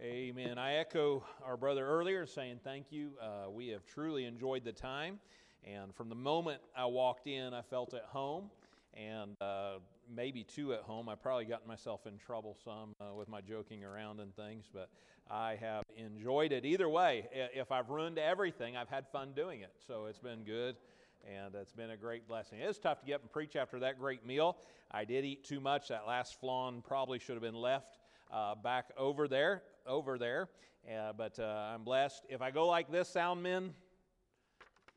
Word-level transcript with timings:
Amen. 0.00 0.58
I 0.58 0.74
echo 0.74 1.24
our 1.44 1.56
brother 1.56 1.84
earlier 1.84 2.24
saying 2.24 2.60
thank 2.62 2.92
you. 2.92 3.10
Uh, 3.20 3.50
we 3.50 3.66
have 3.68 3.84
truly 3.84 4.26
enjoyed 4.26 4.62
the 4.62 4.70
time. 4.70 5.18
And 5.64 5.92
from 5.92 6.08
the 6.08 6.14
moment 6.14 6.60
I 6.76 6.86
walked 6.86 7.26
in, 7.26 7.52
I 7.52 7.62
felt 7.62 7.94
at 7.94 8.04
home 8.04 8.44
and 8.94 9.36
uh, 9.40 9.78
maybe 10.08 10.44
too 10.44 10.72
at 10.72 10.82
home. 10.82 11.08
I 11.08 11.16
probably 11.16 11.46
got 11.46 11.66
myself 11.66 12.06
in 12.06 12.16
trouble 12.16 12.56
some 12.64 12.94
uh, 13.00 13.12
with 13.12 13.28
my 13.28 13.40
joking 13.40 13.82
around 13.82 14.20
and 14.20 14.32
things, 14.36 14.66
but 14.72 14.88
I 15.28 15.56
have 15.56 15.82
enjoyed 15.96 16.52
it. 16.52 16.64
Either 16.64 16.88
way, 16.88 17.28
if 17.32 17.72
I've 17.72 17.90
ruined 17.90 18.20
everything, 18.20 18.76
I've 18.76 18.88
had 18.88 19.08
fun 19.08 19.32
doing 19.34 19.62
it. 19.62 19.72
So 19.84 20.06
it's 20.06 20.20
been 20.20 20.44
good 20.44 20.76
and 21.28 21.56
it's 21.56 21.72
been 21.72 21.90
a 21.90 21.96
great 21.96 22.28
blessing. 22.28 22.60
It's 22.60 22.78
tough 22.78 23.00
to 23.00 23.06
get 23.06 23.16
up 23.16 23.22
and 23.22 23.32
preach 23.32 23.56
after 23.56 23.80
that 23.80 23.98
great 23.98 24.24
meal. 24.24 24.58
I 24.92 25.04
did 25.04 25.24
eat 25.24 25.42
too 25.42 25.58
much. 25.58 25.88
That 25.88 26.06
last 26.06 26.38
flan 26.38 26.82
probably 26.86 27.18
should 27.18 27.34
have 27.34 27.42
been 27.42 27.60
left 27.60 27.98
uh, 28.32 28.54
back 28.54 28.90
over 28.96 29.28
there, 29.28 29.62
over 29.88 30.18
there. 30.18 30.48
Uh, 30.88 31.12
but 31.12 31.38
uh, 31.38 31.72
I'm 31.74 31.82
blessed. 31.82 32.26
If 32.28 32.40
I 32.40 32.50
go 32.50 32.66
like 32.66 32.90
this, 32.90 33.08
sound 33.08 33.42
men, 33.42 33.74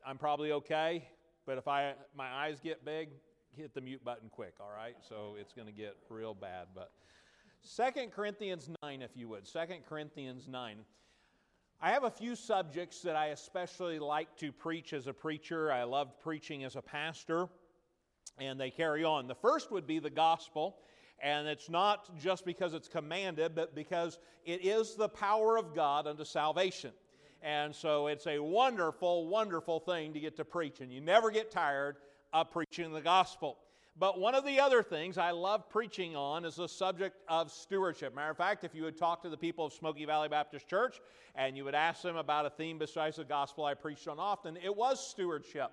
I'm 0.05 0.17
probably 0.17 0.51
okay. 0.51 1.07
But 1.45 1.57
if 1.57 1.67
I 1.67 1.93
my 2.15 2.27
eyes 2.27 2.59
get 2.59 2.85
big, 2.85 3.09
hit 3.57 3.73
the 3.73 3.81
mute 3.81 4.03
button 4.03 4.29
quick. 4.29 4.53
All 4.59 4.71
right, 4.75 4.95
so 5.07 5.35
it's 5.39 5.53
going 5.53 5.67
to 5.67 5.73
get 5.73 5.97
real 6.09 6.33
bad. 6.33 6.67
But 6.75 6.91
Second 7.61 8.11
Corinthians 8.11 8.69
nine, 8.83 9.01
if 9.01 9.11
you 9.15 9.27
would, 9.29 9.47
Second 9.47 9.79
Corinthians 9.87 10.47
nine. 10.47 10.77
I 11.81 11.89
have 11.91 12.03
a 12.03 12.11
few 12.11 12.35
subjects 12.35 13.01
that 13.01 13.15
I 13.15 13.27
especially 13.27 13.97
like 13.97 14.37
to 14.37 14.51
preach 14.51 14.93
as 14.93 15.07
a 15.07 15.13
preacher. 15.13 15.71
I 15.71 15.83
loved 15.83 16.19
preaching 16.21 16.63
as 16.63 16.75
a 16.75 16.81
pastor, 16.81 17.47
and 18.37 18.59
they 18.59 18.69
carry 18.69 19.03
on. 19.03 19.27
The 19.27 19.35
first 19.35 19.71
would 19.71 19.87
be 19.87 19.97
the 19.97 20.11
gospel. 20.11 20.77
And 21.21 21.47
it's 21.47 21.69
not 21.69 22.17
just 22.17 22.45
because 22.45 22.73
it's 22.73 22.87
commanded, 22.87 23.53
but 23.53 23.75
because 23.75 24.17
it 24.45 24.65
is 24.65 24.95
the 24.95 25.09
power 25.09 25.57
of 25.57 25.75
God 25.75 26.07
unto 26.07 26.25
salvation. 26.25 26.91
And 27.43 27.73
so 27.75 28.07
it's 28.07 28.27
a 28.27 28.39
wonderful, 28.39 29.27
wonderful 29.27 29.79
thing 29.79 30.13
to 30.13 30.19
get 30.19 30.35
to 30.37 30.45
preach. 30.45 30.81
And 30.81 30.91
you 30.91 31.01
never 31.01 31.31
get 31.31 31.51
tired 31.51 31.97
of 32.33 32.51
preaching 32.51 32.91
the 32.91 33.01
gospel. 33.01 33.57
But 33.97 34.19
one 34.19 34.35
of 34.35 34.45
the 34.45 34.59
other 34.59 34.81
things 34.83 35.17
I 35.17 35.31
love 35.31 35.69
preaching 35.69 36.15
on 36.15 36.45
is 36.45 36.55
the 36.55 36.67
subject 36.67 37.17
of 37.27 37.51
stewardship. 37.51 38.15
Matter 38.15 38.31
of 38.31 38.37
fact, 38.37 38.63
if 38.63 38.73
you 38.73 38.83
would 38.83 38.97
talk 38.97 39.21
to 39.23 39.29
the 39.29 39.37
people 39.37 39.65
of 39.65 39.73
Smoky 39.73 40.05
Valley 40.05 40.29
Baptist 40.29 40.67
Church 40.67 41.01
and 41.35 41.57
you 41.57 41.65
would 41.65 41.75
ask 41.75 42.01
them 42.01 42.15
about 42.15 42.45
a 42.45 42.49
theme 42.49 42.77
besides 42.77 43.17
the 43.17 43.25
gospel 43.25 43.65
I 43.65 43.73
preached 43.73 44.07
on 44.07 44.17
often, 44.17 44.57
it 44.57 44.75
was 44.75 45.05
stewardship. 45.05 45.71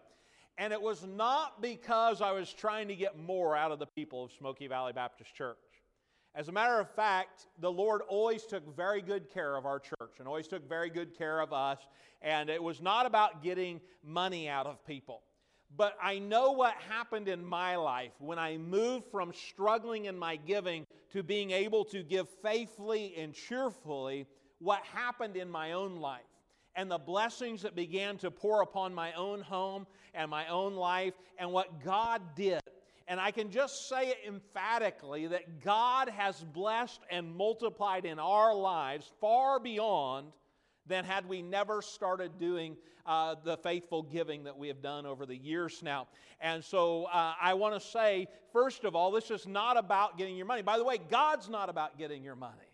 And 0.58 0.72
it 0.72 0.82
was 0.82 1.06
not 1.06 1.62
because 1.62 2.20
I 2.20 2.32
was 2.32 2.52
trying 2.52 2.88
to 2.88 2.96
get 2.96 3.16
more 3.16 3.56
out 3.56 3.70
of 3.70 3.78
the 3.78 3.86
people 3.86 4.24
of 4.24 4.32
Smoky 4.32 4.66
Valley 4.66 4.92
Baptist 4.92 5.32
Church. 5.32 5.56
As 6.34 6.48
a 6.48 6.52
matter 6.52 6.80
of 6.80 6.90
fact, 6.90 7.46
the 7.60 7.70
Lord 7.70 8.02
always 8.08 8.44
took 8.44 8.76
very 8.76 9.00
good 9.00 9.32
care 9.32 9.56
of 9.56 9.66
our 9.66 9.78
church 9.78 10.18
and 10.18 10.26
always 10.26 10.48
took 10.48 10.68
very 10.68 10.90
good 10.90 11.16
care 11.16 11.40
of 11.40 11.52
us. 11.52 11.78
And 12.22 12.50
it 12.50 12.62
was 12.62 12.82
not 12.82 13.06
about 13.06 13.42
getting 13.42 13.80
money 14.04 14.48
out 14.48 14.66
of 14.66 14.84
people. 14.84 15.22
But 15.76 15.96
I 16.02 16.18
know 16.18 16.52
what 16.52 16.74
happened 16.88 17.28
in 17.28 17.44
my 17.44 17.76
life 17.76 18.12
when 18.18 18.38
I 18.38 18.56
moved 18.56 19.06
from 19.12 19.32
struggling 19.32 20.06
in 20.06 20.18
my 20.18 20.36
giving 20.36 20.86
to 21.12 21.22
being 21.22 21.52
able 21.52 21.84
to 21.86 22.02
give 22.02 22.28
faithfully 22.42 23.14
and 23.16 23.32
cheerfully, 23.32 24.26
what 24.58 24.82
happened 24.84 25.36
in 25.36 25.48
my 25.48 25.72
own 25.72 25.96
life 25.96 26.22
and 26.78 26.88
the 26.88 26.96
blessings 26.96 27.62
that 27.62 27.74
began 27.74 28.16
to 28.16 28.30
pour 28.30 28.62
upon 28.62 28.94
my 28.94 29.12
own 29.14 29.40
home 29.40 29.84
and 30.14 30.30
my 30.30 30.46
own 30.46 30.74
life 30.76 31.12
and 31.36 31.50
what 31.50 31.84
God 31.84 32.22
did. 32.36 32.60
And 33.08 33.18
I 33.18 33.32
can 33.32 33.50
just 33.50 33.88
say 33.88 34.10
it 34.10 34.18
emphatically 34.24 35.26
that 35.26 35.64
God 35.64 36.08
has 36.08 36.40
blessed 36.54 37.00
and 37.10 37.34
multiplied 37.34 38.04
in 38.04 38.20
our 38.20 38.54
lives 38.54 39.10
far 39.20 39.58
beyond 39.58 40.28
than 40.86 41.04
had 41.04 41.28
we 41.28 41.42
never 41.42 41.82
started 41.82 42.38
doing 42.38 42.76
uh, 43.06 43.34
the 43.42 43.56
faithful 43.56 44.04
giving 44.04 44.44
that 44.44 44.56
we 44.56 44.68
have 44.68 44.80
done 44.80 45.04
over 45.04 45.26
the 45.26 45.36
years 45.36 45.82
now. 45.82 46.06
And 46.40 46.64
so 46.64 47.06
uh, 47.06 47.34
I 47.42 47.54
want 47.54 47.74
to 47.74 47.80
say, 47.80 48.28
first 48.52 48.84
of 48.84 48.94
all, 48.94 49.10
this 49.10 49.32
is 49.32 49.48
not 49.48 49.76
about 49.76 50.16
getting 50.16 50.36
your 50.36 50.46
money. 50.46 50.62
By 50.62 50.78
the 50.78 50.84
way, 50.84 50.98
God's 51.10 51.48
not 51.48 51.68
about 51.68 51.98
getting 51.98 52.22
your 52.22 52.36
money. 52.36 52.67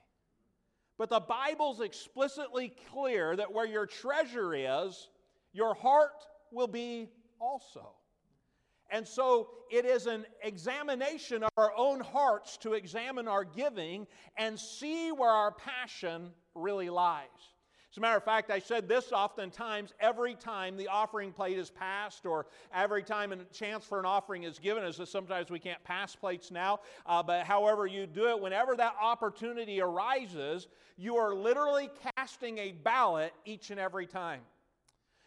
But 0.98 1.10
the 1.10 1.20
Bible's 1.20 1.80
explicitly 1.80 2.72
clear 2.92 3.34
that 3.36 3.52
where 3.52 3.66
your 3.66 3.86
treasure 3.86 4.54
is, 4.54 5.08
your 5.52 5.74
heart 5.74 6.24
will 6.52 6.68
be 6.68 7.10
also. 7.40 7.94
And 8.90 9.06
so 9.06 9.48
it 9.70 9.84
is 9.84 10.06
an 10.06 10.24
examination 10.42 11.42
of 11.42 11.50
our 11.56 11.72
own 11.76 12.00
hearts 12.00 12.56
to 12.58 12.74
examine 12.74 13.26
our 13.26 13.44
giving 13.44 14.06
and 14.36 14.58
see 14.58 15.10
where 15.10 15.30
our 15.30 15.52
passion 15.52 16.30
really 16.54 16.90
lies. 16.90 17.53
As 17.94 17.98
a 17.98 18.00
matter 18.00 18.16
of 18.16 18.24
fact, 18.24 18.50
I 18.50 18.58
said 18.58 18.88
this 18.88 19.12
oftentimes 19.12 19.94
every 20.00 20.34
time 20.34 20.76
the 20.76 20.88
offering 20.88 21.30
plate 21.30 21.56
is 21.56 21.70
passed, 21.70 22.26
or 22.26 22.46
every 22.74 23.04
time 23.04 23.30
a 23.30 23.36
chance 23.52 23.84
for 23.84 24.00
an 24.00 24.04
offering 24.04 24.42
is 24.42 24.58
given, 24.58 24.82
as 24.82 25.00
sometimes 25.08 25.48
we 25.48 25.60
can't 25.60 25.82
pass 25.84 26.16
plates 26.16 26.50
now, 26.50 26.80
uh, 27.06 27.22
but 27.22 27.44
however 27.44 27.86
you 27.86 28.08
do 28.08 28.30
it, 28.30 28.40
whenever 28.40 28.74
that 28.74 28.96
opportunity 29.00 29.80
arises, 29.80 30.66
you 30.96 31.14
are 31.14 31.36
literally 31.36 31.88
casting 32.16 32.58
a 32.58 32.72
ballot 32.72 33.32
each 33.44 33.70
and 33.70 33.78
every 33.78 34.08
time. 34.08 34.40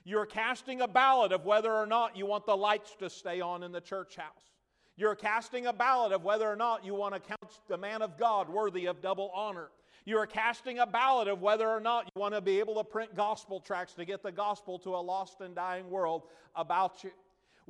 You're 0.04 0.26
casting 0.26 0.82
a 0.82 0.90
ballot 0.90 1.32
of 1.32 1.46
whether 1.46 1.74
or 1.74 1.86
not 1.86 2.18
you 2.18 2.26
want 2.26 2.46
the 2.46 2.58
lights 2.58 2.98
to 3.00 3.10
stay 3.10 3.40
on 3.40 3.64
in 3.64 3.72
the 3.72 3.80
church 3.80 4.18
house. 4.18 4.52
You're 4.98 5.16
casting 5.16 5.68
a 5.68 5.74
ballot 5.74 6.12
of 6.12 6.26
whether 6.26 6.46
or 6.52 6.58
not 6.58 6.84
you 6.84 6.96
want 6.96 7.14
to 7.14 7.22
count 7.22 7.62
the 7.70 7.78
man 7.78 8.02
of 8.02 8.18
God 8.18 8.50
worthy 8.50 8.88
of 8.88 9.02
double 9.02 9.32
honor. 9.34 9.70
You 10.08 10.18
are 10.20 10.26
casting 10.26 10.80
a 10.80 10.88
ballot 10.88 11.28
of 11.28 11.42
whether 11.42 11.68
or 11.68 11.82
not 11.82 12.06
you 12.06 12.22
want 12.22 12.34
to 12.34 12.40
be 12.40 12.60
able 12.60 12.76
to 12.76 12.84
print 12.86 13.14
gospel 13.14 13.60
tracts 13.60 13.94
to 13.96 14.06
get 14.06 14.24
the 14.24 14.32
gospel 14.32 14.80
to 14.80 14.96
a 14.96 15.02
lost 15.04 15.42
and 15.42 15.54
dying 15.54 15.90
world 15.90 16.24
about 16.56 17.04
you. 17.04 17.12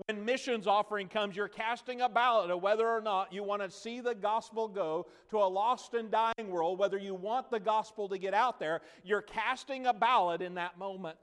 When 0.06 0.24
missions 0.24 0.68
offering 0.68 1.08
comes, 1.08 1.36
you're 1.36 1.48
casting 1.48 2.02
a 2.02 2.08
ballot 2.08 2.52
of 2.52 2.62
whether 2.62 2.88
or 2.88 3.02
not 3.02 3.34
you 3.34 3.42
want 3.42 3.64
to 3.64 3.72
see 3.72 4.02
the 4.02 4.14
gospel 4.14 4.68
go 4.68 5.08
to 5.32 5.38
a 5.38 5.50
lost 5.50 5.96
and 5.96 6.12
dying 6.12 6.52
world, 6.52 6.78
whether 6.78 7.00
you 7.00 7.16
want 7.16 7.50
the 7.50 7.60
gospel 7.60 8.08
to 8.10 8.20
get 8.20 8.36
out 8.36 8.60
there. 8.60 8.82
You're 9.04 9.24
casting 9.24 9.88
a 9.88 9.94
ballot 9.94 10.44
in 10.44 10.54
that 10.54 10.78
moment. 10.78 11.18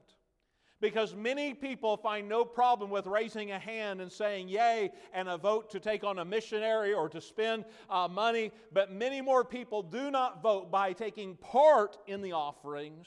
Because 0.84 1.15
many 1.15 1.55
people 1.55 1.97
find 1.97 2.28
no 2.28 2.45
problem 2.45 2.91
with 2.91 3.06
raising 3.06 3.53
a 3.53 3.59
hand 3.59 4.03
and 4.03 4.12
saying 4.12 4.50
yay 4.50 4.91
and 5.15 5.31
a 5.31 5.39
vote 5.39 5.71
to 5.71 5.81
take 5.81 6.05
on 6.05 6.19
a 6.19 6.27
missionary 6.27 6.93
or 6.93 7.09
to 7.09 7.22
spend 7.22 7.65
uh, 7.89 8.06
money, 8.06 8.53
but 8.71 8.93
many 8.93 9.22
more 9.22 9.47
people 9.47 9.83
do 9.83 10.11
not 10.11 10.43
vote 10.43 10.71
by 10.71 10.93
taking 10.93 11.37
part 11.37 11.97
in 12.06 12.21
the 12.21 12.33
offerings 12.33 13.06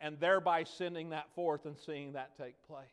and 0.00 0.18
thereby 0.18 0.64
sending 0.64 1.10
that 1.10 1.26
forth 1.34 1.66
and 1.66 1.76
seeing 1.76 2.14
that 2.14 2.34
take 2.38 2.54
place. 2.66 2.88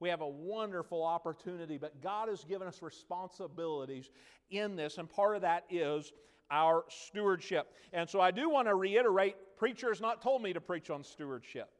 We 0.00 0.08
have 0.08 0.20
a 0.20 0.28
wonderful 0.28 1.04
opportunity, 1.04 1.78
but 1.78 2.02
God 2.02 2.28
has 2.28 2.42
given 2.42 2.66
us 2.66 2.82
responsibilities 2.82 4.10
in 4.50 4.74
this, 4.74 4.98
and 4.98 5.08
part 5.08 5.36
of 5.36 5.42
that 5.42 5.62
is 5.70 6.12
our 6.50 6.84
stewardship. 6.88 7.72
And 7.92 8.10
so 8.10 8.20
I 8.20 8.32
do 8.32 8.50
want 8.50 8.66
to 8.66 8.74
reiterate 8.74 9.36
preacher 9.56 9.90
has 9.90 10.00
not 10.00 10.20
told 10.20 10.42
me 10.42 10.52
to 10.52 10.60
preach 10.60 10.90
on 10.90 11.04
stewardship. 11.04 11.70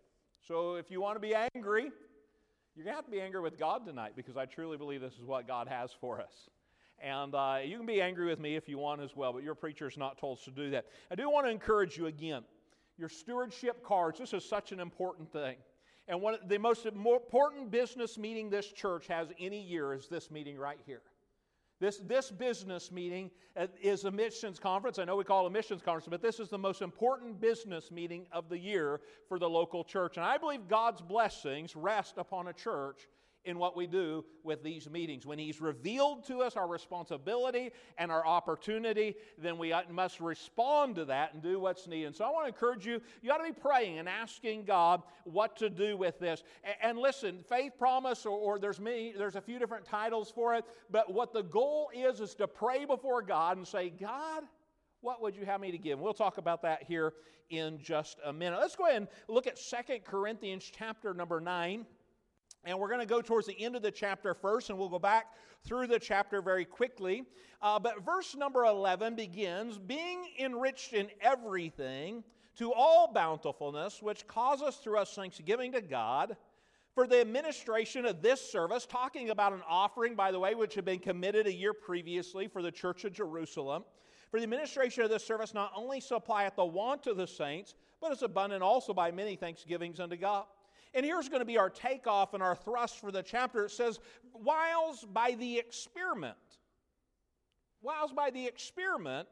So 0.48 0.76
if 0.76 0.90
you 0.90 1.02
want 1.02 1.16
to 1.16 1.20
be 1.20 1.34
angry, 1.34 1.90
you're 2.74 2.84
going 2.84 2.94
to 2.94 2.96
have 2.96 3.04
to 3.04 3.10
be 3.10 3.20
angry 3.20 3.42
with 3.42 3.58
God 3.58 3.84
tonight 3.84 4.14
because 4.16 4.38
I 4.38 4.46
truly 4.46 4.78
believe 4.78 5.02
this 5.02 5.12
is 5.12 5.26
what 5.26 5.46
God 5.46 5.68
has 5.68 5.90
for 6.00 6.22
us. 6.22 6.48
And 6.98 7.34
uh, 7.34 7.58
you 7.62 7.76
can 7.76 7.84
be 7.84 8.00
angry 8.00 8.26
with 8.26 8.40
me 8.40 8.56
if 8.56 8.66
you 8.66 8.78
want 8.78 9.02
as 9.02 9.14
well, 9.14 9.34
but 9.34 9.42
your 9.42 9.54
preacher 9.54 9.86
is 9.86 9.98
not 9.98 10.16
told 10.16 10.42
to 10.44 10.50
do 10.50 10.70
that. 10.70 10.86
I 11.10 11.16
do 11.16 11.28
want 11.28 11.46
to 11.46 11.50
encourage 11.50 11.98
you 11.98 12.06
again. 12.06 12.44
Your 12.96 13.10
stewardship 13.10 13.84
cards, 13.84 14.18
this 14.18 14.32
is 14.32 14.42
such 14.42 14.72
an 14.72 14.80
important 14.80 15.30
thing. 15.30 15.56
And 16.08 16.22
one 16.22 16.32
of 16.32 16.48
the 16.48 16.58
most 16.58 16.86
important 16.86 17.70
business 17.70 18.16
meeting 18.16 18.48
this 18.48 18.72
church 18.72 19.06
has 19.08 19.28
any 19.38 19.60
year 19.60 19.92
is 19.92 20.08
this 20.08 20.30
meeting 20.30 20.56
right 20.56 20.78
here. 20.86 21.02
This, 21.80 21.98
this 21.98 22.30
business 22.30 22.90
meeting 22.90 23.30
uh, 23.56 23.68
is 23.80 24.04
a 24.04 24.10
missions 24.10 24.58
conference. 24.58 24.98
I 24.98 25.04
know 25.04 25.16
we 25.16 25.24
call 25.24 25.44
it 25.44 25.48
a 25.48 25.50
missions 25.50 25.80
conference, 25.80 26.08
but 26.10 26.22
this 26.22 26.40
is 26.40 26.48
the 26.48 26.58
most 26.58 26.82
important 26.82 27.40
business 27.40 27.90
meeting 27.92 28.26
of 28.32 28.48
the 28.48 28.58
year 28.58 29.00
for 29.28 29.38
the 29.38 29.48
local 29.48 29.84
church. 29.84 30.16
And 30.16 30.26
I 30.26 30.38
believe 30.38 30.66
God's 30.68 31.00
blessings 31.00 31.76
rest 31.76 32.14
upon 32.18 32.48
a 32.48 32.52
church 32.52 33.06
in 33.48 33.58
what 33.58 33.74
we 33.74 33.86
do 33.86 34.24
with 34.44 34.62
these 34.62 34.88
meetings. 34.90 35.24
When 35.24 35.38
He's 35.38 35.60
revealed 35.60 36.26
to 36.26 36.42
us 36.42 36.54
our 36.54 36.68
responsibility 36.68 37.70
and 37.96 38.12
our 38.12 38.24
opportunity, 38.24 39.16
then 39.38 39.56
we 39.56 39.72
uh, 39.72 39.82
must 39.90 40.20
respond 40.20 40.96
to 40.96 41.06
that 41.06 41.32
and 41.32 41.42
do 41.42 41.58
what's 41.58 41.86
needed. 41.86 42.08
And 42.08 42.16
so 42.16 42.26
I 42.26 42.30
want 42.30 42.44
to 42.44 42.48
encourage 42.48 42.86
you, 42.86 43.00
you 43.22 43.32
ought 43.32 43.38
to 43.38 43.44
be 43.44 43.58
praying 43.58 43.98
and 43.98 44.08
asking 44.08 44.64
God 44.64 45.02
what 45.24 45.56
to 45.56 45.70
do 45.70 45.96
with 45.96 46.18
this. 46.20 46.42
And, 46.82 46.98
listen, 46.98 47.38
faith 47.48 47.72
promise, 47.78 48.26
or, 48.26 48.38
or 48.38 48.58
there's 48.58 48.78
many, 48.78 49.14
there's 49.16 49.36
a 49.36 49.40
few 49.40 49.58
different 49.58 49.86
titles 49.86 50.30
for 50.30 50.54
it, 50.54 50.64
but 50.90 51.12
what 51.12 51.32
the 51.32 51.42
goal 51.42 51.90
is 51.94 52.20
is 52.20 52.34
to 52.36 52.46
pray 52.46 52.84
before 52.84 53.22
God 53.22 53.56
and 53.56 53.66
say, 53.66 53.88
God, 53.88 54.42
what 55.00 55.22
would 55.22 55.34
you 55.34 55.46
have 55.46 55.60
me 55.60 55.70
to 55.70 55.78
give? 55.78 55.94
And 55.94 56.02
we'll 56.02 56.12
talk 56.12 56.36
about 56.36 56.62
that 56.62 56.82
here 56.82 57.14
in 57.48 57.78
just 57.78 58.18
a 58.26 58.32
minute. 58.32 58.58
Let's 58.60 58.76
go 58.76 58.84
ahead 58.84 58.96
and 58.96 59.08
look 59.26 59.46
at 59.46 59.58
Second 59.58 60.04
Corinthians 60.04 60.70
chapter 60.76 61.14
number 61.14 61.40
9 61.40 61.86
And 62.64 62.78
we're 62.78 62.88
going 62.88 63.00
to 63.00 63.06
go 63.06 63.22
towards 63.22 63.46
the 63.46 63.60
end 63.60 63.76
of 63.76 63.82
the 63.82 63.90
chapter 63.90 64.34
first, 64.34 64.70
and 64.70 64.78
we'll 64.78 64.88
go 64.88 64.98
back 64.98 65.32
through 65.64 65.86
the 65.86 65.98
chapter 65.98 66.42
very 66.42 66.64
quickly. 66.64 67.24
Uh, 67.62 67.78
but 67.78 68.04
verse 68.04 68.34
number 68.34 68.64
11 68.64 69.14
begins 69.14 69.78
being 69.78 70.24
enriched 70.38 70.92
in 70.92 71.08
everything 71.20 72.22
to 72.56 72.72
all 72.72 73.12
bountifulness, 73.12 74.02
which 74.02 74.26
causes 74.26 74.76
through 74.76 74.98
us 74.98 75.14
thanksgiving 75.14 75.72
to 75.72 75.80
God 75.80 76.36
for 76.94 77.06
the 77.06 77.20
administration 77.20 78.04
of 78.04 78.22
this 78.22 78.40
service, 78.40 78.84
talking 78.84 79.30
about 79.30 79.52
an 79.52 79.62
offering, 79.68 80.16
by 80.16 80.32
the 80.32 80.38
way, 80.40 80.56
which 80.56 80.74
had 80.74 80.84
been 80.84 80.98
committed 80.98 81.46
a 81.46 81.52
year 81.52 81.72
previously 81.72 82.48
for 82.48 82.60
the 82.60 82.72
church 82.72 83.04
of 83.04 83.12
Jerusalem. 83.12 83.84
For 84.32 84.40
the 84.40 84.42
administration 84.42 85.04
of 85.04 85.10
this 85.10 85.24
service 85.24 85.54
not 85.54 85.70
only 85.76 86.00
supplieth 86.00 86.56
the 86.56 86.64
want 86.64 87.06
of 87.06 87.16
the 87.16 87.26
saints, 87.26 87.74
but 88.00 88.12
is 88.12 88.22
abundant 88.22 88.62
also 88.62 88.92
by 88.92 89.12
many 89.12 89.36
thanksgivings 89.36 90.00
unto 90.00 90.16
God. 90.16 90.44
And 90.94 91.04
here's 91.04 91.28
going 91.28 91.40
to 91.40 91.46
be 91.46 91.58
our 91.58 91.70
takeoff 91.70 92.34
and 92.34 92.42
our 92.42 92.56
thrust 92.56 93.00
for 93.00 93.12
the 93.12 93.22
chapter. 93.22 93.64
It 93.64 93.70
says, 93.70 94.00
Whiles 94.32 95.04
by 95.12 95.34
the 95.38 95.58
experiment, 95.58 96.36
whiles 97.80 98.12
by 98.12 98.30
the 98.30 98.46
experiment 98.46 99.28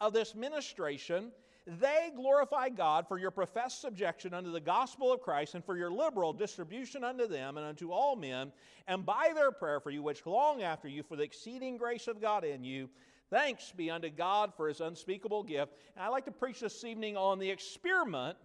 of 0.00 0.12
this 0.12 0.34
ministration, 0.34 1.32
they 1.66 2.10
glorify 2.16 2.68
God 2.68 3.06
for 3.06 3.18
your 3.18 3.30
professed 3.30 3.80
subjection 3.80 4.32
unto 4.32 4.50
the 4.50 4.60
gospel 4.60 5.12
of 5.12 5.20
Christ 5.20 5.54
and 5.54 5.64
for 5.64 5.76
your 5.76 5.90
liberal 5.90 6.32
distribution 6.32 7.04
unto 7.04 7.26
them 7.26 7.58
and 7.58 7.66
unto 7.66 7.92
all 7.92 8.16
men, 8.16 8.52
and 8.88 9.04
by 9.04 9.32
their 9.34 9.52
prayer 9.52 9.78
for 9.78 9.90
you, 9.90 10.02
which 10.02 10.26
long 10.26 10.62
after 10.62 10.88
you 10.88 11.02
for 11.02 11.16
the 11.16 11.22
exceeding 11.22 11.76
grace 11.76 12.08
of 12.08 12.20
God 12.20 12.44
in 12.44 12.64
you. 12.64 12.88
Thanks 13.30 13.72
be 13.76 13.90
unto 13.90 14.10
God 14.10 14.52
for 14.56 14.66
his 14.66 14.80
unspeakable 14.80 15.44
gift. 15.44 15.74
And 15.94 16.04
I'd 16.04 16.08
like 16.08 16.24
to 16.24 16.32
preach 16.32 16.60
this 16.60 16.82
evening 16.82 17.16
on 17.16 17.38
the 17.38 17.48
experiment 17.48 18.36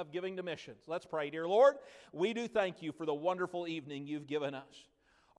of 0.00 0.10
giving 0.10 0.36
to 0.36 0.42
missions. 0.42 0.84
Let's 0.86 1.06
pray. 1.06 1.30
Dear 1.30 1.46
Lord, 1.46 1.76
we 2.12 2.32
do 2.32 2.48
thank 2.48 2.82
you 2.82 2.90
for 2.90 3.06
the 3.06 3.14
wonderful 3.14 3.68
evening 3.68 4.06
you've 4.06 4.26
given 4.26 4.54
us. 4.54 4.88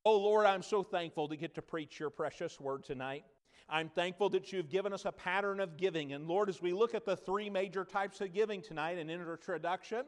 Oh 0.05 0.17
Lord, 0.17 0.45
I'm 0.45 0.63
so 0.63 0.83
thankful 0.83 1.27
to 1.27 1.35
get 1.35 1.55
to 1.55 1.61
preach 1.61 1.99
your 1.99 2.09
precious 2.09 2.59
word 2.59 2.83
tonight. 2.83 3.23
I'm 3.67 3.89
thankful 3.89 4.29
that 4.29 4.51
you've 4.51 4.69
given 4.69 4.93
us 4.93 5.05
a 5.05 5.11
pattern 5.11 5.59
of 5.59 5.77
giving. 5.77 6.13
And 6.13 6.27
Lord, 6.27 6.49
as 6.49 6.61
we 6.61 6.73
look 6.73 6.93
at 6.93 7.05
the 7.05 7.15
three 7.15 7.49
major 7.49 7.85
types 7.85 8.19
of 8.21 8.33
giving 8.33 8.61
tonight 8.61 8.97
in 8.97 9.09
introduction, 9.09 10.05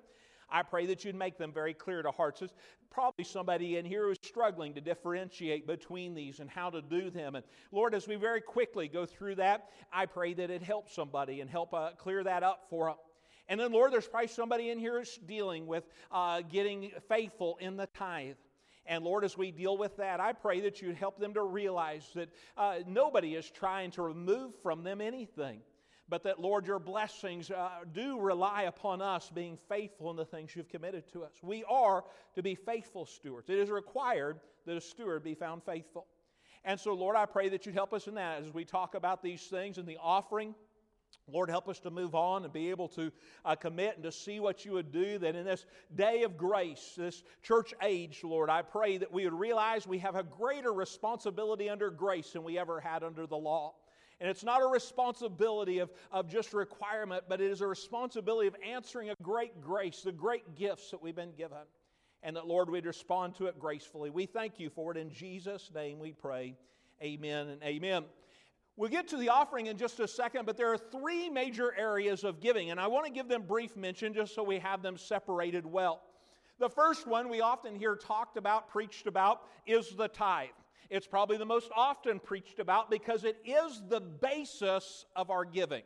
I 0.50 0.62
pray 0.62 0.86
that 0.88 1.04
you'd 1.04 1.16
make 1.16 1.38
them 1.38 1.52
very 1.52 1.74
clear 1.74 2.02
to 2.02 2.12
hearts. 2.12 2.40
There's 2.40 2.54
probably 2.92 3.24
somebody 3.24 3.78
in 3.78 3.86
here 3.86 4.08
who's 4.08 4.18
struggling 4.22 4.74
to 4.74 4.82
differentiate 4.82 5.66
between 5.66 6.14
these 6.14 6.40
and 6.40 6.50
how 6.50 6.70
to 6.70 6.82
do 6.82 7.10
them. 7.10 7.36
And 7.36 7.46
Lord, 7.72 7.96
as 7.96 8.08
we 8.08 8.16
very 8.16 8.42
quickly 8.42 8.88
go 8.88 9.06
through 9.06 9.36
that, 9.36 9.70
I 9.92 10.06
pray 10.06 10.34
that 10.36 10.50
it 10.52 10.62
helps 10.62 10.94
somebody 10.94 11.42
and 11.42 11.50
help 11.50 11.74
uh, 11.74 11.92
clear 11.98 12.24
that 12.24 12.44
up 12.44 12.66
for 12.70 12.88
them. 12.88 12.98
And 13.50 13.60
then, 13.60 13.72
Lord, 13.72 13.92
there's 13.92 14.08
probably 14.08 14.28
somebody 14.28 14.70
in 14.70 14.80
here 14.80 15.00
who's 15.00 15.18
dealing 15.18 15.68
with 15.68 15.84
uh, 16.12 16.42
getting 16.42 16.92
faithful 17.10 17.58
in 17.60 17.76
the 17.76 17.88
tithe. 17.88 18.36
And 18.86 19.04
Lord, 19.04 19.24
as 19.24 19.38
we 19.38 19.52
deal 19.52 19.78
with 19.78 19.96
that, 19.98 20.20
I 20.20 20.34
pray 20.34 20.62
that 20.62 20.82
you'd 20.82 20.96
help 20.96 21.20
them 21.20 21.34
to 21.36 21.44
realize 21.44 22.10
that 22.16 22.30
uh, 22.58 22.80
nobody 22.86 23.36
is 23.36 23.50
trying 23.50 23.92
to 23.92 24.02
remove 24.02 24.54
from 24.62 24.84
them 24.84 25.00
anything, 25.00 25.62
but 26.10 26.24
that, 26.24 26.40
Lord, 26.40 26.68
your 26.68 26.80
blessings 26.80 27.50
uh, 27.50 27.70
do 27.94 28.20
rely 28.20 28.64
upon 28.64 29.02
us 29.02 29.32
being 29.34 29.58
faithful 29.70 30.12
in 30.12 30.18
the 30.18 30.26
things 30.26 30.54
you've 30.56 30.68
committed 30.68 31.08
to 31.14 31.24
us. 31.24 31.34
We 31.42 31.64
are 31.70 32.04
to 32.36 32.44
be 32.44 32.56
faithful 32.56 33.06
stewards. 33.06 33.50
It 33.50 33.58
is 33.58 33.70
required 33.70 34.42
that 34.66 34.76
a 34.76 34.82
steward 34.82 35.24
be 35.24 35.34
found 35.34 35.64
faithful. 35.64 36.06
And 36.66 36.80
so, 36.80 36.94
Lord, 36.94 37.16
I 37.16 37.26
pray 37.26 37.50
that 37.50 37.66
you'd 37.66 37.76
help 37.76 37.94
us 37.94 38.08
in 38.08 38.16
that 38.16 38.42
as 38.44 38.54
we 38.54 38.64
talk 38.66 38.96
about 38.96 39.22
these 39.22 39.44
things 39.44 39.78
in 39.78 39.86
the 39.86 39.98
offering 40.02 40.56
Lord, 41.28 41.50
help 41.50 41.70
us 41.70 41.80
to 41.82 41.92
move 41.92 42.16
on 42.16 42.44
and 42.44 42.52
be 42.52 42.70
able 42.70 42.88
to 42.90 43.12
uh, 43.46 43.56
commit 43.56 43.96
and 43.96 44.04
to 44.04 44.12
see 44.12 44.40
what 44.40 44.66
you 44.66 44.74
would 44.74 44.92
do. 44.92 45.18
That 45.18 45.36
in 45.36 45.46
this 45.46 45.66
day 45.96 46.24
of 46.24 46.38
grace, 46.38 46.94
this 46.98 47.24
church 47.42 47.74
age, 47.82 48.22
Lord, 48.24 48.50
I 48.50 48.62
pray 48.62 48.98
that 48.98 49.12
we 49.12 49.24
would 49.26 49.34
realize 49.34 49.88
we 49.88 50.00
have 50.00 50.16
a 50.16 50.24
greater 50.24 50.74
responsibility 50.74 51.70
under 51.70 51.90
grace 51.90 52.32
than 52.32 52.44
we 52.44 52.58
ever 52.58 52.80
had 52.80 53.04
under 53.04 53.26
the 53.26 53.38
law. 53.38 53.74
And 54.20 54.30
it's 54.30 54.44
not 54.44 54.62
a 54.62 54.68
responsibility 54.68 55.80
of, 55.80 55.92
of 56.12 56.30
just 56.30 56.54
requirement, 56.54 57.26
but 57.28 57.42
it 57.42 57.52
is 57.52 57.62
a 57.62 57.68
responsibility 57.68 58.48
of 58.48 58.56
answering 58.66 59.10
a 59.10 59.16
great 59.22 59.60
grace, 59.62 60.02
the 60.02 60.12
great 60.12 60.56
gifts 60.56 60.92
that 60.92 61.02
we've 61.02 61.16
been 61.16 61.34
given. 61.38 61.58
And 62.22 62.38
that, 62.38 62.48
Lord, 62.48 62.70
we'd 62.70 62.86
respond 62.86 63.36
to 63.36 63.48
it 63.48 63.60
gracefully. 63.60 64.10
We 64.10 64.26
thank 64.26 64.60
you 64.60 64.70
for 64.70 64.92
it. 64.92 64.98
In 64.98 65.10
Jesus' 65.12 65.70
name 65.76 66.00
we 66.00 66.14
pray. 66.14 66.56
Amen 67.02 67.50
and 67.50 67.62
amen. 67.64 68.06
We'll 68.76 68.90
get 68.90 69.08
to 69.10 69.18
the 69.18 69.30
offering 69.30 69.68
in 69.68 69.78
just 69.78 70.00
a 70.00 70.08
second, 70.08 70.46
but 70.46 70.58
there 70.58 70.74
are 70.74 70.78
three 70.78 71.30
major 71.30 71.74
areas 71.78 72.24
of 72.24 72.40
giving, 72.40 72.72
and 72.72 72.80
I 72.80 72.88
want 72.88 73.06
to 73.06 73.12
give 73.12 73.28
them 73.28 73.44
brief 73.44 73.76
mention 73.78 74.14
just 74.14 74.34
so 74.34 74.42
we 74.42 74.58
have 74.60 74.82
them 74.82 74.98
separated 74.98 75.66
well. 75.66 76.02
The 76.60 76.70
first 76.70 77.08
one 77.08 77.30
we 77.30 77.42
often 77.42 77.76
hear 77.76 77.96
talked 77.96 78.36
about, 78.36 78.70
preached 78.70 79.06
about, 79.06 79.42
is 79.68 79.96
the 79.96 80.08
tithe. 80.08 80.50
It's 80.90 81.06
probably 81.06 81.38
the 81.38 81.46
most 81.46 81.70
often 81.76 82.20
preached 82.20 82.60
about 82.60 82.90
because 82.90 83.24
it 83.24 83.38
is 83.46 83.82
the 83.90 84.02
basis 84.02 85.06
of 85.16 85.30
our 85.30 85.46
giving. 85.46 85.84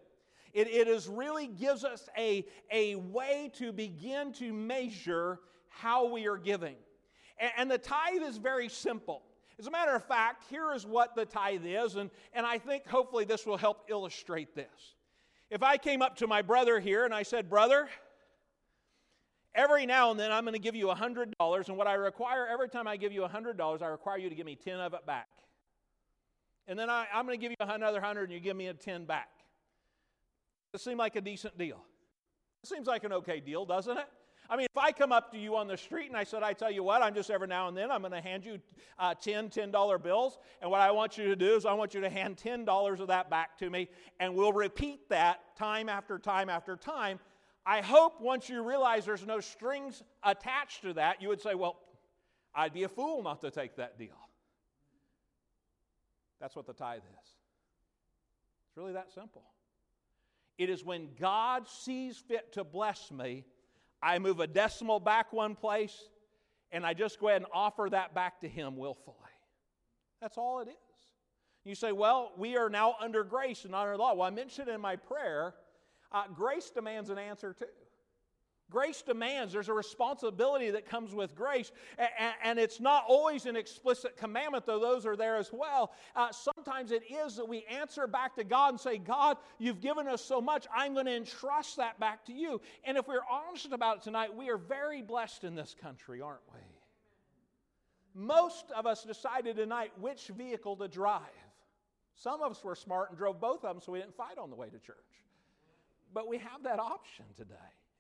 It, 0.54 0.68
it 0.68 0.88
is 0.88 1.07
really 1.07 1.48
gives 1.48 1.83
us 1.83 2.07
a, 2.18 2.45
a 2.72 2.95
way 2.95 3.51
to 3.56 3.74
begin 3.74 4.31
to 4.33 4.54
measure 4.54 5.40
how 5.69 6.07
we 6.07 6.28
are 6.28 6.38
giving. 6.38 6.75
And, 7.38 7.51
and 7.57 7.72
the 7.72 7.78
tithe 7.78 8.24
is 8.24 8.38
very 8.38 8.69
simple. 8.69 9.24
As 9.59 9.65
a 9.65 9.71
matter 9.71 9.95
of 9.95 10.04
fact, 10.04 10.44
here 10.50 10.71
is 10.74 10.86
what 10.86 11.15
the 11.15 11.25
tithe 11.25 11.65
is, 11.65 11.95
and, 11.95 12.12
and 12.33 12.45
I 12.45 12.59
think 12.59 12.88
hopefully 12.88 13.25
this 13.25 13.45
will 13.45 13.57
help 13.57 13.86
illustrate 13.89 14.54
this. 14.54 14.95
If 15.50 15.63
I 15.63 15.77
came 15.77 16.01
up 16.01 16.18
to 16.18 16.27
my 16.27 16.42
brother 16.42 16.80
here 16.80 17.06
and 17.06 17.13
I 17.13 17.24
said, 17.24 17.50
Brother, 17.50 17.88
every 19.56 19.86
now 19.86 20.12
and 20.12 20.19
then 20.19 20.31
I'm 20.31 20.44
going 20.44 20.54
to 20.54 20.59
give 20.59 20.75
you 20.75 20.88
$100, 20.88 21.33
and 21.69 21.77
what 21.77 21.88
I 21.88 21.94
require 21.94 22.45
every 22.45 22.69
time 22.69 22.88
I 22.88 22.98
give 22.98 23.12
you 23.12 23.21
$100, 23.21 23.81
I 23.81 23.88
require 23.88 24.18
you 24.18 24.30
to 24.30 24.36
give 24.36 24.45
me 24.45 24.56
10 24.56 24.80
of 24.80 24.94
it 24.94 25.06
back. 25.06 25.27
And 26.68 26.77
then 26.77 26.89
I, 26.89 27.07
am 27.13 27.25
going 27.25 27.39
to 27.39 27.42
give 27.42 27.51
you 27.51 27.65
another 27.65 28.00
100 28.00 28.24
and 28.24 28.33
you 28.33 28.39
give 28.39 28.57
me 28.57 28.68
a 28.68 28.74
10 28.74 29.06
back. 29.06 29.30
It 30.74 30.81
seems 30.81 31.00
like 31.00 31.15
a 31.15 31.21
decent 31.21 31.57
deal. 31.57 31.81
It 32.62 32.69
seems 32.69 32.88
like 32.88 33.06
an 33.06 33.13
okay 33.13 33.39
deal, 33.39 33.65
doesn't 33.65 33.98
it? 33.98 34.07
I 34.50 34.56
mean, 34.56 34.66
if 34.66 34.78
I 34.78 34.92
come 34.92 35.12
up 35.12 35.32
to 35.32 35.38
you 35.38 35.56
on 35.56 35.68
the 35.68 35.78
street 35.78 36.08
and 36.08 36.16
I 36.16 36.24
said, 36.24 36.44
I 36.44 36.54
tell 36.54 36.72
you 36.72 36.84
what, 36.84 37.02
I'm 37.02 37.14
just 37.14 37.30
every 37.30 37.48
now 37.48 37.68
and 37.68 37.76
then, 37.76 37.92
I'm 37.92 38.02
going 38.02 38.14
to 38.14 38.22
hand 38.22 38.46
you 38.46 38.60
uh, 38.98 39.14
10 39.14 39.50
$10 39.50 40.04
bills. 40.04 40.38
And 40.62 40.72
what 40.72 40.80
I 40.80 40.92
want 40.92 41.18
you 41.18 41.26
to 41.26 41.36
do 41.36 41.56
is 41.56 41.66
I 41.66 41.74
want 41.74 41.94
you 41.94 42.02
to 42.02 42.10
hand 42.10 42.38
$10 42.38 43.00
of 43.00 43.08
that 43.08 43.30
back 43.30 43.58
to 43.60 43.70
me. 43.70 43.90
And 44.20 44.36
we'll 44.36 44.54
repeat 44.54 45.10
that 45.10 45.40
time 45.58 45.90
after 45.90 46.18
time 46.18 46.50
after 46.50 46.76
time. 46.78 47.20
I 47.66 47.82
hope 47.82 48.22
once 48.22 48.48
you 48.48 48.64
realize 48.64 49.06
there's 49.06 49.26
no 49.26 49.42
strings 49.42 50.02
attached 50.24 50.84
to 50.84 50.94
that, 50.94 51.22
you 51.22 51.28
would 51.28 51.42
say, 51.42 51.54
well, 51.54 51.80
I'd 52.56 52.74
be 52.74 52.84
a 52.84 52.90
fool 52.90 53.22
not 53.22 53.42
to 53.42 53.52
take 53.52 53.76
that 53.76 54.00
deal. 54.00 54.18
That's 56.40 56.56
what 56.56 56.66
the 56.66 56.74
tithe 56.74 57.00
is. 57.00 57.30
It's 58.70 58.78
really 58.78 58.94
that 58.94 59.12
simple. 59.12 59.44
It 60.58 60.70
is 60.70 60.84
when 60.84 61.10
God 61.20 61.68
sees 61.68 62.18
fit 62.18 62.54
to 62.54 62.64
bless 62.64 63.12
me 63.12 63.45
I 64.01 64.19
move 64.19 64.39
a 64.39 64.47
decimal 64.47 64.99
back 64.99 65.33
one 65.33 65.56
place, 65.56 65.95
and 66.71 66.85
I 66.85 66.94
just 66.94 67.19
go 67.19 67.30
ahead 67.30 67.42
and 67.42 67.51
offer 67.54 67.87
that 67.89 68.13
back 68.13 68.42
to 68.42 68.47
Him 68.47 68.77
willfully. 68.77 69.16
That's 70.21 70.37
all 70.37 70.59
it 70.59 70.69
is. 70.69 70.75
You 71.63 71.75
say, 71.75 71.92
well, 71.92 72.31
we 72.37 72.56
are 72.56 72.69
now 72.69 72.95
under 72.99 73.23
grace 73.23 73.66
and 73.66 73.75
under 73.75 73.97
law. 73.97 74.13
Well, 74.13 74.27
I 74.27 74.30
mentioned 74.30 74.69
in 74.69 74.80
my 74.80 74.95
prayer, 74.95 75.54
uh, 76.11 76.23
grace 76.33 76.69
demands 76.69 77.09
an 77.09 77.18
answer 77.18 77.54
too. 77.54 77.66
Grace 78.69 79.02
demands, 79.02 79.54
there's 79.54 79.69
a 79.69 79.74
responsibility 79.74 80.71
that 80.71 80.86
comes 80.86 81.16
with 81.16 81.33
grace, 81.36 81.71
and, 82.44 82.59
it's 82.59 82.81
not 82.81 83.06
always 83.07 83.45
an 83.45 83.56
explicit 83.56 84.18
commandment, 84.18 84.66
though 84.66 84.80
those 84.80 85.06
are 85.06 85.16
there 85.16 85.38
as 85.38 85.52
well. 85.54 85.94
Uh, 86.16 86.31
sometimes 86.31 86.92
it 86.92 87.04
is 87.09 87.38
that 87.38 87.47
we 87.47 87.64
answer 87.66 88.07
back 88.07 88.36
to 88.36 88.44
God 88.44 88.71
and 88.71 88.80
say, 88.80 88.97
God, 88.97 89.38
you've 89.57 89.80
given 89.80 90.07
us 90.07 90.21
so 90.21 90.42
much, 90.42 90.68
I'm 90.76 90.94
going 90.94 91.06
to 91.06 91.16
entrust 91.16 91.78
that 91.78 91.97
back 91.97 92.26
to 92.26 92.33
you. 92.33 92.59
And 92.83 92.97
if 92.97 93.07
we're 93.07 93.21
honest 93.31 93.71
about 93.71 93.97
it 93.97 94.04
tonight, 94.04 94.36
we 94.36 94.50
are 94.50 94.57
very 94.57 95.02
blessed 95.02 95.45
in 95.45 95.56
this 95.56 95.74
country, 95.81 96.19
aren't 96.19 96.42
we? 96.54 96.59
Most 98.14 98.66
of 98.76 98.86
us 98.86 99.04
decided 99.04 99.56
tonight 99.56 99.92
which 100.02 100.28
vehicle 100.28 100.76
to 100.78 100.90
drive. 100.90 101.21
Some 102.16 102.42
of 102.42 102.52
us 102.52 102.64
were 102.64 102.76
smart 102.76 103.12
and 103.12 103.18
drove 103.18 103.40
both 103.40 103.64
of 103.64 103.76
them 103.76 103.81
so 103.81 103.94
we 103.94 104.00
didn't 104.00 104.16
fight 104.16 104.38
on 104.38 104.50
the 104.50 104.56
way 104.56 104.68
to 104.68 104.80
church. 104.80 104.97
But 106.14 106.28
we 106.28 106.40
have 106.40 106.64
that 106.64 106.80
option 106.80 107.26
today. 107.38 107.56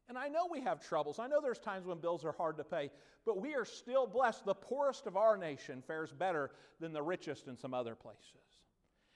And 0.09 0.17
I 0.17 0.29
know 0.29 0.47
we 0.49 0.61
have 0.61 0.79
troubles. 0.79 1.19
I 1.19 1.27
know 1.27 1.41
there's 1.41 1.59
times 1.59 1.85
when 1.85 1.99
bills 1.99 2.23
are 2.23 2.31
hard 2.31 2.57
to 2.57 2.63
pay, 2.63 2.91
but 3.25 3.41
we 3.41 3.55
are 3.55 3.65
still 3.65 4.07
blessed. 4.07 4.45
The 4.45 4.55
poorest 4.55 5.05
of 5.05 5.17
our 5.17 5.37
nation 5.37 5.83
fares 5.85 6.13
better 6.13 6.51
than 6.79 6.93
the 6.93 7.01
richest 7.01 7.47
in 7.47 7.57
some 7.57 7.73
other 7.73 7.93
places. 7.93 8.57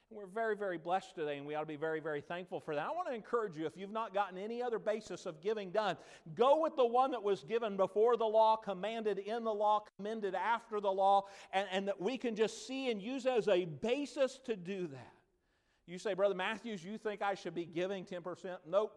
And 0.10 0.18
we're 0.18 0.28
very, 0.28 0.58
very 0.58 0.78
blessed 0.78 1.16
today, 1.16 1.38
and 1.38 1.48
we 1.48 1.56
ought 1.56 1.62
to 1.62 1.66
be 1.66 1.78
very, 1.78 2.02
very 2.02 2.20
thankful 2.20 2.60
for 2.60 2.76
that. 2.76 2.86
I 2.86 2.90
want 2.90 3.08
to 3.08 3.14
encourage 3.14 3.56
you 3.56 3.66
if 3.66 3.78
you've 3.78 3.94
not 3.94 4.14
gotten 4.14 4.38
any 4.38 4.62
other 4.62 4.78
basis 4.78 5.26
of 5.26 5.40
giving 5.40 5.72
done, 5.72 5.96
go 6.36 6.62
with 6.62 6.76
the 6.76 6.86
one 6.86 7.12
that 7.12 7.24
was 7.24 7.46
given 7.46 7.78
before 7.78 8.18
the 8.18 8.26
law, 8.26 8.58
commanded 8.58 9.20
in 9.20 9.46
the 9.46 9.54
law, 9.54 9.86
commended 9.96 10.36
after 10.36 10.82
the 10.82 10.92
law, 10.92 11.28
and, 11.54 11.66
and 11.72 11.88
that 11.88 12.02
we 12.02 12.18
can 12.18 12.36
just 12.36 12.68
see 12.68 12.92
and 12.92 13.02
use 13.02 13.26
as 13.26 13.48
a 13.48 13.64
basis 13.64 14.42
to 14.44 14.58
do 14.58 14.88
that. 14.88 15.14
You 15.88 15.98
say, 15.98 16.14
Brother 16.14 16.36
Matthews, 16.36 16.84
you 16.84 16.98
think 16.98 17.22
I 17.22 17.34
should 17.34 17.56
be 17.56 17.66
giving 17.66 18.04
10%? 18.04 18.58
Nope. 18.68 18.92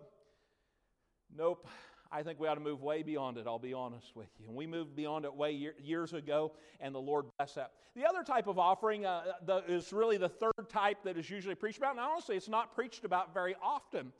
Nope. 1.36 1.66
I 2.12 2.22
think 2.22 2.38
we 2.38 2.46
ought 2.46 2.54
to 2.54 2.60
move 2.60 2.80
way 2.80 3.02
beyond 3.02 3.38
it, 3.38 3.46
I'll 3.46 3.58
be 3.58 3.74
honest 3.74 4.14
with 4.14 4.28
you. 4.38 4.46
And 4.46 4.54
we 4.54 4.68
moved 4.68 4.94
beyond 4.94 5.24
it 5.24 5.34
way 5.34 5.50
year, 5.50 5.74
years 5.82 6.12
ago, 6.12 6.52
and 6.80 6.94
the 6.94 7.00
Lord 7.00 7.24
bless 7.36 7.54
that. 7.54 7.72
The 7.96 8.08
other 8.08 8.22
type 8.22 8.46
of 8.46 8.56
offering 8.56 9.04
uh, 9.04 9.24
the, 9.44 9.64
is 9.66 9.92
really 9.92 10.16
the 10.16 10.28
third 10.28 10.68
type 10.68 10.98
that 11.02 11.18
is 11.18 11.28
usually 11.28 11.56
preached 11.56 11.78
about. 11.78 11.92
And 11.92 12.00
honestly, 12.00 12.36
it's 12.36 12.48
not 12.48 12.72
preached 12.72 13.04
about 13.04 13.34
very 13.34 13.56
often. 13.60 14.12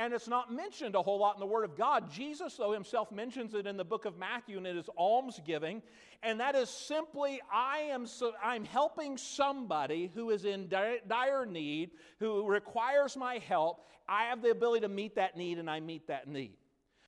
And 0.00 0.14
it's 0.14 0.28
not 0.28 0.52
mentioned 0.52 0.94
a 0.94 1.02
whole 1.02 1.18
lot 1.18 1.34
in 1.34 1.40
the 1.40 1.46
Word 1.46 1.64
of 1.64 1.76
God. 1.76 2.08
Jesus, 2.08 2.54
though, 2.56 2.70
himself 2.70 3.10
mentions 3.10 3.52
it 3.54 3.66
in 3.66 3.76
the 3.76 3.84
book 3.84 4.04
of 4.04 4.16
Matthew, 4.16 4.56
and 4.56 4.66
it 4.66 4.76
is 4.76 4.88
almsgiving. 4.96 5.82
And 6.22 6.38
that 6.38 6.54
is 6.54 6.70
simply, 6.70 7.40
I 7.52 7.78
am 7.78 8.06
so, 8.06 8.32
I'm 8.42 8.64
helping 8.64 9.16
somebody 9.16 10.12
who 10.14 10.30
is 10.30 10.44
in 10.44 10.68
dire 10.68 11.46
need, 11.46 11.90
who 12.20 12.46
requires 12.46 13.16
my 13.16 13.38
help. 13.38 13.86
I 14.08 14.26
have 14.26 14.40
the 14.40 14.50
ability 14.50 14.82
to 14.82 14.88
meet 14.88 15.16
that 15.16 15.36
need, 15.36 15.58
and 15.58 15.68
I 15.68 15.80
meet 15.80 16.06
that 16.06 16.28
need. 16.28 16.54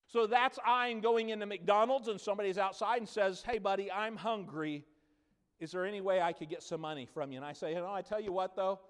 So 0.08 0.26
that's 0.26 0.58
I 0.66 0.88
am 0.88 1.00
going 1.00 1.28
into 1.28 1.46
McDonald's, 1.46 2.08
and 2.08 2.20
somebody's 2.20 2.58
outside 2.58 2.98
and 2.98 3.08
says, 3.08 3.44
Hey, 3.46 3.58
buddy, 3.58 3.90
I'm 3.92 4.16
hungry. 4.16 4.84
Is 5.60 5.70
there 5.70 5.86
any 5.86 6.00
way 6.00 6.20
I 6.20 6.32
could 6.32 6.48
get 6.48 6.64
some 6.64 6.80
money 6.80 7.06
from 7.06 7.30
you? 7.30 7.36
And 7.36 7.44
I 7.44 7.52
say, 7.52 7.70
You 7.70 7.76
know, 7.76 7.92
I 7.92 8.02
tell 8.02 8.20
you 8.20 8.32
what, 8.32 8.56
though, 8.56 8.80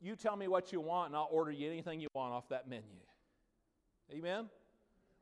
you 0.00 0.16
tell 0.16 0.36
me 0.36 0.48
what 0.48 0.72
you 0.72 0.80
want, 0.80 1.08
and 1.08 1.16
I'll 1.16 1.28
order 1.30 1.50
you 1.50 1.70
anything 1.70 2.00
you 2.00 2.08
want 2.14 2.32
off 2.32 2.48
that 2.48 2.66
menu. 2.66 2.82
Amen? 4.12 4.48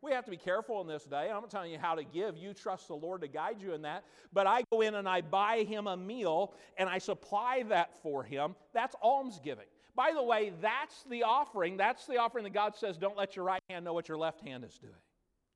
We 0.02 0.12
have 0.12 0.24
to 0.24 0.30
be 0.30 0.36
careful 0.38 0.80
in 0.80 0.86
this 0.86 1.04
day. 1.04 1.30
I'm 1.30 1.42
not 1.42 1.50
telling 1.50 1.70
you 1.70 1.78
how 1.78 1.94
to 1.94 2.04
give. 2.04 2.36
You 2.38 2.54
trust 2.54 2.88
the 2.88 2.94
Lord 2.94 3.20
to 3.20 3.28
guide 3.28 3.60
you 3.60 3.74
in 3.74 3.82
that. 3.82 4.04
But 4.32 4.46
I 4.46 4.62
go 4.72 4.80
in 4.80 4.94
and 4.94 5.06
I 5.06 5.20
buy 5.20 5.64
him 5.64 5.86
a 5.86 5.96
meal 5.96 6.54
and 6.78 6.88
I 6.88 6.98
supply 6.98 7.64
that 7.68 8.02
for 8.02 8.22
him. 8.22 8.54
That's 8.72 8.96
almsgiving. 9.02 9.66
By 9.94 10.12
the 10.14 10.22
way, 10.22 10.52
that's 10.62 11.04
the 11.10 11.24
offering. 11.24 11.76
That's 11.76 12.06
the 12.06 12.16
offering 12.16 12.44
that 12.44 12.54
God 12.54 12.76
says, 12.76 12.96
don't 12.96 13.16
let 13.16 13.36
your 13.36 13.44
right 13.44 13.62
hand 13.68 13.84
know 13.84 13.92
what 13.92 14.08
your 14.08 14.16
left 14.16 14.40
hand 14.40 14.64
is 14.64 14.78
doing. 14.78 14.94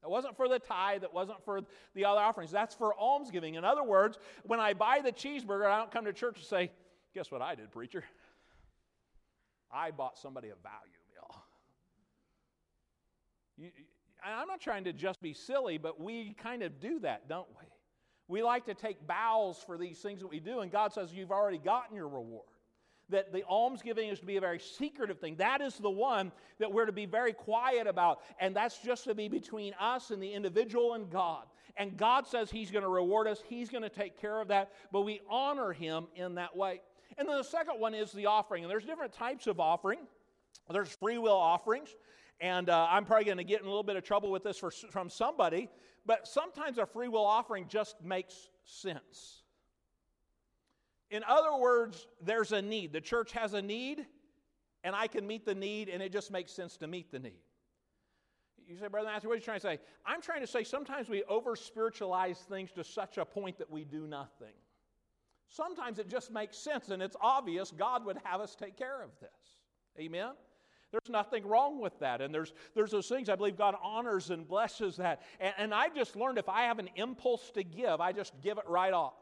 It 0.03 0.11
wasn't 0.11 0.37
for 0.37 0.49
the 0.49 0.59
tithe, 0.59 1.03
it 1.03 1.15
wasn't 1.15 1.43
for 1.47 1.63
the 1.95 2.05
other 2.05 2.21
offerings. 2.21 2.51
That's 2.51 2.75
for 2.75 2.95
almsgiving. 2.95 3.55
In 3.55 3.65
other 3.65 3.83
words, 3.83 4.19
when 4.43 4.61
I 4.61 4.75
buy 4.75 5.01
the 5.03 5.13
cheeseburger, 5.13 5.65
I 5.65 5.79
don't 5.79 5.91
come 5.91 6.05
to 6.05 6.13
church 6.13 6.37
and 6.37 6.45
say, 6.45 6.71
Guess 7.15 7.31
what 7.31 7.41
I 7.41 7.55
did, 7.55 7.71
preacher? 7.71 8.05
I 9.73 9.93
bought 9.93 10.19
somebody 10.19 10.49
a 10.49 10.57
value 10.63 11.04
you, 13.57 13.71
I'm 14.25 14.49
not 14.49 14.61
trying 14.61 14.85
to 14.85 14.93
just 14.93 15.21
be 15.21 15.33
silly, 15.33 15.79
but 15.79 16.01
we 16.01 16.35
kind 16.35 16.63
of 16.63 16.81
do 16.81 16.99
that, 17.01 17.29
don't 17.29 17.49
we? 17.59 17.67
We 18.27 18.43
like 18.43 18.65
to 18.67 18.75
take 18.75 19.07
bows 19.07 19.63
for 19.67 19.77
these 19.77 19.99
things 19.99 20.21
that 20.21 20.29
we 20.29 20.41
do, 20.41 20.61
and 20.61 20.73
God 20.73 20.93
says, 20.93 21.13
You've 21.13 21.31
already 21.31 21.59
gotten 21.59 21.95
your 21.95 22.09
reward. 22.09 22.47
That 23.11 23.35
the 23.35 23.45
almsgiving 23.45 24.09
is 24.09 24.21
to 24.21 24.25
be 24.25 24.39
a 24.39 24.41
very 24.41 24.59
secretive 24.59 25.19
thing. 25.19 25.37
That 25.37 25.61
is 25.61 25.77
the 25.77 25.91
one 25.91 26.33
that 26.59 26.73
we're 26.73 26.87
to 26.87 26.93
be 26.93 27.05
very 27.05 27.35
quiet 27.35 27.87
about, 27.87 28.21
and 28.41 28.57
that's 28.57 28.79
just 28.79 29.05
to 29.05 29.15
be 29.15 29.29
between 29.29 29.75
us 29.79 30.11
and 30.11 30.23
the 30.23 30.33
individual 30.33 30.95
and 30.95 31.11
God. 31.11 31.45
And 31.77 31.99
God 31.99 32.27
says 32.27 32.51
He's 32.51 32.71
going 32.71 32.83
to 32.83 32.89
reward 32.89 33.27
us, 33.27 33.43
He's 33.47 33.69
going 33.69 33.83
to 33.83 33.91
take 33.91 34.19
care 34.19 34.41
of 34.41 34.49
that, 34.49 34.73
but 34.91 35.03
we 35.03 35.21
honor 35.29 35.73
Him 35.73 36.07
in 36.17 36.37
that 36.37 36.57
way. 36.57 36.81
And 37.19 37.29
then 37.29 37.37
the 37.37 37.45
second 37.45 37.79
one 37.79 37.93
is 37.93 38.11
the 38.13 38.27
offering, 38.27 38.65
and 38.65 38.71
there's 38.71 38.87
different 38.87 39.13
types 39.13 39.47
of 39.47 39.61
offering. 39.61 39.99
There's 40.71 40.89
free 40.89 41.19
will 41.19 41.37
offerings. 41.37 41.95
And 42.41 42.69
uh, 42.69 42.87
I'm 42.91 43.05
probably 43.05 43.25
going 43.25 43.39
to 43.39 43.45
get 43.45 43.61
in 43.61 43.67
a 43.67 43.69
little 43.69 43.83
bit 43.83 43.97
of 43.97 44.05
trouble 44.05 44.31
with 44.31 44.43
this 44.43 44.59
for, 44.59 44.71
from 44.71 45.09
somebody, 45.09 45.69
but 46.05 46.27
sometimes 46.27 46.79
a 46.79 46.87
free 46.87 47.09
will 47.09 47.25
offering 47.25 47.67
just 47.69 48.03
makes 48.03 48.35
sense. 48.65 49.43
In 51.11 51.23
other 51.29 51.57
words, 51.57 52.07
there's 52.21 52.53
a 52.53 52.61
need. 52.61 52.93
The 52.93 53.01
church 53.01 53.33
has 53.33 53.55
a 53.55 53.63
need, 53.63 54.05
and 54.83 54.97
I 54.97 55.07
can 55.07 55.27
meet 55.27 55.47
the 55.47 55.55
need, 55.55 55.89
and 55.89 56.03
it 56.03 56.13
just 56.13 56.31
makes 56.31 56.53
sense 56.53 56.77
to 56.79 56.87
meet 56.87 57.13
the 57.13 57.19
need. 57.19 57.41
You 58.67 58.77
say, 58.79 58.89
Brother 58.89 59.09
Matthew, 59.09 59.29
what 59.29 59.35
are 59.35 59.39
you 59.39 59.45
trying 59.45 59.61
to 59.61 59.67
say? 59.67 59.79
I'm 60.07 60.23
trying 60.23 60.41
to 60.41 60.47
say 60.47 60.65
sometimes 60.65 61.09
we 61.09 61.23
over 61.25 61.55
spiritualize 61.55 62.39
things 62.49 62.73
to 62.73 62.85
such 62.85 63.19
a 63.19 63.25
point 63.25 63.59
that 63.59 63.71
we 63.71 63.85
do 63.85 64.07
nothing. 64.07 64.55
Sometimes 65.49 65.99
it 65.99 66.09
just 66.09 66.33
makes 66.33 66.57
sense, 66.57 66.89
and 66.89 67.03
it's 67.03 67.17
obvious 67.21 67.71
God 67.71 68.05
would 68.07 68.19
have 68.25 68.41
us 68.41 68.55
take 68.55 68.77
care 68.77 69.03
of 69.03 69.11
this. 69.21 69.31
Amen? 70.01 70.33
There's 70.95 71.11
nothing 71.11 71.45
wrong 71.45 71.81
with 71.81 71.99
that. 71.99 72.21
And 72.21 72.33
there's, 72.33 72.53
there's 72.77 72.93
those 72.93 73.09
things 73.09 73.29
I 73.29 73.35
believe 73.35 73.59
God 73.59 73.75
honors 73.83 74.31
and 74.31 74.47
blesses 74.47 74.95
that. 74.99 75.23
And, 75.41 75.53
and 75.59 75.75
I've 75.75 75.93
just 75.93 76.15
learned 76.15 76.39
if 76.39 76.49
I 76.49 76.63
have 76.63 76.79
an 76.79 76.89
impulse 76.95 77.51
to 77.55 77.65
give, 77.65 78.01
I 78.01 78.13
just 78.13 78.33
give 78.45 78.59
it 78.59 78.65
right 78.69 78.93
off. 78.93 79.15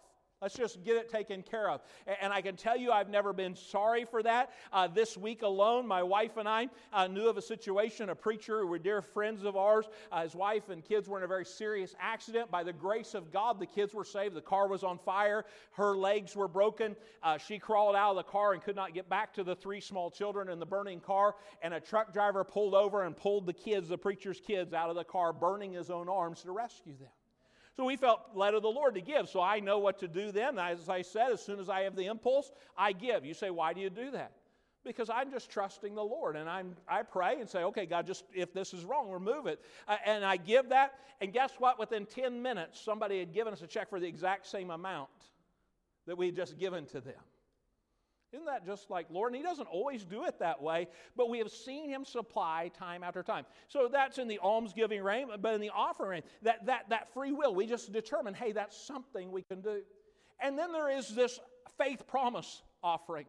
Let's 0.43 0.57
just 0.57 0.83
get 0.83 0.97
it 0.97 1.09
taken 1.09 1.43
care 1.43 1.71
of. 1.71 1.83
And 2.21 2.33
I 2.33 2.43
can 2.43 2.57
tell 2.57 2.77
you, 2.77 2.91
I've 2.91 3.09
never 3.09 3.33
been 3.33 3.55
sorry 3.55 4.05
for 4.05 4.25
that. 4.25 4.51
Uh, 4.73 4.89
this 4.89 5.17
week 5.17 5.43
alone, 5.43 5.87
my 5.87 6.03
wife 6.03 6.37
and 6.37 6.49
I 6.49 6.69
uh, 6.93 7.07
knew 7.07 7.29
of 7.29 7.37
a 7.37 7.43
situation. 7.43 8.11
A 8.11 8.15
preacher 8.17 8.59
who 8.59 8.67
were 8.67 8.81
dear 8.81 9.03
friends 9.03 9.45
of 9.45 9.57
ours, 9.57 9.87
uh, 10.11 10.23
his 10.23 10.35
wife 10.35 10.69
and 10.69 10.85
kids 10.85 11.09
were 11.09 11.17
in 11.17 11.23
a 11.23 11.29
very 11.29 11.45
serious 11.45 11.95
accident. 12.01 12.51
By 12.51 12.65
the 12.65 12.73
grace 12.73 13.15
of 13.15 13.33
God, 13.33 13.61
the 13.61 13.67
kids 13.67 13.95
were 13.95 14.05
saved. 14.05 14.35
The 14.35 14.41
car 14.41 14.67
was 14.67 14.83
on 14.83 14.99
fire. 14.99 15.45
Her 15.71 15.97
legs 15.97 16.35
were 16.35 16.49
broken. 16.49 16.97
Uh, 17.23 17.39
she 17.39 17.61
crawled 17.61 17.95
out 17.95 18.11
of 18.11 18.17
the 18.17 18.25
car 18.25 18.53
and 18.53 18.61
could 18.61 18.75
not 18.75 18.95
get 18.95 19.09
back 19.09 19.33
to 19.35 19.45
the 19.45 19.55
three 19.55 19.81
small 19.81 20.11
children 20.11 20.49
in 20.49 20.59
the 20.59 20.67
burning 20.67 20.99
car. 20.99 21.37
And 21.63 21.73
a 21.73 21.79
truck 21.79 22.13
driver 22.13 22.43
pulled 22.43 22.75
over 22.75 23.05
and 23.05 23.17
pulled 23.17 23.47
the 23.47 23.53
kids, 23.53 23.89
the 23.89 23.99
preacher's 23.99 24.41
kids, 24.41 24.75
out 24.75 24.91
of 24.91 24.97
the 24.97 25.05
car, 25.05 25.33
burning 25.33 25.75
his 25.75 25.89
own 25.89 26.09
arms 26.09 26.43
to 26.43 26.51
rescue 26.51 26.97
them. 26.99 27.11
So 27.77 27.85
we 27.85 27.97
felt 27.97 28.21
led 28.35 28.55
of 28.55 28.63
the 28.63 28.69
Lord 28.69 28.95
to 28.95 29.01
give. 29.01 29.29
So 29.29 29.41
I 29.41 29.61
know 29.61 29.79
what 29.79 29.99
to 30.01 30.09
do 30.09 30.31
then. 30.31 30.59
As 30.59 30.89
I 30.89 31.03
said, 31.03 31.33
as 31.33 31.43
soon 31.43 31.59
as 31.59 31.69
I 31.69 31.83
have 31.83 31.97
the 31.97 32.07
impulse, 32.07 32.53
I 32.77 32.93
give. 32.93 33.25
You 33.25 33.35
say, 33.35 33.51
why 33.51 33.73
do 33.73 33.81
you 33.81 33.89
do 33.89 34.11
that? 34.11 34.33
Because 34.85 35.09
I'm 35.09 35.31
just 35.31 35.51
trusting 35.51 35.95
the 35.95 36.03
Lord. 36.03 36.37
And 36.37 36.51
I'm, 36.51 36.75
I 36.87 37.03
pray 37.03 37.41
and 37.41 37.49
say, 37.49 37.63
okay, 37.65 37.87
God, 37.87 38.07
just 38.07 38.25
if 38.35 38.53
this 38.53 38.75
is 38.75 38.85
wrong, 38.85 39.11
remove 39.11 39.47
it. 39.47 39.61
Uh, 39.89 39.97
and 40.05 40.25
I 40.25 40.37
give 40.37 40.69
that. 40.69 40.95
And 41.21 41.33
guess 41.33 41.53
what? 41.59 41.79
Within 41.79 42.05
10 42.05 42.43
minutes, 42.43 42.81
somebody 42.81 43.21
had 43.21 43.33
given 43.33 43.53
us 43.53 43.63
a 43.63 43.67
check 43.67 43.89
for 43.89 44.01
the 44.01 44.07
exact 44.07 44.47
same 44.47 44.71
amount 44.71 45.09
that 46.07 46.19
we 46.19 46.27
had 46.27 46.37
just 46.37 46.59
given 46.59 46.85
to 46.87 47.01
them. 47.01 47.15
Isn't 48.33 48.47
that 48.47 48.65
just 48.65 48.91
like 48.91 49.07
Lord? 49.11 49.33
And 49.33 49.37
He 49.37 49.43
doesn't 49.43 49.67
always 49.67 50.05
do 50.05 50.25
it 50.25 50.39
that 50.39 50.63
way, 50.63 50.89
but 51.17 51.29
we 51.29 51.39
have 51.39 51.51
seen 51.51 51.89
Him 51.89 52.05
supply 52.05 52.71
time 52.77 53.03
after 53.03 53.23
time. 53.23 53.45
So 53.69 53.89
that's 53.93 54.19
in 54.19 54.29
the 54.29 54.39
almsgiving 54.39 55.03
reign, 55.03 55.29
but 55.41 55.55
in 55.55 55.61
the 55.61 55.71
offering, 55.71 56.23
that, 56.43 56.65
that, 56.67 56.89
that 56.89 57.13
free 57.13 57.33
will, 57.33 57.55
we 57.55 57.67
just 57.67 57.93
determine, 57.93 58.35
hey, 58.35 58.53
that's 58.53 58.77
something 58.77 59.31
we 59.31 59.43
can 59.43 59.61
do. 59.61 59.83
And 60.41 60.59
then 60.59 60.73
there 60.73 60.91
is 60.91 61.15
this 61.15 61.39
faith 61.79 62.07
promise 62.07 62.63
offering. 62.83 63.27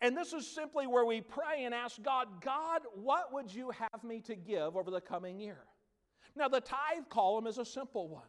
And 0.00 0.16
this 0.16 0.32
is 0.32 0.46
simply 0.46 0.86
where 0.86 1.04
we 1.04 1.20
pray 1.20 1.64
and 1.64 1.74
ask 1.74 2.00
God, 2.02 2.28
God, 2.40 2.82
what 2.94 3.32
would 3.32 3.52
you 3.52 3.70
have 3.70 4.04
me 4.04 4.20
to 4.22 4.36
give 4.36 4.76
over 4.76 4.90
the 4.90 5.00
coming 5.00 5.40
year? 5.40 5.58
Now, 6.36 6.48
the 6.48 6.60
tithe 6.60 7.08
column 7.10 7.46
is 7.46 7.58
a 7.58 7.64
simple 7.64 8.08
one. 8.08 8.26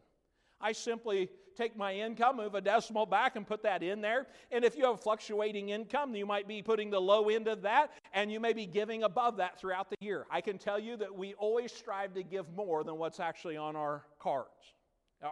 I 0.61 0.71
simply 0.71 1.29
take 1.55 1.75
my 1.75 1.93
income, 1.93 2.37
move 2.37 2.55
a 2.55 2.61
decimal 2.61 3.05
back, 3.05 3.35
and 3.35 3.45
put 3.45 3.63
that 3.63 3.83
in 3.83 4.01
there. 4.01 4.27
And 4.51 4.63
if 4.63 4.77
you 4.77 4.85
have 4.85 5.01
fluctuating 5.01 5.69
income, 5.69 6.15
you 6.15 6.25
might 6.25 6.47
be 6.47 6.61
putting 6.61 6.89
the 6.89 7.01
low 7.01 7.29
end 7.29 7.47
of 7.47 7.61
that, 7.63 7.91
and 8.13 8.31
you 8.31 8.39
may 8.39 8.53
be 8.53 8.65
giving 8.65 9.03
above 9.03 9.37
that 9.37 9.59
throughout 9.59 9.89
the 9.89 9.97
year. 9.99 10.25
I 10.31 10.41
can 10.41 10.57
tell 10.57 10.79
you 10.79 10.95
that 10.97 11.13
we 11.13 11.33
always 11.33 11.71
strive 11.71 12.13
to 12.13 12.23
give 12.23 12.45
more 12.55 12.83
than 12.83 12.97
what's 12.97 13.19
actually 13.19 13.57
on 13.57 13.75
our 13.75 14.03
cards. 14.19 14.73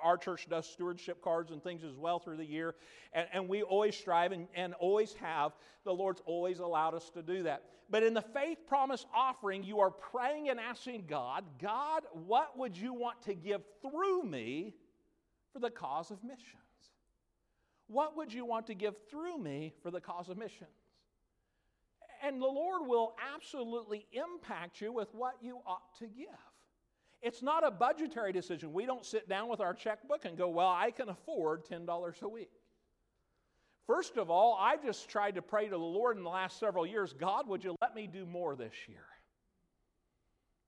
Our 0.04 0.18
church 0.18 0.48
does 0.50 0.68
stewardship 0.68 1.22
cards 1.22 1.52
and 1.52 1.64
things 1.64 1.86
as 1.86 1.96
well 1.96 2.20
through 2.20 2.38
the 2.38 2.46
year, 2.46 2.76
and, 3.14 3.28
and 3.32 3.48
we 3.48 3.64
always 3.64 3.96
strive 3.96 4.34
and, 4.34 4.48
and 4.54 4.74
always 4.76 5.14
have. 5.14 5.54
The 5.86 5.94
Lord's 5.94 6.22
always 6.26 6.60
allowed 6.60 6.94
us 6.94 7.10
to 7.12 7.22
do 7.22 7.44
that. 7.44 7.64
But 7.90 8.04
in 8.04 8.14
the 8.14 8.22
faith 8.22 8.58
promise 8.68 9.06
offering, 9.16 9.64
you 9.64 9.80
are 9.80 9.92
praying 9.92 10.50
and 10.50 10.60
asking 10.60 11.06
God, 11.08 11.46
God, 11.62 12.04
what 12.12 12.58
would 12.58 12.76
you 12.76 12.94
want 12.94 13.22
to 13.24 13.34
give 13.34 13.62
through 13.82 14.24
me 14.24 14.76
for 15.58 15.62
the 15.62 15.72
cause 15.72 16.12
of 16.12 16.24
missions? 16.24 16.62
What 17.88 18.16
would 18.16 18.32
you 18.32 18.46
want 18.46 18.68
to 18.68 18.76
give 18.76 18.96
through 19.10 19.40
me 19.40 19.74
for 19.82 19.90
the 19.90 20.00
cause 20.00 20.30
of 20.30 20.38
missions? 20.38 20.70
And 22.24 22.42
the 22.42 22.46
Lord 22.46 22.88
will 22.88 23.16
absolutely 23.34 24.06
impact 24.12 24.82
you 24.82 24.92
with 24.92 25.14
what 25.14 25.36
you 25.42 25.60
ought 25.66 25.98
to 26.00 26.06
give. 26.06 26.28
It's 27.22 27.42
not 27.42 27.66
a 27.66 27.72
budgetary 27.72 28.32
decision. 28.32 28.72
We 28.72 28.86
don't 28.86 29.06
sit 29.06 29.28
down 29.28 29.50
with 29.50 29.60
our 29.60 29.74
checkbook 29.74 30.26
and 30.26 30.38
go, 30.38 30.50
Well, 30.50 30.68
I 30.68 30.92
can 30.92 31.10
afford 31.10 31.66
$10 31.66 32.22
a 32.22 32.28
week. 32.28 32.52
First 33.88 34.18
of 34.18 34.30
all, 34.30 34.58
I 34.60 34.78
just 34.78 35.10
tried 35.10 35.36
to 35.36 35.42
pray 35.42 35.66
to 35.66 35.72
the 35.72 35.78
Lord 35.78 36.18
in 36.18 36.24
the 36.24 36.30
last 36.30 36.60
several 36.60 36.86
years 36.86 37.14
God, 37.14 37.48
would 37.48 37.64
you 37.64 37.76
let 37.82 37.96
me 37.96 38.06
do 38.06 38.26
more 38.26 38.56
this 38.56 38.74
year? 38.88 39.06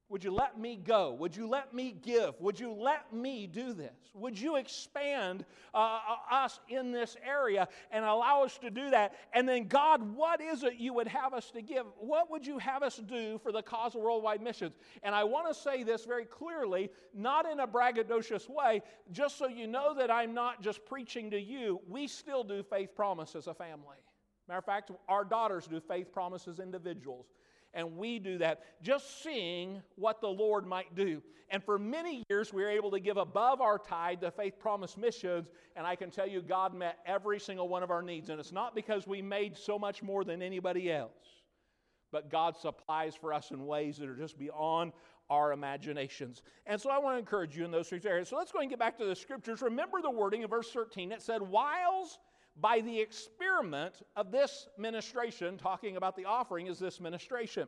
Would 0.09 0.23
you 0.23 0.33
let 0.33 0.59
me 0.59 0.75
go? 0.75 1.13
Would 1.13 1.35
you 1.35 1.47
let 1.47 1.71
me 1.71 1.95
give? 2.01 2.33
Would 2.41 2.59
you 2.59 2.73
let 2.73 3.13
me 3.13 3.45
do 3.45 3.73
this? 3.73 3.93
Would 4.15 4.39
you 4.39 4.55
expand 4.55 5.45
uh, 5.71 5.77
uh, 5.77 6.35
us 6.35 6.59
in 6.67 6.91
this 6.91 7.15
area 7.23 7.67
and 7.91 8.03
allow 8.03 8.43
us 8.43 8.57
to 8.57 8.71
do 8.71 8.89
that? 8.89 9.13
And 9.33 9.47
then, 9.47 9.67
God, 9.67 10.01
what 10.15 10.41
is 10.41 10.63
it 10.63 10.75
you 10.77 10.95
would 10.95 11.07
have 11.07 11.35
us 11.35 11.51
to 11.51 11.61
give? 11.61 11.85
What 11.99 12.31
would 12.31 12.45
you 12.45 12.57
have 12.57 12.81
us 12.81 12.97
do 12.97 13.37
for 13.37 13.51
the 13.51 13.61
cause 13.61 13.93
of 13.93 14.01
worldwide 14.01 14.41
missions? 14.41 14.73
And 15.03 15.13
I 15.13 15.23
want 15.23 15.47
to 15.47 15.53
say 15.53 15.83
this 15.83 16.05
very 16.05 16.25
clearly, 16.25 16.89
not 17.13 17.45
in 17.45 17.59
a 17.59 17.67
braggadocious 17.67 18.49
way, 18.49 18.81
just 19.11 19.37
so 19.37 19.47
you 19.47 19.67
know 19.67 19.93
that 19.93 20.09
I'm 20.09 20.33
not 20.33 20.63
just 20.63 20.83
preaching 20.87 21.29
to 21.29 21.39
you. 21.39 21.81
We 21.87 22.07
still 22.07 22.43
do 22.43 22.63
faith 22.63 22.95
promise 22.95 23.35
as 23.35 23.45
a 23.45 23.53
family. 23.53 23.97
Matter 24.47 24.57
of 24.57 24.65
fact, 24.65 24.89
our 25.07 25.23
daughters 25.23 25.67
do 25.67 25.79
faith 25.79 26.11
promise 26.11 26.47
as 26.47 26.57
individuals. 26.57 27.27
And 27.73 27.97
we 27.97 28.19
do 28.19 28.37
that 28.39 28.61
just 28.81 29.23
seeing 29.23 29.81
what 29.95 30.21
the 30.21 30.27
Lord 30.27 30.65
might 30.65 30.95
do. 30.95 31.21
And 31.51 31.63
for 31.63 31.79
many 31.79 32.23
years, 32.29 32.53
we 32.53 32.61
were 32.63 32.69
able 32.69 32.91
to 32.91 32.99
give 32.99 33.17
above 33.17 33.61
our 33.61 33.77
tithe 33.77 34.21
to 34.21 34.31
Faith 34.31 34.59
Promise 34.59 34.97
Missions. 34.97 35.49
And 35.75 35.85
I 35.85 35.95
can 35.95 36.11
tell 36.11 36.27
you, 36.27 36.41
God 36.41 36.73
met 36.75 36.99
every 37.05 37.39
single 37.39 37.67
one 37.67 37.83
of 37.83 37.89
our 37.89 38.01
needs. 38.01 38.29
And 38.29 38.39
it's 38.39 38.51
not 38.51 38.75
because 38.75 39.07
we 39.07 39.21
made 39.21 39.57
so 39.57 39.79
much 39.79 40.03
more 40.03 40.23
than 40.23 40.41
anybody 40.41 40.91
else, 40.91 41.41
but 42.11 42.29
God 42.29 42.55
supplies 42.57 43.15
for 43.15 43.33
us 43.33 43.51
in 43.51 43.65
ways 43.65 43.97
that 43.97 44.09
are 44.09 44.15
just 44.15 44.37
beyond 44.37 44.93
our 45.29 45.51
imaginations. 45.51 46.41
And 46.65 46.79
so 46.79 46.89
I 46.89 46.97
want 46.97 47.15
to 47.15 47.19
encourage 47.19 47.55
you 47.55 47.63
in 47.63 47.71
those 47.71 47.87
three 47.87 48.01
areas. 48.05 48.29
So 48.29 48.37
let's 48.37 48.51
go 48.51 48.59
and 48.59 48.69
get 48.69 48.79
back 48.79 48.97
to 48.97 49.05
the 49.05 49.15
scriptures. 49.15 49.61
Remember 49.61 50.01
the 50.01 50.09
wording 50.09 50.43
of 50.43 50.49
verse 50.49 50.71
13. 50.71 51.11
It 51.11 51.21
said, 51.21 51.41
Whiles 51.41 52.17
by 52.61 52.81
the 52.81 52.99
experiment 52.99 54.01
of 54.15 54.31
this 54.31 54.67
ministration, 54.77 55.57
talking 55.57 55.97
about 55.97 56.15
the 56.15 56.25
offering 56.25 56.67
is 56.67 56.79
this 56.79 56.99
ministration. 56.99 57.67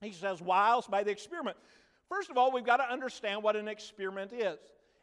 He 0.00 0.12
says, 0.12 0.40
whilst 0.40 0.90
by 0.90 1.04
the 1.04 1.10
experiment. 1.10 1.56
First 2.08 2.30
of 2.30 2.36
all, 2.36 2.52
we've 2.52 2.64
got 2.64 2.78
to 2.78 2.90
understand 2.90 3.42
what 3.42 3.56
an 3.56 3.68
experiment 3.68 4.32
is. 4.32 4.58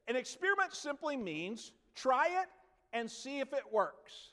An 0.08 0.16
experiment 0.16 0.74
simply 0.74 1.16
means 1.16 1.72
try 1.96 2.28
it 2.28 2.48
and 2.94 3.10
see 3.10 3.40
if 3.40 3.54
it 3.54 3.64
works. 3.72 4.32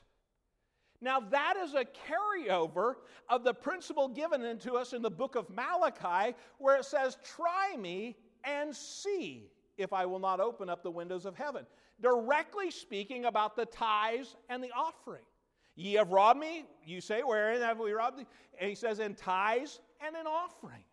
Now, 1.01 1.19
that 1.19 1.55
is 1.57 1.73
a 1.73 1.85
carryover 1.85 2.95
of 3.29 3.43
the 3.43 3.53
principle 3.53 4.07
given 4.07 4.43
unto 4.43 4.75
us 4.75 4.93
in 4.93 5.01
the 5.01 5.11
book 5.11 5.35
of 5.35 5.49
Malachi, 5.49 6.35
where 6.57 6.77
it 6.77 6.85
says, 6.85 7.17
Try 7.23 7.75
me 7.77 8.15
and 8.43 8.75
see 8.75 9.51
if 9.77 9.93
I 9.93 10.05
will 10.05 10.19
not 10.19 10.39
open 10.39 10.69
up 10.69 10.83
the 10.83 10.91
windows 10.91 11.25
of 11.25 11.35
heaven 11.35 11.65
directly 12.01 12.71
speaking 12.71 13.25
about 13.25 13.55
the 13.55 13.65
tithes 13.65 14.35
and 14.49 14.63
the 14.63 14.71
offering. 14.71 15.23
Ye 15.75 15.93
have 15.93 16.11
robbed 16.11 16.39
me, 16.39 16.65
you 16.85 17.01
say, 17.01 17.21
wherein 17.21 17.61
have 17.61 17.79
we 17.79 17.91
robbed 17.91 18.19
thee? 18.19 18.27
And 18.59 18.69
he 18.69 18.75
says, 18.75 18.99
in 18.99 19.15
tithes 19.15 19.81
and 20.05 20.15
in 20.15 20.25
offerings. 20.25 20.85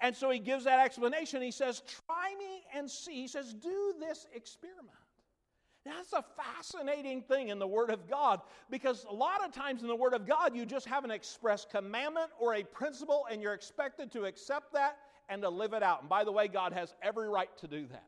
And 0.00 0.14
so 0.14 0.30
he 0.30 0.38
gives 0.38 0.64
that 0.64 0.84
explanation. 0.84 1.40
He 1.42 1.50
says, 1.50 1.82
Try 2.06 2.34
me 2.38 2.64
and 2.74 2.90
see. 2.90 3.14
He 3.14 3.28
says, 3.28 3.54
Do 3.54 3.94
this 4.00 4.26
experiment. 4.34 4.90
Now, 5.86 5.92
that's 5.96 6.14
a 6.14 6.24
fascinating 6.42 7.20
thing 7.20 7.48
in 7.48 7.58
the 7.58 7.66
Word 7.66 7.90
of 7.90 8.08
God 8.08 8.40
because 8.70 9.04
a 9.08 9.12
lot 9.12 9.44
of 9.44 9.52
times 9.52 9.82
in 9.82 9.88
the 9.88 9.94
Word 9.94 10.14
of 10.14 10.26
God, 10.26 10.56
you 10.56 10.64
just 10.64 10.86
have 10.86 11.04
an 11.04 11.10
express 11.10 11.66
commandment 11.70 12.30
or 12.40 12.54
a 12.54 12.62
principle, 12.62 13.26
and 13.30 13.42
you're 13.42 13.52
expected 13.52 14.10
to 14.12 14.24
accept 14.24 14.72
that 14.72 14.96
and 15.28 15.42
to 15.42 15.48
live 15.48 15.74
it 15.74 15.82
out. 15.82 16.00
And 16.00 16.08
by 16.08 16.24
the 16.24 16.32
way, 16.32 16.48
God 16.48 16.72
has 16.72 16.94
every 17.02 17.28
right 17.28 17.54
to 17.58 17.68
do 17.68 17.86
that. 17.88 18.04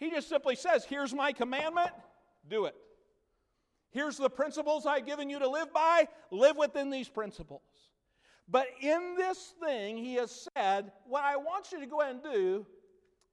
He 0.00 0.10
just 0.10 0.28
simply 0.28 0.56
says, 0.56 0.84
Here's 0.84 1.14
my 1.14 1.32
commandment, 1.32 1.90
do 2.48 2.64
it. 2.64 2.74
Here's 3.90 4.16
the 4.16 4.30
principles 4.30 4.86
I've 4.86 5.06
given 5.06 5.28
you 5.28 5.38
to 5.38 5.48
live 5.48 5.72
by, 5.72 6.08
live 6.30 6.56
within 6.56 6.90
these 6.90 7.08
principles. 7.08 7.60
But 8.48 8.66
in 8.80 9.14
this 9.16 9.52
thing, 9.62 9.98
he 9.98 10.14
has 10.14 10.48
said, 10.56 10.90
What 11.06 11.22
I 11.22 11.36
want 11.36 11.70
you 11.70 11.78
to 11.80 11.86
go 11.86 12.00
ahead 12.00 12.14
and 12.14 12.24
do 12.24 12.66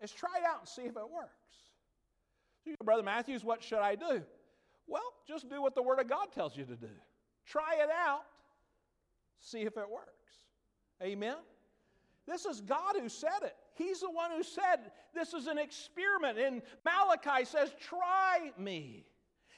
is 0.04 0.12
try 0.12 0.30
it 0.38 0.46
out 0.46 0.60
and 0.60 0.68
see 0.68 0.82
if 0.84 0.98
it 0.98 1.10
works. 1.10 1.32
So, 2.66 2.76
Brother 2.84 3.04
Matthews, 3.04 3.46
what 3.46 3.64
should 3.64 3.80
I 3.80 3.96
do? 3.96 4.22
Well, 4.88 5.14
just 5.26 5.50
do 5.50 5.62
what 5.62 5.74
the 5.74 5.82
Word 5.82 6.00
of 6.00 6.10
God 6.10 6.34
tells 6.34 6.58
you 6.58 6.66
to 6.66 6.76
do. 6.76 6.90
Try 7.46 7.76
it 7.82 7.90
out, 7.90 8.24
see 9.40 9.62
if 9.62 9.78
it 9.78 9.90
works. 9.90 10.12
Amen? 11.02 11.38
This 12.28 12.46
is 12.46 12.60
God 12.60 12.96
who 13.00 13.08
said 13.08 13.44
it. 13.44 13.56
He's 13.78 14.02
the 14.02 14.10
one 14.10 14.32
who 14.32 14.44
said 14.44 14.92
this 15.14 15.34
is 15.34 15.48
an 15.48 15.58
experiment. 15.58 16.40
And 16.40 16.62
Malachi 16.84 17.46
says, 17.46 17.72
Try 17.80 18.52
me. 18.58 19.06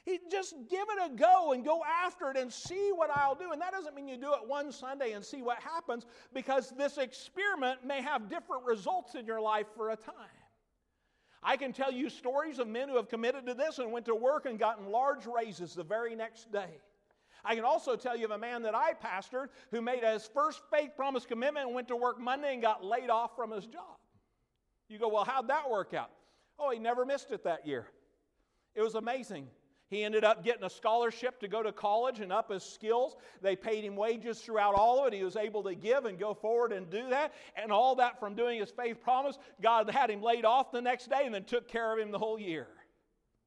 He 0.06 0.20
just 0.32 0.56
give 0.70 0.88
it 0.90 1.12
a 1.12 1.16
go 1.16 1.54
and 1.54 1.64
go 1.64 1.84
after 1.86 2.32
it 2.32 2.38
and 2.38 2.52
see 2.52 2.92
what 2.96 3.10
I'll 3.16 3.36
do. 3.36 3.52
And 3.52 3.62
that 3.62 3.72
doesn't 3.72 3.96
mean 3.96 4.08
you 4.08 4.18
do 4.18 4.34
it 4.34 4.48
one 4.48 4.72
Sunday 4.72 5.12
and 5.12 5.24
see 5.24 5.42
what 5.42 5.60
happens, 5.60 6.06
because 6.34 6.72
this 6.72 6.98
experiment 6.98 7.86
may 7.86 8.02
have 8.02 8.30
different 8.30 8.66
results 8.66 9.16
in 9.16 9.26
your 9.26 9.40
life 9.40 9.68
for 9.76 9.92
a 9.92 9.96
time. 9.96 10.16
I 11.44 11.58
can 11.58 11.72
tell 11.72 11.92
you 11.92 12.10
stories 12.10 12.60
of 12.60 12.68
men 12.68 12.90
who 12.90 12.96
have 12.98 13.08
committed 13.08 13.46
to 13.46 13.54
this 13.54 13.78
and 13.78 13.92
went 13.92 14.06
to 14.08 14.16
work 14.16 14.46
and 14.46 14.60
gotten 14.60 14.88
large 14.88 15.26
raises 15.26 15.74
the 15.74 15.84
very 15.84 16.16
next 16.16 16.52
day. 16.52 16.82
I 17.46 17.56
can 17.56 17.64
also 17.64 17.96
tell 17.96 18.18
you 18.18 18.26
of 18.26 18.32
a 18.32 18.38
man 18.38 18.64
that 18.64 18.76
I 18.76 18.94
pastored 18.94 19.48
who 19.72 19.82
made 19.82 20.04
his 20.04 20.30
first 20.34 20.62
faith 20.72 20.92
promise 20.96 21.26
commitment 21.26 21.68
and 21.68 21.76
went 21.76 21.88
to 21.90 21.96
work 21.96 22.20
Monday 22.20 22.54
and 22.54 22.62
got 22.62 22.84
laid 22.84 23.10
off 23.10 23.36
from 23.36 23.52
his 23.52 23.66
job. 23.66 23.98
You 24.90 24.98
go, 24.98 25.08
well, 25.08 25.24
how'd 25.24 25.48
that 25.50 25.70
work 25.70 25.94
out? 25.94 26.10
Oh, 26.58 26.72
he 26.72 26.80
never 26.80 27.06
missed 27.06 27.32
it 27.32 27.44
that 27.46 27.66
year. 27.66 27.86
It 28.76 28.82
was 28.82 28.96
amazing. 28.96 29.48
He 29.90 30.04
ended 30.04 30.24
up 30.24 30.44
getting 30.44 30.64
a 30.64 30.70
scholarship 30.70 31.40
to 31.40 31.48
go 31.48 31.64
to 31.64 31.72
college 31.72 32.20
and 32.20 32.32
up 32.32 32.52
his 32.52 32.64
skills. 32.64 33.16
They 33.42 33.56
paid 33.56 33.84
him 33.84 33.96
wages 33.96 34.40
throughout 34.40 34.76
all 34.76 35.00
of 35.00 35.08
it. 35.12 35.16
He 35.16 35.24
was 35.24 35.36
able 35.36 35.64
to 35.64 35.74
give 35.74 36.06
and 36.06 36.20
go 36.20 36.34
forward 36.34 36.72
and 36.72 36.90
do 36.90 37.10
that. 37.10 37.34
And 37.56 37.72
all 37.72 37.96
that 37.96 38.20
from 38.20 38.36
doing 38.36 38.60
his 38.60 38.70
faith 38.70 39.02
promise. 39.02 39.40
God 39.62 39.90
had 39.90 40.12
him 40.12 40.22
laid 40.22 40.46
off 40.46 40.72
the 40.72 40.82
next 40.82 41.10
day 41.10 41.22
and 41.26 41.34
then 41.34 41.44
took 41.44 41.68
care 41.68 41.92
of 41.92 41.98
him 41.98 42.12
the 42.12 42.20
whole 42.20 42.40
year. 42.40 42.68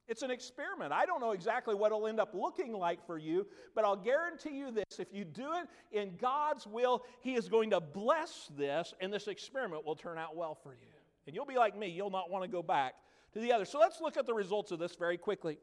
It's 0.09 0.23
an 0.23 0.33
experiment. 0.33 0.93
I 0.93 1.07
don't 1.07 1.21
know 1.21 1.31
exactly 1.31 1.77
what 1.77 1.87
it'll 1.87 2.09
end 2.09 2.19
up 2.19 2.35
looking 2.35 2.73
like 2.73 3.07
for 3.07 3.19
you, 3.19 3.47
but 3.75 3.85
I'll 3.85 3.97
guarantee 3.97 4.59
you 4.59 4.73
this 4.73 4.99
if 4.99 5.09
you 5.13 5.25
do 5.25 5.53
it 5.55 5.69
in 5.97 6.17
God's 6.17 6.67
will, 6.67 7.05
He 7.21 7.35
is 7.35 7.49
going 7.49 7.71
to 7.71 7.81
bless 7.81 8.51
this, 8.59 8.93
and 9.01 9.13
this 9.13 9.29
experiment 9.29 9.87
will 9.87 9.95
turn 9.95 10.19
out 10.19 10.37
well 10.37 10.55
for 10.55 10.75
you. 10.75 10.92
And 11.27 11.35
you'll 11.35 11.47
be 11.47 11.57
like 11.57 11.79
me, 11.79 11.89
you'll 11.89 12.11
not 12.11 12.31
want 12.31 12.45
to 12.45 12.49
go 12.49 12.63
back 12.63 12.95
to 13.33 13.41
the 13.41 13.53
other. 13.53 13.65
So 13.65 13.79
let's 13.79 14.01
look 14.01 14.17
at 14.17 14.27
the 14.27 14.35
results 14.35 14.73
of 14.73 14.79
this 14.79 14.97
very 14.97 15.17
quickly. 15.17 15.59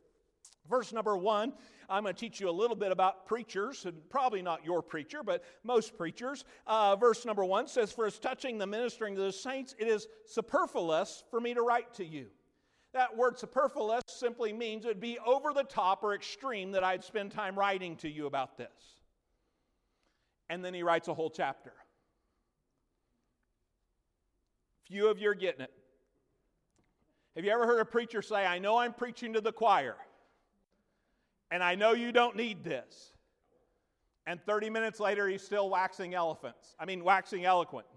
Verse 0.69 0.93
number 0.93 1.17
one, 1.17 1.53
I'm 1.89 2.03
going 2.03 2.13
to 2.13 2.19
teach 2.19 2.39
you 2.39 2.49
a 2.49 2.51
little 2.51 2.75
bit 2.75 2.91
about 2.91 3.25
preachers, 3.25 3.85
and 3.85 3.97
probably 4.09 4.41
not 4.41 4.63
your 4.63 4.83
preacher, 4.83 5.23
but 5.23 5.43
most 5.63 5.97
preachers. 5.97 6.45
Uh, 6.67 6.95
verse 6.95 7.25
number 7.25 7.43
one 7.43 7.67
says, 7.67 7.91
For 7.91 8.05
as 8.05 8.19
touching 8.19 8.57
the 8.57 8.67
ministering 8.67 9.15
to 9.15 9.21
the 9.21 9.31
saints, 9.31 9.75
it 9.79 9.87
is 9.87 10.07
superfluous 10.25 11.23
for 11.31 11.41
me 11.41 11.55
to 11.55 11.61
write 11.61 11.93
to 11.95 12.05
you. 12.05 12.27
That 12.93 13.15
word 13.15 13.37
superfluous 13.37 14.03
simply 14.07 14.53
means 14.53 14.85
it 14.85 14.89
would 14.89 14.99
be 14.99 15.19
over 15.25 15.53
the 15.53 15.63
top 15.63 16.03
or 16.03 16.13
extreme 16.13 16.71
that 16.71 16.83
I'd 16.83 17.03
spend 17.03 17.31
time 17.31 17.57
writing 17.57 17.95
to 17.97 18.09
you 18.09 18.25
about 18.25 18.57
this. 18.57 18.67
And 20.49 20.65
then 20.65 20.73
he 20.73 20.83
writes 20.83 21.07
a 21.07 21.13
whole 21.13 21.29
chapter. 21.29 21.73
Few 24.89 25.07
of 25.07 25.19
you 25.19 25.29
are 25.29 25.35
getting 25.35 25.61
it. 25.61 25.71
Have 27.35 27.45
you 27.45 27.51
ever 27.51 27.67
heard 27.67 27.79
a 27.79 27.85
preacher 27.85 28.21
say, 28.21 28.45
I 28.45 28.59
know 28.59 28.77
I'm 28.77 28.93
preaching 28.93 29.33
to 29.33 29.41
the 29.41 29.51
choir, 29.51 29.95
and 31.51 31.63
I 31.63 31.75
know 31.75 31.93
you 31.93 32.11
don't 32.11 32.35
need 32.35 32.63
this? 32.63 33.13
And 34.25 34.43
30 34.45 34.69
minutes 34.69 34.99
later, 34.99 35.27
he's 35.27 35.41
still 35.41 35.69
waxing 35.69 36.13
elephants. 36.13 36.75
I 36.79 36.85
mean, 36.85 37.03
waxing 37.03 37.45
eloquent. 37.45 37.87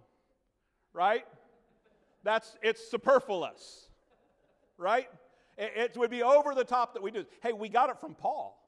Right? 0.93 1.25
That's, 2.25 2.57
it's 2.63 2.91
superfluous. 2.91 3.89
Right? 4.79 5.09
It, 5.59 5.73
it 5.77 5.97
would 5.99 6.11
be 6.11 6.23
over 6.23 6.55
the 6.55 6.65
top 6.65 6.95
that 6.95 7.03
we 7.03 7.11
do. 7.11 7.25
Hey, 7.43 7.53
we 7.53 7.69
got 7.69 7.91
it 7.91 7.99
from 7.99 8.15
Paul. 8.15 8.62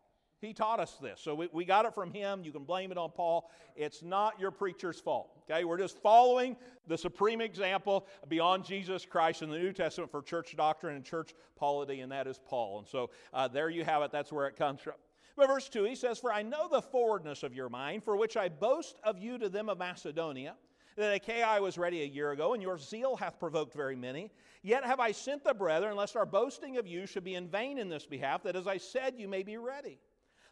He 0.45 0.53
taught 0.53 0.81
us 0.81 0.97
this. 1.01 1.21
So 1.21 1.35
we, 1.35 1.49
we 1.53 1.65
got 1.65 1.85
it 1.87 1.95
from 1.95 2.13
him. 2.13 2.43
You 2.45 2.53
can 2.53 2.65
blame 2.65 2.93
it 2.93 2.99
on 2.99 3.11
Paul. 3.11 3.51
It's 3.75 4.03
not 4.03 4.39
your 4.39 4.51
preacher's 4.51 5.01
fault. 5.01 5.31
Okay? 5.51 5.65
We're 5.65 5.79
just 5.79 6.01
following 6.03 6.57
the 6.87 6.99
supreme 6.99 7.41
example 7.41 8.07
beyond 8.29 8.65
Jesus 8.65 9.07
Christ 9.07 9.43
in 9.43 9.51
the 9.51 9.59
New 9.59 9.73
Testament 9.73 10.11
for 10.11 10.23
church 10.23 10.55
doctrine 10.57 10.97
and 10.97 11.05
church 11.05 11.35
polity, 11.57 12.01
and 12.01 12.13
that 12.13 12.27
is 12.27 12.39
Paul. 12.47 12.81
And 12.81 12.89
so 12.89 13.11
uh, 13.33 13.49
there 13.49 13.71
you 13.71 13.85
have 13.85 14.03
it. 14.03 14.13
That's 14.13 14.33
where 14.33 14.47
it 14.47 14.57
comes 14.57 14.81
from. 14.81 14.95
But 15.37 15.49
verse 15.49 15.69
2, 15.69 15.85
he 15.85 15.97
says, 15.97 16.19
For 16.19 16.33
I 16.33 16.43
know 16.43 16.69
the 16.69 16.83
forwardness 16.83 17.43
of 17.43 17.55
your 17.55 17.69
mind, 17.69 18.05
for 18.05 18.17
which 18.17 18.37
I 18.37 18.49
boast 18.49 19.01
of 19.03 19.19
you 19.19 19.39
to 19.39 19.49
them 19.49 19.69
of 19.69 19.79
Macedonia, 19.79 20.55
that 20.97 21.15
Achaia 21.15 21.61
was 21.61 21.77
ready 21.77 22.03
a 22.03 22.07
year 22.07 22.31
ago, 22.31 22.55
and 22.55 22.63
your 22.63 22.79
zeal 22.79 23.17
hath 23.17 23.41
provoked 23.41 23.75
very 23.75 23.97
many. 23.97 24.31
Yet 24.63 24.85
have 24.85 25.01
I 25.01 25.11
sent 25.11 25.43
the 25.43 25.53
brethren, 25.53 25.97
lest 25.97 26.17
our 26.17 26.27
boasting 26.27 26.77
of 26.77 26.87
you 26.87 27.07
should 27.07 27.25
be 27.25 27.35
in 27.35 27.49
vain 27.49 27.79
in 27.79 27.89
this 27.89 28.07
behalf, 28.07 28.45
that 28.45 28.55
as 28.55 28.67
I 28.67 28.79
said, 28.79 29.15
you 29.19 29.29
may 29.29 29.43
be 29.43 29.57
ready. 29.57 29.99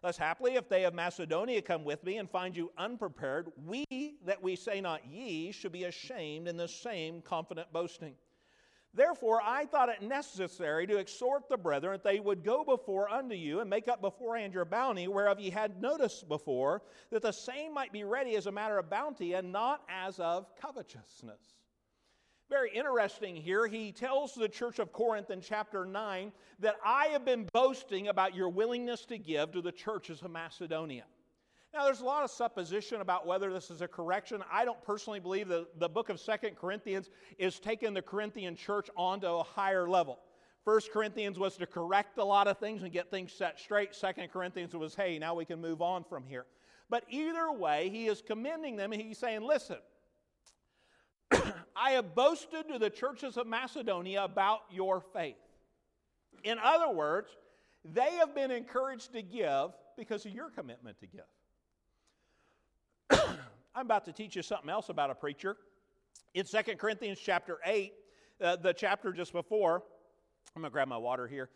Thus, 0.02 0.16
happily, 0.16 0.56
if 0.56 0.68
they 0.68 0.84
of 0.84 0.94
Macedonia 0.94 1.62
come 1.62 1.84
with 1.84 2.02
me 2.02 2.18
and 2.18 2.28
find 2.28 2.56
you 2.56 2.72
unprepared, 2.76 3.46
we 3.64 4.16
that 4.26 4.42
we 4.42 4.56
say 4.56 4.80
not 4.80 5.06
ye 5.06 5.52
should 5.52 5.70
be 5.70 5.84
ashamed 5.84 6.48
in 6.48 6.56
the 6.56 6.66
same 6.66 7.22
confident 7.22 7.72
boasting. 7.72 8.14
Therefore, 8.94 9.40
I 9.42 9.64
thought 9.64 9.88
it 9.88 10.02
necessary 10.02 10.86
to 10.88 10.98
exhort 10.98 11.48
the 11.48 11.56
brethren 11.56 11.92
that 11.92 12.04
they 12.04 12.20
would 12.20 12.44
go 12.44 12.62
before 12.64 13.08
unto 13.08 13.34
you 13.36 13.60
and 13.60 13.70
make 13.70 13.88
up 13.88 14.02
beforehand 14.02 14.52
your 14.52 14.66
bounty, 14.66 15.06
whereof 15.08 15.40
ye 15.40 15.50
had 15.50 15.80
notice 15.80 16.22
before, 16.22 16.82
that 17.10 17.22
the 17.22 17.32
same 17.32 17.72
might 17.72 17.92
be 17.92 18.04
ready 18.04 18.36
as 18.36 18.46
a 18.46 18.52
matter 18.52 18.78
of 18.78 18.90
bounty 18.90 19.32
and 19.32 19.50
not 19.50 19.82
as 19.88 20.18
of 20.18 20.54
covetousness. 20.56 21.62
Very 22.52 22.70
interesting 22.74 23.34
here. 23.34 23.66
He 23.66 23.92
tells 23.92 24.34
the 24.34 24.46
church 24.46 24.78
of 24.78 24.92
Corinth 24.92 25.30
in 25.30 25.40
chapter 25.40 25.86
9 25.86 26.30
that 26.58 26.76
I 26.84 27.06
have 27.06 27.24
been 27.24 27.48
boasting 27.50 28.08
about 28.08 28.34
your 28.34 28.50
willingness 28.50 29.06
to 29.06 29.16
give 29.16 29.52
to 29.52 29.62
the 29.62 29.72
churches 29.72 30.20
of 30.20 30.30
Macedonia. 30.30 31.04
Now, 31.72 31.86
there's 31.86 32.02
a 32.02 32.04
lot 32.04 32.24
of 32.24 32.30
supposition 32.30 33.00
about 33.00 33.26
whether 33.26 33.50
this 33.50 33.70
is 33.70 33.80
a 33.80 33.88
correction. 33.88 34.44
I 34.52 34.66
don't 34.66 34.84
personally 34.84 35.18
believe 35.18 35.48
that 35.48 35.80
the 35.80 35.88
book 35.88 36.10
of 36.10 36.20
Second 36.20 36.58
Corinthians 36.58 37.08
is 37.38 37.58
taking 37.58 37.94
the 37.94 38.02
Corinthian 38.02 38.54
church 38.54 38.90
onto 38.98 39.28
a 39.28 39.42
higher 39.42 39.88
level. 39.88 40.18
First 40.62 40.92
Corinthians 40.92 41.38
was 41.38 41.56
to 41.56 41.66
correct 41.66 42.18
a 42.18 42.24
lot 42.24 42.48
of 42.48 42.58
things 42.58 42.82
and 42.82 42.92
get 42.92 43.10
things 43.10 43.32
set 43.32 43.58
straight. 43.58 43.94
Second 43.94 44.30
Corinthians 44.30 44.76
was, 44.76 44.94
hey, 44.94 45.18
now 45.18 45.34
we 45.34 45.46
can 45.46 45.58
move 45.58 45.80
on 45.80 46.04
from 46.04 46.26
here. 46.26 46.44
But 46.90 47.04
either 47.08 47.50
way, 47.50 47.88
he 47.88 48.08
is 48.08 48.20
commending 48.20 48.76
them 48.76 48.92
he's 48.92 49.16
saying, 49.16 49.40
listen, 49.40 49.78
I 51.76 51.92
have 51.92 52.14
boasted 52.14 52.68
to 52.68 52.78
the 52.78 52.90
churches 52.90 53.37
of 53.37 53.46
Macedonia 53.46 54.24
about 54.24 54.61
your 54.70 55.00
faith. 55.00 55.37
In 56.44 56.58
other 56.58 56.90
words, 56.92 57.28
they 57.85 58.12
have 58.14 58.35
been 58.35 58.50
encouraged 58.50 59.12
to 59.12 59.22
give 59.22 59.70
because 59.96 60.26
of 60.26 60.32
your 60.32 60.50
commitment 60.50 60.96
to 61.00 61.06
give. 61.06 61.24
I'm 63.74 63.87
about 63.87 64.04
to 64.06 64.12
teach 64.12 64.37
you 64.37 64.42
something 64.42 64.70
else 64.70 64.88
about 64.88 65.11
a 65.11 65.14
preacher. 65.14 65.56
In 66.35 66.44
2 66.44 66.58
Corinthians 66.76 67.18
chapter 67.18 67.58
8, 67.64 67.92
uh, 68.40 68.56
the 68.56 68.72
chapter 68.72 69.12
just 69.12 69.32
before, 69.32 69.82
I'm 70.54 70.62
going 70.62 70.70
to 70.70 70.72
grab 70.72 70.88
my 70.88 70.98
water 70.98 71.26
here. 71.26 71.50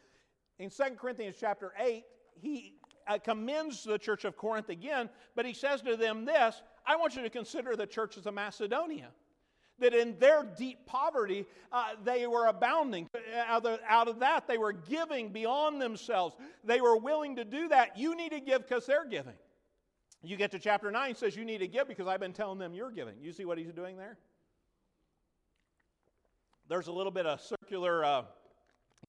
In 0.59 0.71
2 0.71 0.83
Corinthians 0.99 1.37
chapter 1.39 1.73
8, 1.79 2.05
he 2.41 2.75
uh, 3.07 3.19
commends 3.19 3.85
the 3.85 3.99
church 3.99 4.25
of 4.25 4.37
Corinth 4.37 4.69
again, 4.69 5.09
but 5.35 5.45
he 5.47 5.53
says 5.53 5.83
to 5.83 5.97
them 5.97 6.25
this 6.25 6.63
I 6.87 6.97
want 6.97 7.17
you 7.17 7.23
to 7.23 7.31
consider 7.31 7.77
the 7.77 7.87
churches 7.87 8.27
of 8.27 8.35
Macedonia. 8.35 9.09
That 9.79 9.93
in 9.93 10.19
their 10.19 10.43
deep 10.57 10.87
poverty, 10.87 11.45
uh, 11.71 11.89
they 12.03 12.27
were 12.27 12.47
abounding. 12.47 13.09
Out 13.47 13.67
of, 13.67 13.79
out 13.87 14.09
of 14.09 14.21
that, 14.21 14.49
they 14.49 14.57
were 14.57 14.73
giving 14.73 15.29
beyond 15.29 15.83
themselves. 15.83 16.35
They 16.65 16.81
were 16.81 16.97
willing 16.97 17.37
to 17.37 17.45
do 17.45 17.69
that. 17.69 17.99
You 17.99 18.17
need 18.17 18.31
to 18.31 18.41
give 18.41 18.67
because 18.67 18.87
they're 18.87 19.05
giving. 19.05 19.35
You 20.23 20.37
get 20.37 20.51
to 20.53 20.59
chapter 20.59 20.91
9, 20.91 21.15
says 21.15 21.37
you 21.37 21.45
need 21.45 21.59
to 21.59 21.69
give 21.69 21.89
because 21.89 22.09
I've 22.09 22.21
been 22.21 22.33
telling 22.33 22.59
them 22.59 22.75
you're 22.75 22.91
giving. 22.91 23.15
You 23.21 23.33
see 23.33 23.45
what 23.45 23.59
he's 23.59 23.73
doing 23.73 23.97
there? 23.97 24.17
There's 26.69 26.89
a 26.89 26.93
little 26.93 27.13
bit 27.13 27.27
of 27.27 27.41
circular 27.41 28.05
uh, 28.05 28.23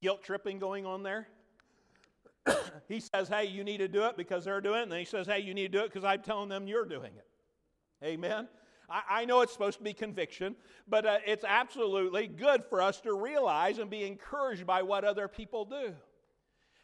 guilt 0.01 0.21
tripping 0.23 0.60
going 0.60 0.86
on 0.86 1.01
there. 1.01 1.27
he 2.88 2.99
says, 2.99 3.27
Hey, 3.27 3.45
you 3.45 3.63
need 3.63 3.77
to 3.77 3.88
do 3.88 4.06
it 4.06 4.17
because 4.17 4.45
they're 4.45 4.62
doing 4.62 4.80
it. 4.80 4.84
And 4.84 4.91
then 4.91 4.99
he 4.99 5.06
says, 5.06 5.27
Hey, 5.27 5.39
you 5.39 5.53
need 5.53 5.71
to 5.71 5.77
do 5.80 5.84
it 5.84 5.91
because 5.91 6.03
I'm 6.03 6.21
telling 6.21 6.49
them 6.49 6.67
you're 6.67 6.86
doing 6.86 7.13
it. 7.15 7.25
Amen. 8.06 8.47
I, 8.89 9.02
I 9.10 9.26
know 9.26 9.41
it's 9.41 9.54
supposed 9.54 9.78
to 9.78 9.84
be 9.84 9.93
conviction, 9.93 10.56
but 10.88 11.06
uh, 11.06 11.17
it's 11.26 11.43
absolutely 11.47 12.28
good 12.28 12.63
for 12.65 12.82
us 12.82 13.02
to 13.02 13.13
realize 13.13 13.80
and 13.80 13.89
be 13.89 14.04
encouraged 14.04 14.65
by 14.65 14.82
what 14.82 15.04
other 15.04 15.28
people 15.28 15.65
do. 15.65 15.93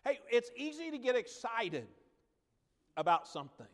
Hey, 0.03 0.19
it's 0.29 0.51
easy 0.57 0.91
to 0.91 0.97
get 0.97 1.15
excited 1.15 1.87
about 2.97 3.27
something, 3.27 3.67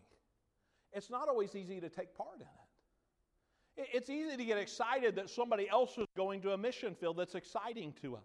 it's 0.94 1.10
not 1.10 1.28
always 1.28 1.56
easy 1.56 1.80
to 1.82 1.90
take 1.90 2.16
part 2.16 2.38
in 2.38 2.42
it. 2.42 3.90
It's 3.94 4.10
easy 4.10 4.36
to 4.36 4.44
get 4.44 4.58
excited 4.58 5.16
that 5.16 5.30
somebody 5.30 5.70
else 5.70 5.98
is 5.98 6.06
going 6.18 6.42
to 6.42 6.52
a 6.52 6.58
mission 6.58 6.96
field 6.96 7.18
that's 7.18 7.36
exciting 7.36 7.94
to 8.02 8.16
us. 8.16 8.22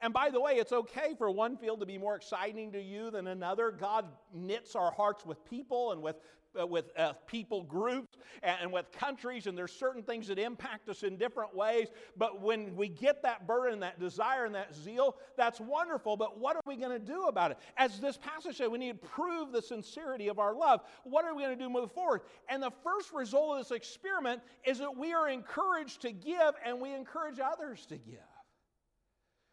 And 0.00 0.12
by 0.12 0.30
the 0.30 0.40
way, 0.40 0.52
it's 0.54 0.72
okay 0.72 1.14
for 1.16 1.30
one 1.30 1.56
field 1.56 1.80
to 1.80 1.86
be 1.86 1.98
more 1.98 2.14
exciting 2.14 2.72
to 2.72 2.80
you 2.80 3.10
than 3.10 3.26
another. 3.26 3.70
God 3.70 4.06
knits 4.32 4.74
our 4.74 4.90
hearts 4.90 5.24
with 5.26 5.44
people 5.44 5.92
and 5.92 6.02
with 6.02 6.16
uh, 6.58 6.66
with 6.66 6.86
uh, 6.96 7.12
people 7.26 7.62
groups 7.62 8.16
and, 8.42 8.56
and, 8.62 8.72
with 8.72 8.90
countries, 8.92 9.46
and 9.46 9.56
there's 9.56 9.72
certain 9.72 10.02
things 10.02 10.26
that 10.28 10.38
impact 10.38 10.88
us 10.88 11.02
in 11.02 11.16
different 11.16 11.54
ways. 11.54 11.88
But 12.16 12.40
when 12.40 12.76
we 12.76 12.88
get 12.88 13.22
that 13.22 13.46
burden, 13.46 13.80
that 13.80 13.98
desire, 13.98 14.44
and 14.44 14.54
that 14.54 14.74
zeal, 14.74 15.16
that's 15.36 15.60
wonderful. 15.60 16.16
But 16.16 16.38
what 16.38 16.56
are 16.56 16.62
we 16.66 16.76
going 16.76 16.92
to 16.92 16.98
do 16.98 17.24
about 17.24 17.50
it? 17.50 17.58
As 17.76 18.00
this 18.00 18.16
passage 18.16 18.56
said, 18.56 18.68
we 18.68 18.78
need 18.78 19.00
to 19.00 19.08
prove 19.08 19.52
the 19.52 19.62
sincerity 19.62 20.28
of 20.28 20.38
our 20.38 20.54
love. 20.54 20.80
What 21.04 21.24
are 21.24 21.34
we 21.34 21.42
going 21.42 21.58
to 21.58 21.64
do 21.64 21.70
move 21.70 21.92
forward? 21.92 22.22
And 22.48 22.62
the 22.62 22.72
first 22.82 23.12
result 23.12 23.58
of 23.58 23.58
this 23.58 23.76
experiment 23.76 24.42
is 24.64 24.78
that 24.78 24.96
we 24.96 25.12
are 25.12 25.28
encouraged 25.28 26.02
to 26.02 26.12
give, 26.12 26.54
and 26.64 26.80
we 26.80 26.92
encourage 26.92 27.38
others 27.40 27.86
to 27.86 27.96
give. 27.96 28.18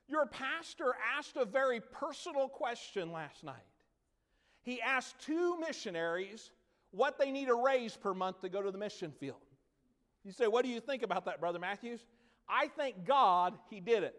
Your 0.08 0.26
pastor 0.26 0.94
asked 1.18 1.38
a 1.38 1.46
very 1.46 1.80
personal 1.80 2.50
question 2.50 3.14
last 3.14 3.44
night. 3.46 3.56
He 4.62 4.82
asked 4.82 5.20
two 5.22 5.58
missionaries 5.60 6.52
what 6.92 7.18
they 7.18 7.32
need 7.32 7.48
to 7.48 7.56
raise 7.56 7.96
per 7.96 8.14
month 8.14 8.42
to 8.42 8.50
go 8.50 8.62
to 8.62 8.72
the 8.72 8.78
mission 8.78 9.12
field. 9.12 9.38
You 10.24 10.32
say, 10.32 10.48
What 10.48 10.64
do 10.64 10.70
you 10.70 10.80
think 10.80 11.04
about 11.04 11.26
that, 11.26 11.40
Brother 11.40 11.60
Matthews? 11.60 12.02
I 12.48 12.68
thank 12.78 13.06
God 13.06 13.54
he 13.70 13.80
did 13.80 14.04
it. 14.04 14.16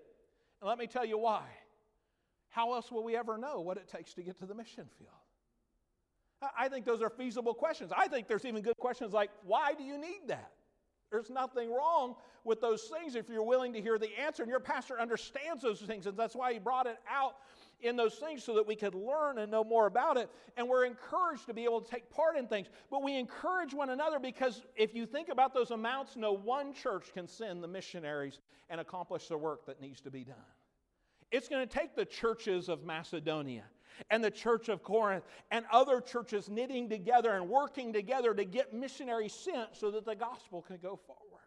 And 0.61 0.69
let 0.69 0.79
me 0.79 0.87
tell 0.87 1.05
you 1.05 1.19
why. 1.19 1.43
How 2.49 2.75
else 2.75 2.91
will 2.91 3.05
we 3.05 3.17
ever 3.17 3.39
know 3.39 3.61
what 3.61 3.77
it 3.77 3.89
takes 3.89 4.15
to 4.15 4.23
get 4.23 4.39
to 4.39 4.47
the 4.47 4.55
mission 4.55 4.85
field? 4.99 5.11
I 6.59 6.69
think 6.69 6.85
those 6.85 7.03
are 7.03 7.11
feasible 7.11 7.55
questions. 7.55 7.93
I 7.97 8.09
think 8.09 8.27
there's 8.27 8.45
even 8.45 8.63
good 8.63 8.77
questions 8.79 9.13
like, 9.13 9.31
Why 9.45 9.75
do 9.75 9.85
you 9.85 9.99
need 9.99 10.29
that? 10.29 10.53
There's 11.11 11.31
nothing 11.31 11.71
wrong 11.71 12.17
with 12.43 12.61
those 12.61 12.91
things 12.99 13.15
if 13.15 13.29
you're 13.29 13.43
willing 13.43 13.75
to 13.75 13.83
hear 13.83 13.99
the 13.99 14.19
answer. 14.19 14.43
And 14.43 14.51
your 14.51 14.61
pastor 14.61 14.99
understands 14.99 15.63
those 15.63 15.81
things, 15.81 16.07
and 16.07 16.17
that's 16.17 16.35
why 16.35 16.55
he 16.55 16.59
brought 16.59 16.87
it 16.87 16.99
out 17.09 17.37
in 17.83 17.97
those 17.97 18.15
things 18.15 18.43
so 18.43 18.55
that 18.55 18.67
we 18.67 18.77
could 18.77 18.95
learn 18.95 19.39
and 19.39 19.51
know 19.51 19.65
more 19.65 19.87
about 19.87 20.17
it. 20.17 20.31
And 20.57 20.69
we're 20.69 20.85
encouraged 20.85 21.47
to 21.47 21.55
be 21.55 21.65
able 21.65 21.81
to 21.81 21.91
take 21.91 22.11
part 22.11 22.37
in 22.37 22.47
things. 22.47 22.69
But 22.91 23.03
we 23.03 23.17
encourage 23.17 23.75
one 23.75 23.91
another 23.91 24.19
because 24.19 24.63
if 24.77 24.95
you 24.95 25.07
think 25.07 25.29
about 25.29 25.53
those 25.53 25.71
amounts, 25.71 26.17
no 26.17 26.33
one 26.33 26.73
church 26.73 27.13
can 27.13 27.27
send 27.27 27.63
the 27.63 27.69
missionaries 27.69 28.41
and 28.71 28.81
accomplish 28.81 29.29
the 29.29 29.37
work 29.37 29.67
that 29.67 29.81
needs 29.81 30.01
to 30.03 30.11
be 30.11 30.25
done. 30.25 30.37
It's 31.31 31.49
going 31.49 31.67
to 31.67 31.79
take 31.79 31.97
the 31.97 32.05
churches 32.05 32.69
of 32.69 32.85
Macedonia 32.85 33.65
and 34.11 34.23
the 34.23 34.31
church 34.31 34.69
of 34.69 34.83
Corinth 34.83 35.25
and 35.51 35.65
other 35.73 36.01
churches 36.01 36.49
knitting 36.49 36.89
together 36.89 37.33
and 37.33 37.49
working 37.49 37.93
together 37.93 38.35
to 38.35 38.45
get 38.45 38.73
missionaries 38.73 39.33
sent 39.33 39.77
so 39.77 39.91
that 39.91 40.05
the 40.05 40.15
gospel 40.15 40.63
can 40.63 40.77
go 40.77 40.97
forward. 40.97 41.43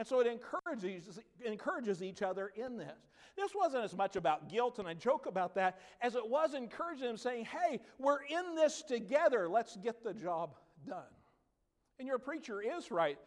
And 0.00 0.06
so 0.06 0.20
it 0.20 0.26
encourages, 0.26 1.20
encourages 1.44 2.02
each 2.02 2.22
other 2.22 2.52
in 2.56 2.78
this. 2.78 3.10
This 3.36 3.50
wasn't 3.54 3.84
as 3.84 3.94
much 3.94 4.16
about 4.16 4.48
guilt, 4.48 4.78
and 4.78 4.88
I 4.88 4.94
joke 4.94 5.26
about 5.26 5.54
that, 5.56 5.78
as 6.00 6.14
it 6.14 6.26
was 6.26 6.54
encouraging 6.54 7.06
them, 7.06 7.18
saying, 7.18 7.44
hey, 7.44 7.80
we're 7.98 8.22
in 8.22 8.54
this 8.54 8.80
together. 8.80 9.46
Let's 9.46 9.76
get 9.76 10.02
the 10.02 10.14
job 10.14 10.54
done. 10.88 11.12
And 11.98 12.08
your 12.08 12.18
preacher 12.18 12.62
is 12.62 12.90
right. 12.90 13.18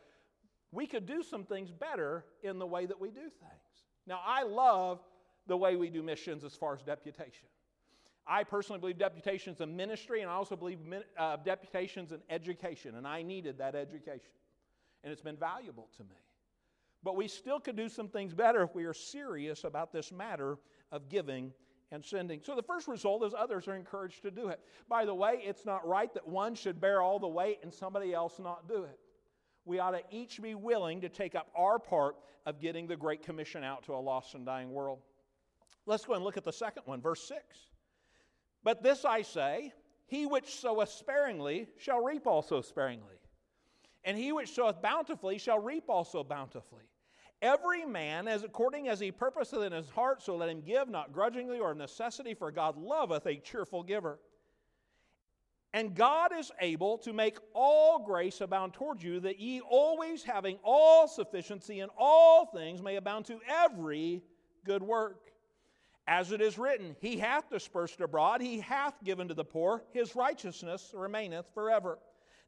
We 0.71 0.87
could 0.87 1.05
do 1.05 1.21
some 1.21 1.43
things 1.43 1.69
better 1.69 2.25
in 2.41 2.57
the 2.57 2.65
way 2.65 2.87
that 2.87 2.99
we 2.99 3.09
do 3.09 3.21
things. 3.21 3.85
Now, 4.07 4.21
I 4.25 4.41
love 4.41 4.99
the 5.45 5.55
way 5.55 5.75
we 5.75 5.91
do 5.91 6.01
missions 6.01 6.43
as 6.43 6.55
far 6.55 6.73
as 6.73 6.81
deputation. 6.81 7.49
I 8.25 8.43
personally 8.43 8.79
believe 8.79 8.97
deputation 8.97 9.53
is 9.53 9.61
a 9.61 9.67
ministry, 9.67 10.21
and 10.21 10.31
I 10.31 10.33
also 10.33 10.55
believe 10.55 10.79
uh, 11.19 11.37
deputation 11.45 12.05
is 12.05 12.13
an 12.13 12.23
education, 12.31 12.95
and 12.95 13.05
I 13.05 13.21
needed 13.21 13.59
that 13.59 13.75
education. 13.75 14.31
And 15.03 15.13
it's 15.13 15.21
been 15.21 15.37
valuable 15.37 15.87
to 15.97 16.03
me. 16.05 16.15
But 17.03 17.15
we 17.15 17.27
still 17.27 17.59
could 17.59 17.75
do 17.75 17.89
some 17.89 18.07
things 18.07 18.33
better 18.33 18.63
if 18.63 18.75
we 18.75 18.85
are 18.85 18.93
serious 18.93 19.63
about 19.65 19.91
this 19.91 20.11
matter 20.11 20.57
of 20.91 21.09
giving 21.09 21.51
and 21.91 22.03
sending. 22.03 22.41
So 22.41 22.55
the 22.55 22.63
first 22.63 22.87
result 22.87 23.23
is 23.23 23.33
others 23.37 23.67
are 23.67 23.75
encouraged 23.75 24.23
to 24.23 24.31
do 24.31 24.47
it. 24.47 24.59
By 24.87 25.05
the 25.05 25.13
way, 25.13 25.41
it's 25.43 25.65
not 25.65 25.87
right 25.87 26.13
that 26.13 26.27
one 26.27 26.55
should 26.55 26.79
bear 26.79 27.01
all 27.01 27.19
the 27.19 27.27
weight 27.27 27.59
and 27.61 27.73
somebody 27.73 28.13
else 28.13 28.39
not 28.39 28.67
do 28.67 28.83
it. 28.83 28.99
We 29.65 29.79
ought 29.79 29.91
to 29.91 30.01
each 30.11 30.41
be 30.41 30.55
willing 30.55 31.01
to 31.01 31.09
take 31.09 31.35
up 31.35 31.47
our 31.55 31.77
part 31.77 32.15
of 32.45 32.59
getting 32.59 32.87
the 32.87 32.97
Great 32.97 33.21
Commission 33.21 33.63
out 33.63 33.83
to 33.83 33.93
a 33.93 33.97
lost 33.97 34.33
and 34.33 34.45
dying 34.45 34.71
world. 34.71 34.99
Let's 35.85 36.05
go 36.05 36.13
and 36.13 36.23
look 36.23 36.37
at 36.37 36.45
the 36.45 36.51
second 36.51 36.83
one, 36.85 37.01
verse 37.01 37.23
6. 37.27 37.41
But 38.63 38.81
this 38.81 39.05
I 39.05 39.21
say, 39.21 39.73
he 40.05 40.25
which 40.25 40.55
soweth 40.55 40.89
sparingly 40.89 41.67
shall 41.77 42.01
reap 42.01 42.27
also 42.27 42.61
sparingly, 42.61 43.15
and 44.03 44.17
he 44.17 44.31
which 44.31 44.51
soweth 44.51 44.81
bountifully 44.81 45.37
shall 45.37 45.59
reap 45.59 45.85
also 45.89 46.23
bountifully. 46.23 46.83
Every 47.43 47.85
man, 47.85 48.29
as 48.29 48.43
according 48.43 48.87
as 48.87 49.01
he 49.01 49.11
purposeth 49.11 49.63
in 49.63 49.73
his 49.73 49.89
heart, 49.89 50.23
so 50.23 50.37
let 50.37 50.47
him 50.47 50.61
give, 50.61 50.87
not 50.87 51.11
grudgingly 51.11 51.59
or 51.59 51.71
of 51.71 51.77
necessity, 51.77 52.33
for 52.33 52.51
God 52.51 52.77
loveth 52.77 53.25
a 53.25 53.35
cheerful 53.35 53.83
giver. 53.83 54.17
And 55.73 55.93
God 55.93 56.31
is 56.33 56.53
able 56.61 56.97
to 56.99 57.11
make 57.11 57.37
all 57.53 57.99
grace 57.99 58.39
abound 58.39 58.73
toward 58.73 59.03
you, 59.03 59.19
that 59.19 59.41
ye 59.41 59.59
always 59.59 60.23
having 60.23 60.57
all 60.63 61.05
sufficiency 61.05 61.81
in 61.81 61.89
all 61.97 62.45
things 62.45 62.81
may 62.81 62.95
abound 62.95 63.25
to 63.25 63.41
every 63.49 64.23
good 64.63 64.81
work. 64.81 65.33
As 66.07 66.31
it 66.31 66.39
is 66.39 66.57
written, 66.57 66.95
He 67.01 67.17
hath 67.17 67.49
dispersed 67.49 67.99
abroad, 67.99 68.39
He 68.39 68.61
hath 68.61 69.03
given 69.03 69.27
to 69.27 69.33
the 69.33 69.43
poor, 69.43 69.83
His 69.91 70.15
righteousness 70.15 70.93
remaineth 70.95 71.53
forever. 71.53 71.99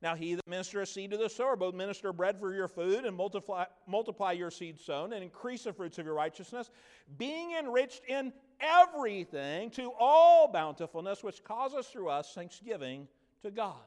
Now 0.05 0.13
he 0.13 0.35
that 0.35 0.45
ministereth 0.47 0.89
seed 0.89 1.09
to 1.09 1.17
the 1.17 1.27
sower, 1.27 1.55
both 1.55 1.73
minister 1.73 2.13
bread 2.13 2.39
for 2.39 2.53
your 2.53 2.67
food, 2.67 3.05
and 3.05 3.17
multiply, 3.17 3.65
multiply 3.87 4.33
your 4.33 4.51
seed 4.51 4.79
sown, 4.79 5.13
and 5.13 5.23
increase 5.23 5.63
the 5.63 5.73
fruits 5.73 5.97
of 5.97 6.05
your 6.05 6.13
righteousness, 6.13 6.69
being 7.17 7.53
enriched 7.53 8.03
in 8.07 8.31
everything 8.59 9.71
to 9.71 9.91
all 9.97 10.47
bountifulness, 10.47 11.23
which 11.23 11.43
causes 11.43 11.87
through 11.87 12.09
us 12.09 12.35
thanksgiving 12.35 13.07
to 13.41 13.49
God. 13.49 13.81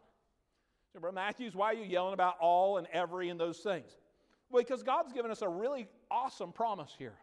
So, 0.92 0.98
Brother 0.98 1.14
Matthews, 1.14 1.54
why 1.54 1.66
are 1.66 1.74
you 1.74 1.84
yelling 1.84 2.14
about 2.14 2.34
all 2.40 2.78
and 2.78 2.88
every 2.92 3.28
and 3.28 3.38
those 3.38 3.58
things? 3.58 3.92
Well, 4.50 4.64
because 4.64 4.82
God's 4.82 5.12
given 5.12 5.30
us 5.30 5.42
a 5.42 5.48
really 5.48 5.86
awesome 6.10 6.50
promise 6.50 6.96
here. 6.98 7.14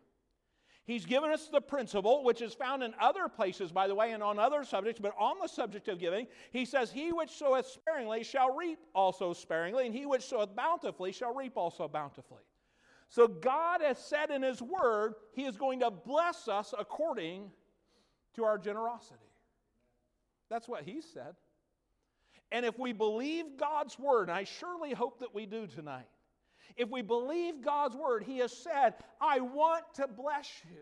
He's 0.85 1.05
given 1.05 1.31
us 1.31 1.47
the 1.47 1.61
principle, 1.61 2.23
which 2.23 2.41
is 2.43 2.53
found 2.53 2.83
in 2.83 2.93
other 3.01 3.27
places, 3.27 3.71
by 3.71 3.87
the 3.87 3.95
way, 3.95 4.11
and 4.11 4.21
on 4.21 4.37
other 4.37 4.63
subjects, 4.63 5.01
but 5.01 5.15
on 5.17 5.37
the 5.41 5.47
subject 5.47 5.87
of 5.87 5.99
giving, 5.99 6.27
he 6.51 6.63
says, 6.63 6.91
He 6.91 7.11
which 7.11 7.31
soweth 7.31 7.65
sparingly 7.65 8.23
shall 8.23 8.55
reap 8.55 8.77
also 8.93 9.33
sparingly, 9.33 9.87
and 9.87 9.95
he 9.95 10.05
which 10.05 10.23
soweth 10.23 10.55
bountifully 10.55 11.11
shall 11.11 11.33
reap 11.33 11.53
also 11.57 11.87
bountifully. 11.87 12.43
So 13.09 13.27
God 13.27 13.81
has 13.81 13.97
said 13.97 14.29
in 14.29 14.41
His 14.41 14.61
Word, 14.61 15.15
He 15.33 15.45
is 15.45 15.57
going 15.57 15.79
to 15.79 15.91
bless 15.91 16.47
us 16.47 16.73
according 16.77 17.51
to 18.35 18.43
our 18.43 18.57
generosity. 18.57 19.19
That's 20.49 20.67
what 20.67 20.83
He 20.83 21.01
said. 21.01 21.35
And 22.51 22.65
if 22.65 22.77
we 22.77 22.93
believe 22.93 23.57
God's 23.57 23.97
Word, 23.97 24.29
and 24.29 24.37
I 24.37 24.43
surely 24.43 24.93
hope 24.93 25.19
that 25.19 25.33
we 25.33 25.45
do 25.45 25.67
tonight, 25.67 26.07
If 26.75 26.89
we 26.89 27.01
believe 27.01 27.61
God's 27.61 27.95
word, 27.95 28.23
He 28.23 28.39
has 28.39 28.55
said, 28.55 28.95
I 29.21 29.39
want 29.39 29.83
to 29.95 30.07
bless 30.07 30.49
you. 30.69 30.81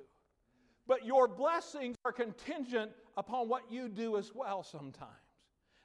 But 0.87 1.05
your 1.05 1.27
blessings 1.27 1.95
are 2.03 2.11
contingent 2.11 2.91
upon 3.15 3.47
what 3.47 3.71
you 3.71 3.87
do 3.87 4.17
as 4.17 4.31
well 4.33 4.63
sometimes. 4.63 5.11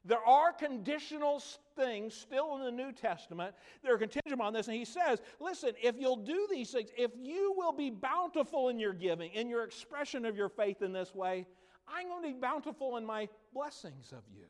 There 0.05 0.25
are 0.25 0.53
conditional 0.53 1.43
things 1.77 2.15
still 2.15 2.57
in 2.57 2.65
the 2.65 2.71
New 2.71 2.93
Testament 2.93 3.55
that 3.83 3.93
are 3.93 3.99
contingent 3.99 4.33
upon 4.33 4.53
this. 4.53 4.67
And 4.67 4.77
he 4.77 4.85
says, 4.85 5.21
listen, 5.39 5.73
if 5.83 5.97
you'll 5.99 6.17
do 6.17 6.47
these 6.51 6.71
things, 6.71 6.91
if 6.97 7.11
you 7.21 7.53
will 7.57 7.73
be 7.73 7.91
bountiful 7.91 8.71
in 8.71 8.79
your 8.79 8.95
giving, 8.95 9.33
in 9.33 9.49
your 9.49 9.65
expression 9.65 10.25
of 10.25 10.37
your 10.37 10.49
faith 10.49 10.83
in 10.83 10.93
this 10.93 11.15
way, 11.15 11.47
I'm 11.87 12.09
going 12.09 12.23
to 12.23 12.29
be 12.29 12.41
bountiful 12.41 12.97
in 12.97 13.05
my 13.05 13.29
blessings 13.53 14.13
of 14.13 14.23
you. 14.35 14.47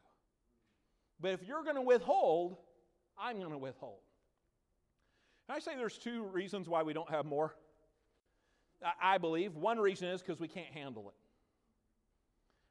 But 1.20 1.32
if 1.32 1.42
you're 1.42 1.64
going 1.64 1.76
to 1.76 1.82
withhold, 1.82 2.58
I'm 3.18 3.38
going 3.38 3.52
to 3.52 3.58
withhold. 3.58 4.00
Can 5.48 5.56
I 5.56 5.60
say 5.60 5.76
there's 5.76 5.96
two 5.96 6.24
reasons 6.24 6.68
why 6.68 6.82
we 6.82 6.92
don't 6.92 7.08
have 7.08 7.24
more? 7.24 7.54
I 9.02 9.16
believe. 9.16 9.56
One 9.56 9.78
reason 9.78 10.08
is 10.08 10.20
because 10.20 10.38
we 10.38 10.46
can't 10.46 10.72
handle 10.74 11.08
it. 11.08 11.14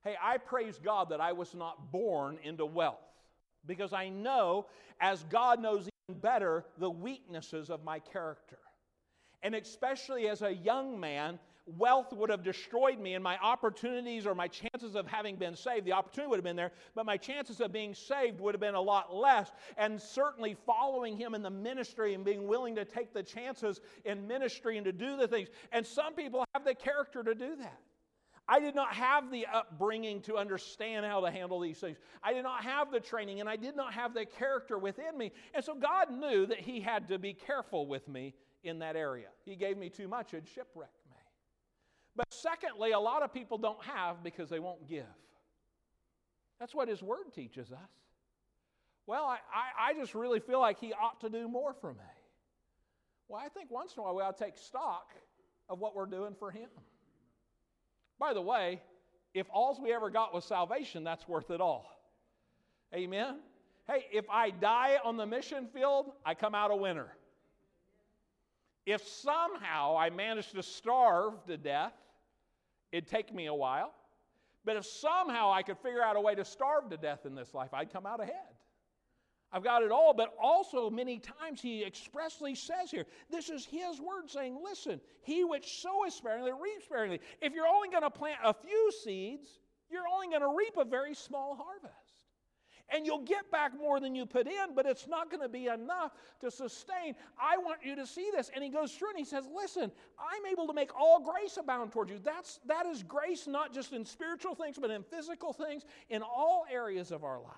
Hey, 0.07 0.15
I 0.21 0.37
praise 0.37 0.77
God 0.77 1.09
that 1.09 1.19
I 1.19 1.31
was 1.31 1.55
not 1.55 1.91
born 1.91 2.37
into 2.43 2.67
wealth 2.67 3.01
because 3.65 3.93
I 3.93 4.09
know, 4.09 4.67
as 5.01 5.23
God 5.23 5.59
knows 5.59 5.89
even 6.07 6.21
better, 6.21 6.65
the 6.77 6.89
weaknesses 6.89 7.71
of 7.71 7.83
my 7.83 7.97
character. 7.97 8.59
And 9.41 9.55
especially 9.55 10.29
as 10.29 10.43
a 10.43 10.53
young 10.53 10.99
man, 10.99 11.39
wealth 11.77 12.13
would 12.13 12.29
have 12.29 12.43
destroyed 12.43 12.99
me 12.99 13.13
and 13.13 13.23
my 13.23 13.37
opportunities 13.37 14.25
or 14.25 14.33
my 14.33 14.47
chances 14.47 14.95
of 14.95 15.07
having 15.07 15.35
been 15.35 15.55
saved. 15.55 15.85
The 15.85 15.93
opportunity 15.93 16.29
would 16.29 16.37
have 16.37 16.45
been 16.45 16.55
there, 16.55 16.71
but 16.95 17.05
my 17.05 17.17
chances 17.17 17.59
of 17.59 17.71
being 17.71 17.93
saved 17.93 18.39
would 18.39 18.53
have 18.53 18.61
been 18.61 18.75
a 18.75 18.81
lot 18.81 19.13
less. 19.13 19.51
And 19.77 20.01
certainly 20.01 20.55
following 20.65 21.17
him 21.17 21.35
in 21.35 21.41
the 21.41 21.49
ministry 21.49 22.13
and 22.13 22.23
being 22.23 22.47
willing 22.47 22.75
to 22.75 22.85
take 22.85 23.13
the 23.13 23.23
chances 23.23 23.81
in 24.05 24.27
ministry 24.27 24.77
and 24.77 24.85
to 24.85 24.93
do 24.93 25.17
the 25.17 25.27
things. 25.27 25.49
And 25.71 25.85
some 25.85 26.13
people 26.13 26.45
have 26.53 26.63
the 26.63 26.75
character 26.75 27.23
to 27.23 27.35
do 27.35 27.55
that. 27.57 27.79
I 28.49 28.61
did 28.61 28.75
not 28.75 28.93
have 28.93 29.29
the 29.29 29.45
upbringing 29.53 30.21
to 30.21 30.37
understand 30.37 31.05
how 31.05 31.19
to 31.19 31.29
handle 31.29 31.59
these 31.59 31.77
things. 31.79 31.97
I 32.23 32.31
did 32.31 32.43
not 32.43 32.63
have 32.63 32.91
the 32.91 33.01
training 33.01 33.41
and 33.41 33.49
I 33.49 33.57
did 33.57 33.75
not 33.75 33.93
have 33.93 34.13
the 34.13 34.25
character 34.25 34.77
within 34.77 35.17
me. 35.17 35.33
And 35.53 35.63
so 35.63 35.75
God 35.75 36.11
knew 36.11 36.45
that 36.45 36.59
He 36.59 36.79
had 36.79 37.09
to 37.09 37.19
be 37.19 37.33
careful 37.33 37.87
with 37.87 38.07
me 38.07 38.33
in 38.63 38.79
that 38.79 38.95
area. 38.95 39.27
He 39.43 39.57
gave 39.57 39.77
me 39.77 39.89
too 39.89 40.07
much, 40.07 40.33
it'd 40.33 40.47
shipwreck 40.47 40.89
me. 40.89 40.96
But 42.17 42.33
secondly, 42.33 42.91
a 42.91 42.99
lot 42.99 43.21
of 43.21 43.31
people 43.31 43.59
don't 43.59 43.81
have 43.85 44.23
because 44.23 44.49
they 44.49 44.59
won't 44.59 44.89
give. 44.89 45.05
That's 46.59 46.73
what 46.73 46.89
His 46.89 47.03
Word 47.03 47.31
teaches 47.33 47.71
us. 47.71 47.89
Well, 49.05 49.23
I, 49.23 49.37
I, 49.53 49.91
I 49.91 49.93
just 49.93 50.15
really 50.15 50.39
feel 50.39 50.59
like 50.59 50.79
He 50.79 50.91
ought 50.93 51.21
to 51.21 51.29
do 51.29 51.47
more 51.47 51.73
for 51.79 51.93
me. 51.93 51.99
Well, 53.29 53.39
I 53.43 53.49
think 53.49 53.69
once 53.69 53.93
in 53.93 53.99
a 53.99 54.03
while 54.03 54.15
we 54.15 54.23
ought 54.23 54.35
to 54.35 54.43
take 54.43 54.57
stock 54.57 55.13
of 55.69 55.79
what 55.79 55.95
we're 55.95 56.07
doing 56.07 56.35
for 56.37 56.49
Him. 56.49 56.69
By 58.19 58.33
the 58.33 58.41
way, 58.41 58.81
if 59.35 59.45
all 59.51 59.79
we 59.81 59.93
ever 59.93 60.09
got 60.09 60.33
was 60.33 60.43
salvation, 60.43 61.03
that's 61.03 61.27
worth 61.27 61.51
it 61.51 61.61
all. 61.61 61.85
Amen? 62.95 63.35
Hey, 63.87 64.05
if 64.11 64.27
I 64.29 64.49
die 64.49 64.97
on 65.03 65.17
the 65.17 65.25
mission 65.25 65.67
field, 65.71 66.11
I 66.25 66.33
come 66.33 66.55
out 66.55 66.71
a 66.71 66.75
winner. 66.75 67.07
If 68.87 69.05
somehow 69.07 69.97
I 69.97 70.09
manage 70.09 70.51
to 70.53 70.63
starve 70.63 71.45
to 71.45 71.57
death, 71.57 71.93
it'd 72.91 73.07
take 73.07 73.33
me 73.33 73.47
a 73.47 73.53
while. 73.53 73.93
But 74.65 74.75
if 74.75 74.85
somehow 74.85 75.51
I 75.51 75.63
could 75.63 75.77
figure 75.77 76.01
out 76.01 76.15
a 76.15 76.21
way 76.21 76.35
to 76.35 76.43
starve 76.43 76.89
to 76.89 76.97
death 76.97 77.25
in 77.25 77.35
this 77.35 77.53
life, 77.53 77.73
I'd 77.73 77.91
come 77.91 78.05
out 78.05 78.21
ahead. 78.21 78.33
I've 79.51 79.63
got 79.63 79.81
it 79.81 79.91
all, 79.91 80.13
but 80.13 80.35
also 80.41 80.89
many 80.89 81.19
times 81.19 81.61
he 81.61 81.85
expressly 81.85 82.53
says 82.53 82.91
here, 82.91 83.05
this 83.29 83.49
is 83.49 83.65
his 83.65 84.01
word 84.01 84.29
saying, 84.29 84.59
listen, 84.61 84.99
he 85.21 85.45
which 85.45 85.81
soweth 85.81 86.13
sparingly 86.13 86.51
reaps 86.51 86.83
sparingly. 86.83 87.21
If 87.41 87.53
you're 87.53 87.67
only 87.67 87.89
going 87.89 88.03
to 88.03 88.09
plant 88.09 88.39
a 88.43 88.53
few 88.53 88.91
seeds, 89.03 89.47
you're 89.89 90.07
only 90.13 90.27
going 90.27 90.41
to 90.41 90.53
reap 90.53 90.75
a 90.77 90.83
very 90.83 91.13
small 91.15 91.55
harvest. 91.55 92.06
And 92.93 93.05
you'll 93.05 93.23
get 93.23 93.51
back 93.51 93.77
more 93.77 93.99
than 93.99 94.15
you 94.15 94.25
put 94.25 94.47
in, 94.47 94.73
but 94.75 94.85
it's 94.85 95.07
not 95.07 95.29
going 95.29 95.41
to 95.41 95.49
be 95.49 95.67
enough 95.67 96.13
to 96.39 96.49
sustain. 96.49 97.15
I 97.41 97.57
want 97.57 97.79
you 97.83 97.95
to 97.97 98.07
see 98.07 98.29
this. 98.33 98.49
And 98.53 98.63
he 98.63 98.69
goes 98.69 98.93
through 98.93 99.09
and 99.09 99.19
he 99.19 99.25
says, 99.25 99.45
Listen, 99.53 99.91
I'm 100.17 100.45
able 100.49 100.67
to 100.67 100.73
make 100.73 100.97
all 100.97 101.19
grace 101.19 101.57
abound 101.57 101.91
towards 101.91 102.11
you. 102.11 102.19
That's, 102.23 102.59
that 102.65 102.85
is 102.85 103.03
grace 103.03 103.45
not 103.45 103.73
just 103.73 103.91
in 103.91 104.05
spiritual 104.05 104.55
things, 104.55 104.77
but 104.79 104.89
in 104.89 105.03
physical 105.03 105.51
things, 105.51 105.83
in 106.09 106.21
all 106.21 106.65
areas 106.71 107.11
of 107.11 107.23
our 107.23 107.39
life. 107.39 107.53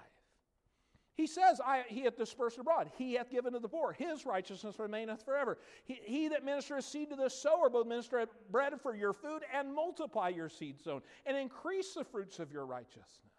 He 1.20 1.28
says, 1.28 1.60
I, 1.63 1.84
He 1.89 2.04
hath 2.06 2.18
dispersed 2.18 2.58
abroad. 2.60 2.89
He 2.98 3.15
hath 3.15 3.30
given 3.30 3.52
to 3.52 3.60
the 3.60 3.68
poor. 3.68 3.92
His 3.92 4.26
righteousness 4.26 4.80
remaineth 4.80 5.26
forever. 5.26 5.58
He, 5.84 6.00
he 6.06 6.28
that 6.30 6.46
ministereth 6.46 6.84
seed 6.84 7.10
to 7.10 7.18
the 7.18 7.30
sower, 7.30 7.70
both 7.70 7.88
minister 7.88 8.26
bread 8.50 8.80
for 8.82 8.96
your 8.96 9.12
food 9.12 9.44
and 9.54 9.76
multiply 9.76 10.30
your 10.30 10.48
seed 10.48 10.80
sown 10.80 11.02
and 11.26 11.36
increase 11.36 11.94
the 11.94 12.06
fruits 12.06 12.39
of 12.39 12.54
your 12.54 12.65
righteousness. 12.65 13.38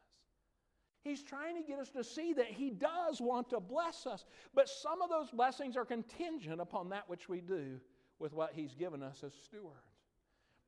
He's 1.02 1.22
trying 1.22 1.56
to 1.56 1.62
get 1.62 1.78
us 1.78 1.88
to 1.90 2.04
see 2.04 2.32
that 2.34 2.46
He 2.46 2.70
does 2.70 3.20
want 3.20 3.50
to 3.50 3.60
bless 3.60 4.06
us, 4.06 4.24
but 4.54 4.68
some 4.68 5.00
of 5.00 5.08
those 5.08 5.30
blessings 5.30 5.76
are 5.76 5.84
contingent 5.84 6.60
upon 6.60 6.90
that 6.90 7.08
which 7.08 7.28
we 7.28 7.40
do 7.40 7.80
with 8.18 8.32
what 8.32 8.52
He's 8.52 8.74
given 8.74 9.02
us 9.02 9.22
as 9.24 9.32
stewards. 9.44 9.76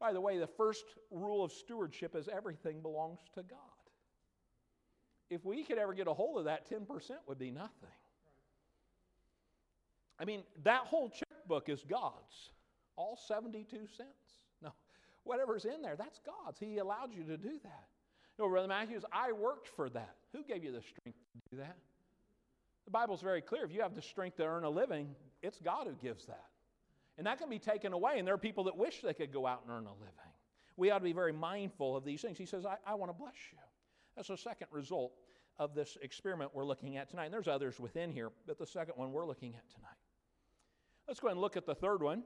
By 0.00 0.12
the 0.12 0.20
way, 0.20 0.38
the 0.38 0.46
first 0.46 0.84
rule 1.10 1.44
of 1.44 1.52
stewardship 1.52 2.16
is 2.16 2.28
everything 2.28 2.80
belongs 2.80 3.20
to 3.34 3.42
God 3.42 3.58
if 5.32 5.46
we 5.46 5.64
could 5.64 5.78
ever 5.78 5.94
get 5.94 6.06
a 6.06 6.12
hold 6.12 6.38
of 6.38 6.44
that, 6.44 6.70
10% 6.70 6.86
would 7.26 7.38
be 7.38 7.50
nothing. 7.50 7.88
I 10.18 10.26
mean, 10.26 10.42
that 10.62 10.82
whole 10.82 11.08
checkbook 11.08 11.70
is 11.70 11.84
God's, 11.88 12.50
all 12.96 13.18
72 13.26 13.64
cents. 13.96 14.10
No, 14.60 14.72
whatever's 15.24 15.64
in 15.64 15.80
there, 15.80 15.96
that's 15.96 16.20
God's. 16.24 16.58
He 16.60 16.78
allowed 16.78 17.14
you 17.14 17.24
to 17.24 17.38
do 17.38 17.58
that. 17.64 17.88
Know, 18.38 18.48
Brother 18.48 18.68
Matthews, 18.68 19.04
I 19.12 19.32
worked 19.32 19.68
for 19.68 19.88
that. 19.90 20.16
Who 20.32 20.42
gave 20.42 20.64
you 20.64 20.72
the 20.72 20.80
strength 20.80 21.18
to 21.32 21.40
do 21.50 21.56
that? 21.58 21.76
The 22.84 22.90
Bible's 22.90 23.20
very 23.20 23.40
clear. 23.40 23.64
If 23.64 23.72
you 23.72 23.82
have 23.82 23.94
the 23.94 24.02
strength 24.02 24.38
to 24.38 24.44
earn 24.44 24.64
a 24.64 24.70
living, 24.70 25.14
it's 25.42 25.60
God 25.60 25.86
who 25.86 25.94
gives 26.02 26.26
that. 26.26 26.46
And 27.18 27.26
that 27.26 27.38
can 27.38 27.48
be 27.48 27.58
taken 27.58 27.92
away, 27.92 28.18
and 28.18 28.26
there 28.26 28.34
are 28.34 28.38
people 28.38 28.64
that 28.64 28.76
wish 28.76 29.02
they 29.02 29.14
could 29.14 29.32
go 29.32 29.46
out 29.46 29.62
and 29.62 29.70
earn 29.70 29.86
a 29.86 29.92
living. 29.92 30.08
We 30.76 30.90
ought 30.90 30.98
to 30.98 31.04
be 31.04 31.12
very 31.12 31.32
mindful 31.32 31.96
of 31.96 32.04
these 32.04 32.22
things. 32.22 32.38
He 32.38 32.46
says, 32.46 32.64
I, 32.64 32.76
I 32.86 32.94
want 32.94 33.10
to 33.10 33.16
bless 33.16 33.34
you. 33.52 33.58
That's 34.16 34.28
the 34.28 34.36
second 34.36 34.68
result 34.70 35.12
of 35.58 35.74
this 35.74 35.98
experiment 36.00 36.50
we're 36.54 36.64
looking 36.64 36.96
at 36.96 37.10
tonight. 37.10 37.26
And 37.26 37.34
there's 37.34 37.48
others 37.48 37.78
within 37.78 38.10
here, 38.10 38.30
but 38.46 38.58
the 38.58 38.66
second 38.66 38.94
one 38.96 39.12
we're 39.12 39.26
looking 39.26 39.54
at 39.54 39.68
tonight. 39.68 39.90
Let's 41.06 41.20
go 41.20 41.28
and 41.28 41.38
look 41.38 41.56
at 41.56 41.66
the 41.66 41.74
third 41.74 42.02
one. 42.02 42.22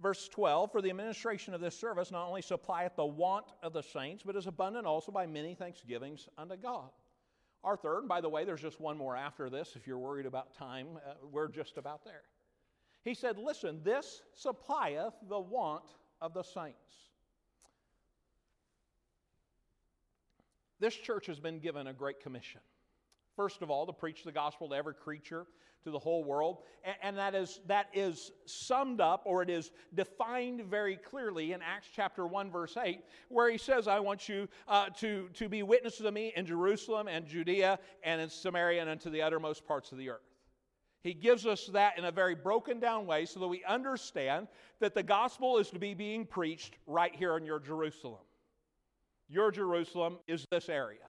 Verse 0.00 0.28
12 0.28 0.72
For 0.72 0.82
the 0.82 0.90
administration 0.90 1.54
of 1.54 1.60
this 1.60 1.78
service 1.78 2.10
not 2.10 2.26
only 2.26 2.42
supplieth 2.42 2.96
the 2.96 3.04
want 3.04 3.46
of 3.62 3.72
the 3.72 3.82
saints, 3.82 4.22
but 4.24 4.36
is 4.36 4.46
abundant 4.46 4.86
also 4.86 5.12
by 5.12 5.26
many 5.26 5.54
thanksgivings 5.54 6.28
unto 6.36 6.56
God. 6.56 6.90
Our 7.62 7.76
third, 7.76 8.06
by 8.06 8.20
the 8.20 8.28
way, 8.28 8.44
there's 8.44 8.60
just 8.60 8.80
one 8.80 8.98
more 8.98 9.16
after 9.16 9.48
this 9.48 9.74
if 9.74 9.86
you're 9.86 9.98
worried 9.98 10.26
about 10.26 10.54
time. 10.54 10.88
Uh, 10.96 11.14
we're 11.30 11.48
just 11.48 11.78
about 11.78 12.04
there. 12.04 12.22
He 13.04 13.14
said, 13.14 13.38
Listen, 13.38 13.80
this 13.82 14.22
supplieth 14.34 15.14
the 15.28 15.40
want 15.40 15.84
of 16.20 16.34
the 16.34 16.42
saints. 16.42 16.76
This 20.80 20.94
church 20.94 21.26
has 21.26 21.40
been 21.40 21.60
given 21.60 21.86
a 21.86 21.92
great 21.94 22.20
commission. 22.20 22.60
First 23.36 23.62
of 23.62 23.70
all, 23.70 23.86
to 23.86 23.92
preach 23.92 24.24
the 24.24 24.32
gospel 24.32 24.68
to 24.68 24.74
every 24.74 24.94
creature, 24.94 25.46
to 25.84 25.90
the 25.90 25.98
whole 25.98 26.24
world. 26.24 26.58
And, 26.82 26.96
and, 27.02 27.18
that, 27.18 27.34
is, 27.34 27.60
that 27.66 27.88
is 27.92 28.32
summed 28.46 29.00
up 29.00 29.22
or 29.24 29.42
it 29.42 29.50
is 29.50 29.70
defined 29.94 30.64
very 30.64 30.96
clearly 30.96 31.52
in 31.52 31.62
Acts 31.62 31.88
chapter 31.94 32.26
1, 32.26 32.50
verse 32.50 32.76
8, 32.76 33.00
where 33.28 33.50
he 33.50 33.58
says, 33.58 33.86
I 33.86 34.00
want 34.00 34.28
you 34.28 34.48
uh, 34.66 34.88
to, 35.00 35.28
to 35.34 35.48
be 35.48 35.62
witnesses 35.62 36.06
of 36.06 36.14
me 36.14 36.32
in 36.36 36.46
Jerusalem 36.46 37.08
and 37.08 37.26
Judea 37.26 37.78
and 38.02 38.20
in 38.20 38.28
Samaria 38.28 38.80
and 38.80 38.90
unto 38.90 39.10
the 39.10 39.22
uttermost 39.22 39.66
parts 39.66 39.92
of 39.92 39.98
the 39.98 40.10
earth. 40.10 40.20
He 41.02 41.12
gives 41.12 41.44
us 41.44 41.66
that 41.74 41.98
in 41.98 42.06
a 42.06 42.10
very 42.10 42.34
broken 42.34 42.80
down 42.80 43.04
way 43.04 43.26
so 43.26 43.38
that 43.40 43.48
we 43.48 43.62
understand 43.64 44.48
that 44.80 44.94
the 44.94 45.02
gospel 45.02 45.58
is 45.58 45.68
to 45.70 45.78
be 45.78 45.92
being 45.92 46.24
preached 46.24 46.76
right 46.86 47.14
here 47.14 47.36
in 47.36 47.44
your 47.44 47.60
Jerusalem. 47.60 48.22
Your 49.28 49.50
Jerusalem 49.50 50.16
is 50.26 50.46
this 50.50 50.70
area. 50.70 51.00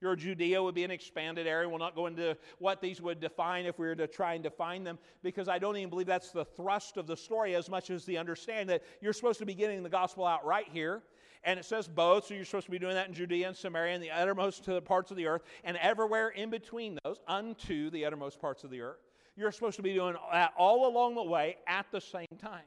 Your 0.00 0.16
Judea 0.16 0.62
would 0.62 0.74
be 0.74 0.84
an 0.84 0.90
expanded 0.90 1.46
area. 1.46 1.68
We'll 1.68 1.78
not 1.78 1.94
go 1.94 2.06
into 2.06 2.36
what 2.58 2.80
these 2.80 3.00
would 3.00 3.20
define 3.20 3.66
if 3.66 3.78
we 3.78 3.86
were 3.86 3.94
to 3.96 4.06
try 4.06 4.34
and 4.34 4.42
define 4.42 4.82
them, 4.84 4.98
because 5.22 5.48
I 5.48 5.58
don't 5.58 5.76
even 5.76 5.90
believe 5.90 6.06
that's 6.06 6.30
the 6.30 6.44
thrust 6.44 6.96
of 6.96 7.06
the 7.06 7.16
story 7.16 7.54
as 7.54 7.68
much 7.68 7.90
as 7.90 8.04
the 8.04 8.16
understanding 8.18 8.66
that 8.68 8.82
you're 9.00 9.12
supposed 9.12 9.38
to 9.40 9.46
be 9.46 9.54
getting 9.54 9.82
the 9.82 9.88
gospel 9.88 10.24
out 10.24 10.44
right 10.44 10.66
here. 10.72 11.02
And 11.44 11.58
it 11.58 11.64
says 11.64 11.88
both, 11.88 12.26
so 12.26 12.34
you're 12.34 12.44
supposed 12.44 12.66
to 12.66 12.70
be 12.70 12.78
doing 12.78 12.94
that 12.94 13.08
in 13.08 13.14
Judea 13.14 13.48
and 13.48 13.56
Samaria 13.56 13.94
and 13.94 14.02
the 14.02 14.10
uttermost 14.10 14.68
parts 14.84 15.10
of 15.10 15.16
the 15.16 15.26
earth, 15.26 15.42
and 15.64 15.76
everywhere 15.78 16.28
in 16.28 16.50
between 16.50 16.98
those, 17.04 17.20
unto 17.26 17.90
the 17.90 18.04
uttermost 18.04 18.40
parts 18.40 18.62
of 18.64 18.70
the 18.70 18.80
earth. 18.82 19.00
You're 19.36 19.52
supposed 19.52 19.76
to 19.76 19.82
be 19.82 19.94
doing 19.94 20.16
that 20.32 20.52
all 20.58 20.86
along 20.86 21.14
the 21.14 21.22
way 21.22 21.56
at 21.66 21.86
the 21.92 22.00
same 22.00 22.26
time. 22.38 22.64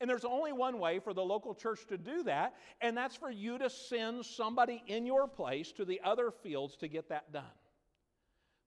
And 0.00 0.08
there's 0.08 0.24
only 0.24 0.52
one 0.52 0.78
way 0.78 0.98
for 0.98 1.12
the 1.12 1.22
local 1.22 1.54
church 1.54 1.86
to 1.88 1.98
do 1.98 2.22
that, 2.22 2.54
and 2.80 2.96
that's 2.96 3.16
for 3.16 3.30
you 3.30 3.58
to 3.58 3.68
send 3.68 4.24
somebody 4.24 4.82
in 4.86 5.04
your 5.04 5.28
place 5.28 5.72
to 5.72 5.84
the 5.84 6.00
other 6.02 6.30
fields 6.30 6.76
to 6.76 6.88
get 6.88 7.10
that 7.10 7.32
done. 7.32 7.44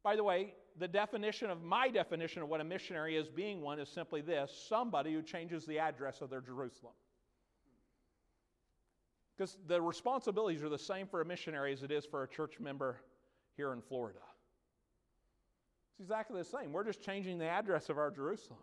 By 0.04 0.15
the 0.15 0.24
way, 0.24 0.54
the 0.78 0.88
definition 0.88 1.50
of 1.50 1.63
my 1.63 1.89
definition 1.89 2.41
of 2.41 2.50
what 2.50 2.62
a 2.62 2.63
missionary 2.63 3.15
is 3.15 3.30
being 3.30 3.62
one 3.62 3.80
is 3.80 3.89
simply 3.89 4.22
this 4.22 4.52
somebody 4.69 5.13
who 5.13 5.22
changes 5.22 5.65
the 5.65 5.80
address 5.80 6.22
of 6.22 6.30
their 6.30 6.41
Jerusalem. 6.41 6.93
Because 9.36 9.58
the 9.67 9.82
responsibilities 9.82 10.62
are 10.62 10.69
the 10.69 10.78
same 10.78 11.08
for 11.08 11.22
a 11.22 11.26
missionary 11.26 11.74
as 11.74 11.82
it 11.82 11.91
is 11.91 12.06
for 12.06 12.24
a 12.24 12.28
church 12.28 12.60
member 12.60 12.98
here 13.58 13.74
in 13.74 13.82
Florida. 13.82 14.19
It's 15.93 16.02
exactly 16.02 16.39
the 16.39 16.46
same. 16.46 16.72
We're 16.72 16.84
just 16.84 17.02
changing 17.02 17.39
the 17.39 17.48
address 17.48 17.89
of 17.89 17.98
our 17.98 18.12
Jerusalem. 18.12 18.60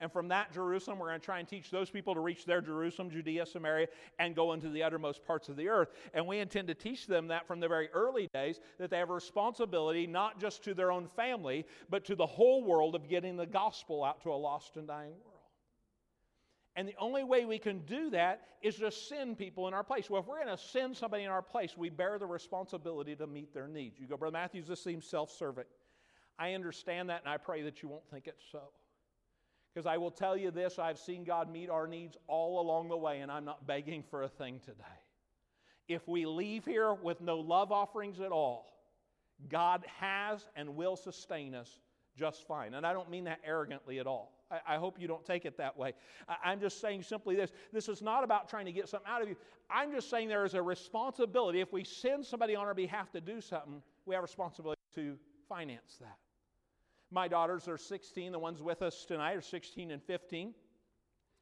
And 0.00 0.12
from 0.12 0.28
that 0.28 0.52
Jerusalem, 0.52 0.98
we're 0.98 1.08
going 1.08 1.20
to 1.20 1.24
try 1.24 1.40
and 1.40 1.48
teach 1.48 1.70
those 1.70 1.90
people 1.90 2.14
to 2.14 2.20
reach 2.20 2.44
their 2.44 2.60
Jerusalem, 2.60 3.10
Judea, 3.10 3.44
Samaria, 3.46 3.88
and 4.20 4.36
go 4.36 4.52
into 4.52 4.68
the 4.68 4.82
uttermost 4.82 5.24
parts 5.24 5.48
of 5.48 5.56
the 5.56 5.68
earth. 5.68 5.90
And 6.14 6.24
we 6.26 6.38
intend 6.38 6.68
to 6.68 6.74
teach 6.74 7.08
them 7.08 7.28
that 7.28 7.48
from 7.48 7.58
the 7.58 7.66
very 7.66 7.88
early 7.90 8.28
days, 8.32 8.60
that 8.78 8.90
they 8.90 8.98
have 8.98 9.10
a 9.10 9.14
responsibility 9.14 10.06
not 10.06 10.38
just 10.38 10.62
to 10.64 10.74
their 10.74 10.92
own 10.92 11.08
family, 11.08 11.66
but 11.90 12.04
to 12.04 12.14
the 12.14 12.26
whole 12.26 12.62
world 12.62 12.94
of 12.94 13.08
getting 13.08 13.36
the 13.36 13.46
gospel 13.46 14.04
out 14.04 14.22
to 14.22 14.32
a 14.32 14.34
lost 14.34 14.76
and 14.76 14.86
dying 14.86 15.14
world. 15.24 15.38
And 16.76 16.86
the 16.86 16.94
only 17.00 17.24
way 17.24 17.44
we 17.44 17.58
can 17.58 17.80
do 17.80 18.10
that 18.10 18.42
is 18.62 18.76
to 18.76 18.92
send 18.92 19.36
people 19.36 19.66
in 19.66 19.74
our 19.74 19.82
place. 19.82 20.08
Well, 20.08 20.20
if 20.22 20.28
we're 20.28 20.44
going 20.44 20.56
to 20.56 20.62
send 20.62 20.96
somebody 20.96 21.24
in 21.24 21.30
our 21.30 21.42
place, 21.42 21.76
we 21.76 21.88
bear 21.88 22.20
the 22.20 22.26
responsibility 22.26 23.16
to 23.16 23.26
meet 23.26 23.52
their 23.52 23.66
needs. 23.66 23.98
You 23.98 24.06
go, 24.06 24.16
Brother 24.16 24.34
Matthews, 24.34 24.68
this 24.68 24.84
seems 24.84 25.04
self 25.04 25.32
serving. 25.32 25.64
I 26.38 26.52
understand 26.54 27.10
that, 27.10 27.22
and 27.22 27.28
I 27.28 27.36
pray 27.36 27.62
that 27.62 27.82
you 27.82 27.88
won't 27.88 28.08
think 28.12 28.28
it's 28.28 28.44
so. 28.52 28.60
Because 29.78 29.86
I 29.86 29.96
will 29.96 30.10
tell 30.10 30.36
you 30.36 30.50
this 30.50 30.76
I've 30.80 30.98
seen 30.98 31.22
God 31.22 31.52
meet 31.52 31.70
our 31.70 31.86
needs 31.86 32.16
all 32.26 32.60
along 32.60 32.88
the 32.88 32.96
way, 32.96 33.20
and 33.20 33.30
I'm 33.30 33.44
not 33.44 33.64
begging 33.64 34.02
for 34.02 34.24
a 34.24 34.28
thing 34.28 34.58
today. 34.58 34.82
If 35.86 36.08
we 36.08 36.26
leave 36.26 36.64
here 36.64 36.94
with 36.94 37.20
no 37.20 37.38
love 37.38 37.70
offerings 37.70 38.18
at 38.18 38.32
all, 38.32 38.72
God 39.48 39.86
has 40.00 40.48
and 40.56 40.74
will 40.74 40.96
sustain 40.96 41.54
us 41.54 41.78
just 42.16 42.44
fine. 42.44 42.74
And 42.74 42.84
I 42.84 42.92
don't 42.92 43.08
mean 43.08 43.22
that 43.26 43.38
arrogantly 43.46 44.00
at 44.00 44.08
all. 44.08 44.32
I, 44.50 44.74
I 44.74 44.76
hope 44.78 45.00
you 45.00 45.06
don't 45.06 45.24
take 45.24 45.44
it 45.44 45.56
that 45.58 45.78
way. 45.78 45.92
I, 46.28 46.50
I'm 46.50 46.58
just 46.58 46.80
saying 46.80 47.04
simply 47.04 47.36
this 47.36 47.52
this 47.72 47.88
is 47.88 48.02
not 48.02 48.24
about 48.24 48.48
trying 48.48 48.66
to 48.66 48.72
get 48.72 48.88
something 48.88 49.08
out 49.08 49.22
of 49.22 49.28
you. 49.28 49.36
I'm 49.70 49.92
just 49.92 50.10
saying 50.10 50.26
there 50.26 50.44
is 50.44 50.54
a 50.54 50.62
responsibility. 50.62 51.60
If 51.60 51.72
we 51.72 51.84
send 51.84 52.26
somebody 52.26 52.56
on 52.56 52.66
our 52.66 52.74
behalf 52.74 53.12
to 53.12 53.20
do 53.20 53.40
something, 53.40 53.80
we 54.06 54.16
have 54.16 54.22
a 54.22 54.26
responsibility 54.26 54.80
to 54.96 55.16
finance 55.48 55.98
that. 56.00 56.18
My 57.10 57.26
daughters 57.26 57.68
are 57.68 57.78
16. 57.78 58.32
The 58.32 58.38
ones 58.38 58.60
with 58.60 58.82
us 58.82 59.04
tonight 59.06 59.36
are 59.36 59.40
16 59.40 59.90
and 59.90 60.02
15. 60.02 60.52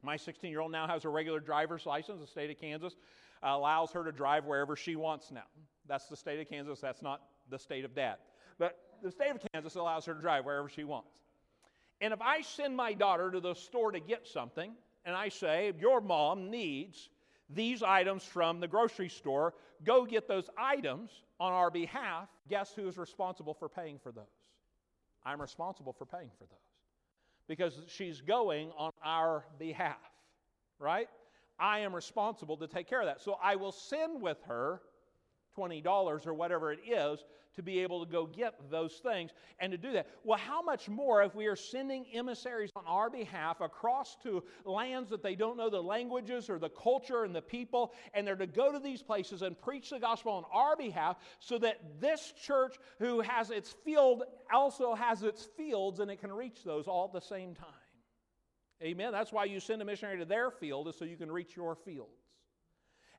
My 0.03 0.17
16 0.17 0.51
year 0.51 0.61
old 0.61 0.71
now 0.71 0.87
has 0.87 1.05
a 1.05 1.09
regular 1.09 1.41
driver's 1.41 1.87
license. 1.87 2.21
The 2.21 2.27
state 2.27 2.51
of 2.51 2.61
Kansas 2.61 2.95
uh, 3.43 3.49
allows 3.49 3.91
her 3.93 4.05
to 4.05 4.13
drive 4.13 4.45
wherever 4.45 4.77
she 4.77 4.95
wants 4.95 5.33
now. 5.33 5.47
That's 5.89 6.07
the 6.07 6.17
state 6.17 6.41
of 6.41 6.49
Kansas. 6.49 6.81
That's 6.81 7.03
not 7.03 7.23
the 7.51 7.59
state 7.59 7.85
of 7.85 7.95
dad. 7.95 8.17
But 8.59 8.79
the 9.03 9.11
state 9.11 9.31
of 9.31 9.41
Kansas 9.53 9.75
allows 9.75 10.05
her 10.07 10.15
to 10.15 10.21
drive 10.21 10.45
wherever 10.45 10.69
she 10.69 10.85
wants. 10.85 11.19
And 12.01 12.13
if 12.13 12.21
I 12.21 12.43
send 12.43 12.77
my 12.77 12.93
daughter 12.93 13.31
to 13.31 13.41
the 13.41 13.55
store 13.55 13.91
to 13.91 14.01
get 14.01 14.27
something, 14.27 14.73
and 15.05 15.17
I 15.17 15.29
say, 15.29 15.73
Your 15.81 16.01
mom 16.01 16.51
needs 16.51 17.09
these 17.49 17.83
items 17.83 18.25
from 18.25 18.61
the 18.61 18.69
grocery 18.69 19.09
store, 19.09 19.55
go 19.85 20.05
get 20.05 20.29
those 20.29 20.51
items 20.57 21.11
on 21.41 21.53
our 21.53 21.71
behalf, 21.71 22.29
guess 22.49 22.73
who 22.75 22.87
is 22.89 22.99
responsible 22.99 23.55
for 23.55 23.69
paying 23.69 23.99
for 23.99 24.13
those? 24.13 24.25
I'm 25.27 25.41
responsible 25.41 25.93
for 25.93 26.07
paying 26.07 26.31
for 26.39 26.45
those 26.45 26.59
because 27.49 27.81
she's 27.89 28.21
going 28.21 28.71
on 28.79 28.93
our 29.05 29.45
behalf, 29.59 29.97
right? 30.79 31.09
I 31.59 31.81
am 31.81 31.95
responsible 31.95 32.57
to 32.59 32.69
take 32.69 32.89
care 32.89 33.01
of 33.01 33.07
that. 33.07 33.21
So 33.21 33.37
I 33.43 33.57
will 33.57 33.73
send 33.73 34.23
with 34.23 34.39
her 34.47 34.81
$20 35.57 36.27
or 36.27 36.35
whatever 36.35 36.73
it 36.73 36.81
is 36.87 37.25
to 37.57 37.63
be 37.63 37.81
able 37.81 38.05
to 38.05 38.11
go 38.11 38.27
get 38.27 38.55
those 38.71 38.95
things 38.95 39.31
and 39.59 39.73
to 39.73 39.79
do 39.79 39.93
that. 39.93 40.07
Well, 40.25 40.39
how 40.39 40.63
much 40.63 40.89
more 40.89 41.23
if 41.23 41.35
we 41.35 41.47
are 41.47 41.57
sending 41.57 42.05
emissaries 42.13 42.71
on 42.77 42.85
our 42.87 43.09
behalf 43.09 43.61
across 43.61 44.17
to 44.23 44.45
lands 44.65 45.11
that 45.11 45.23
they 45.23 45.35
don't 45.35 45.57
know 45.57 45.71
the 45.71 45.83
languages 45.83 46.51
or 46.51 46.59
the 46.59 46.69
culture 46.69 47.25
and 47.25 47.35
the 47.35 47.43
people, 47.43 47.95
and 48.13 48.27
they're 48.27 48.37
to 48.37 48.47
go 48.47 48.73
to 48.73 48.79
these 48.79 49.03
places 49.03 49.43
and 49.43 49.59
preach 49.61 49.91
the 49.91 49.99
gospel 49.99 50.33
on 50.33 50.45
our 50.53 50.77
behalf 50.77 51.17
so 51.41 51.59
that 51.59 51.81
this 52.01 52.33
church, 52.43 52.77
who 52.99 53.21
has 53.21 53.51
its 53.51 53.75
field, 53.85 54.25
also 54.53 54.95
has 54.95 55.23
its 55.23 55.49
fields 55.57 56.01
and 56.01 56.11
it 56.11 56.21
can 56.21 56.33
reach 56.33 56.63
those 56.63 56.87
all 56.87 57.07
at 57.07 57.13
the 57.13 57.27
same 57.27 57.55
time. 57.55 57.69
Amen. 58.83 59.13
That's 59.13 59.33
why 59.33 59.45
you 59.45 59.61
send 59.61 59.81
a 59.81 59.87
missionary 59.87 60.19
to 60.19 60.27
their 60.27 60.51
field, 60.51 60.89
is 60.89 60.97
so 60.99 61.07
you 61.07 61.17
can 61.17 61.33
reach 61.33 61.57
your 61.57 61.75
field. 61.75 62.09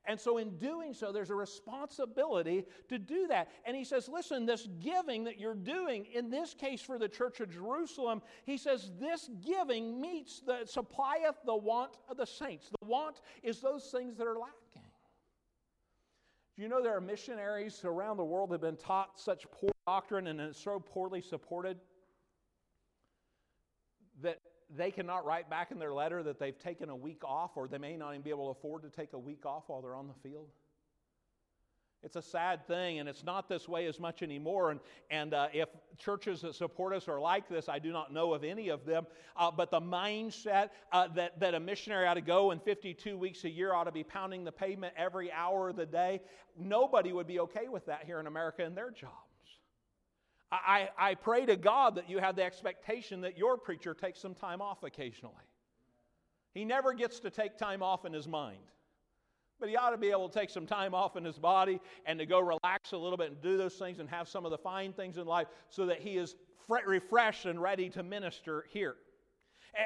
And 0.08 0.18
so, 0.18 0.38
in 0.38 0.56
doing 0.56 0.94
so, 0.94 1.12
there's 1.12 1.28
a 1.28 1.34
responsibility 1.34 2.64
to 2.88 2.98
do 2.98 3.26
that. 3.26 3.50
And 3.66 3.76
he 3.76 3.84
says, 3.84 4.08
listen, 4.08 4.46
this 4.46 4.66
giving 4.80 5.24
that 5.24 5.38
you're 5.38 5.54
doing, 5.54 6.06
in 6.14 6.30
this 6.30 6.54
case 6.54 6.80
for 6.80 6.98
the 6.98 7.08
church 7.08 7.40
of 7.40 7.50
Jerusalem, 7.50 8.22
he 8.46 8.56
says, 8.56 8.90
this 8.98 9.28
giving 9.46 10.00
meets 10.00 10.40
the 10.40 10.60
supplieth 10.64 11.36
the 11.44 11.54
want 11.54 11.98
of 12.08 12.16
the 12.16 12.24
saints. 12.24 12.70
The 12.80 12.86
want 12.88 13.20
is 13.42 13.60
those 13.60 13.84
things 13.84 14.16
that 14.16 14.26
are 14.26 14.38
lacking. 14.38 14.82
Do 16.56 16.62
you 16.62 16.68
know 16.68 16.82
there 16.82 16.96
are 16.96 17.02
missionaries 17.02 17.84
around 17.84 18.16
the 18.16 18.24
world 18.24 18.48
that 18.48 18.54
have 18.54 18.60
been 18.62 18.76
taught 18.76 19.20
such 19.20 19.46
poor 19.52 19.70
doctrine 19.86 20.26
and 20.28 20.40
it's 20.40 20.58
so 20.58 20.80
poorly 20.80 21.20
supported 21.20 21.76
they 24.76 24.90
cannot 24.90 25.24
write 25.24 25.48
back 25.48 25.70
in 25.70 25.78
their 25.78 25.92
letter 25.92 26.22
that 26.22 26.38
they've 26.38 26.58
taken 26.58 26.90
a 26.90 26.96
week 26.96 27.24
off, 27.24 27.52
or 27.56 27.68
they 27.68 27.78
may 27.78 27.96
not 27.96 28.10
even 28.10 28.22
be 28.22 28.30
able 28.30 28.52
to 28.52 28.58
afford 28.58 28.82
to 28.82 28.90
take 28.90 29.12
a 29.12 29.18
week 29.18 29.46
off 29.46 29.64
while 29.66 29.80
they're 29.80 29.94
on 29.94 30.08
the 30.08 30.28
field. 30.28 30.48
It's 32.04 32.14
a 32.14 32.22
sad 32.22 32.64
thing, 32.68 33.00
and 33.00 33.08
it's 33.08 33.24
not 33.24 33.48
this 33.48 33.68
way 33.68 33.86
as 33.86 33.98
much 33.98 34.22
anymore. 34.22 34.70
And, 34.70 34.78
and 35.10 35.34
uh, 35.34 35.48
if 35.52 35.68
churches 35.98 36.42
that 36.42 36.54
support 36.54 36.94
us 36.94 37.08
are 37.08 37.18
like 37.18 37.48
this, 37.48 37.68
I 37.68 37.80
do 37.80 37.90
not 37.90 38.12
know 38.12 38.34
of 38.34 38.44
any 38.44 38.68
of 38.68 38.86
them. 38.86 39.04
Uh, 39.36 39.50
but 39.50 39.72
the 39.72 39.80
mindset 39.80 40.70
uh, 40.92 41.08
that, 41.16 41.40
that 41.40 41.54
a 41.54 41.60
missionary 41.60 42.06
ought 42.06 42.14
to 42.14 42.20
go 42.20 42.52
and 42.52 42.62
52 42.62 43.18
weeks 43.18 43.42
a 43.44 43.50
year 43.50 43.74
ought 43.74 43.84
to 43.84 43.92
be 43.92 44.04
pounding 44.04 44.44
the 44.44 44.52
pavement 44.52 44.94
every 44.96 45.32
hour 45.32 45.70
of 45.70 45.76
the 45.76 45.86
day, 45.86 46.20
nobody 46.56 47.12
would 47.12 47.26
be 47.26 47.40
okay 47.40 47.66
with 47.66 47.86
that 47.86 48.04
here 48.04 48.20
in 48.20 48.28
America 48.28 48.64
in 48.64 48.76
their 48.76 48.92
job. 48.92 49.10
I, 50.50 50.88
I 50.98 51.14
pray 51.14 51.44
to 51.46 51.56
God 51.56 51.96
that 51.96 52.08
you 52.08 52.18
have 52.18 52.36
the 52.36 52.42
expectation 52.42 53.20
that 53.20 53.36
your 53.36 53.58
preacher 53.58 53.92
takes 53.92 54.20
some 54.20 54.34
time 54.34 54.62
off 54.62 54.82
occasionally. 54.82 55.34
He 56.54 56.64
never 56.64 56.94
gets 56.94 57.20
to 57.20 57.30
take 57.30 57.58
time 57.58 57.82
off 57.82 58.06
in 58.06 58.12
his 58.12 58.26
mind, 58.26 58.62
but 59.60 59.68
he 59.68 59.76
ought 59.76 59.90
to 59.90 59.98
be 59.98 60.10
able 60.10 60.28
to 60.28 60.38
take 60.38 60.48
some 60.48 60.66
time 60.66 60.94
off 60.94 61.16
in 61.16 61.24
his 61.24 61.38
body 61.38 61.80
and 62.06 62.18
to 62.18 62.26
go 62.26 62.40
relax 62.40 62.92
a 62.92 62.96
little 62.96 63.18
bit 63.18 63.30
and 63.30 63.42
do 63.42 63.58
those 63.58 63.74
things 63.74 63.98
and 63.98 64.08
have 64.08 64.26
some 64.26 64.46
of 64.46 64.50
the 64.50 64.58
fine 64.58 64.92
things 64.94 65.18
in 65.18 65.26
life 65.26 65.48
so 65.68 65.84
that 65.86 66.00
he 66.00 66.16
is 66.16 66.34
refreshed 66.68 67.44
and 67.44 67.60
ready 67.60 67.90
to 67.90 68.02
minister 68.02 68.64
here. 68.70 68.96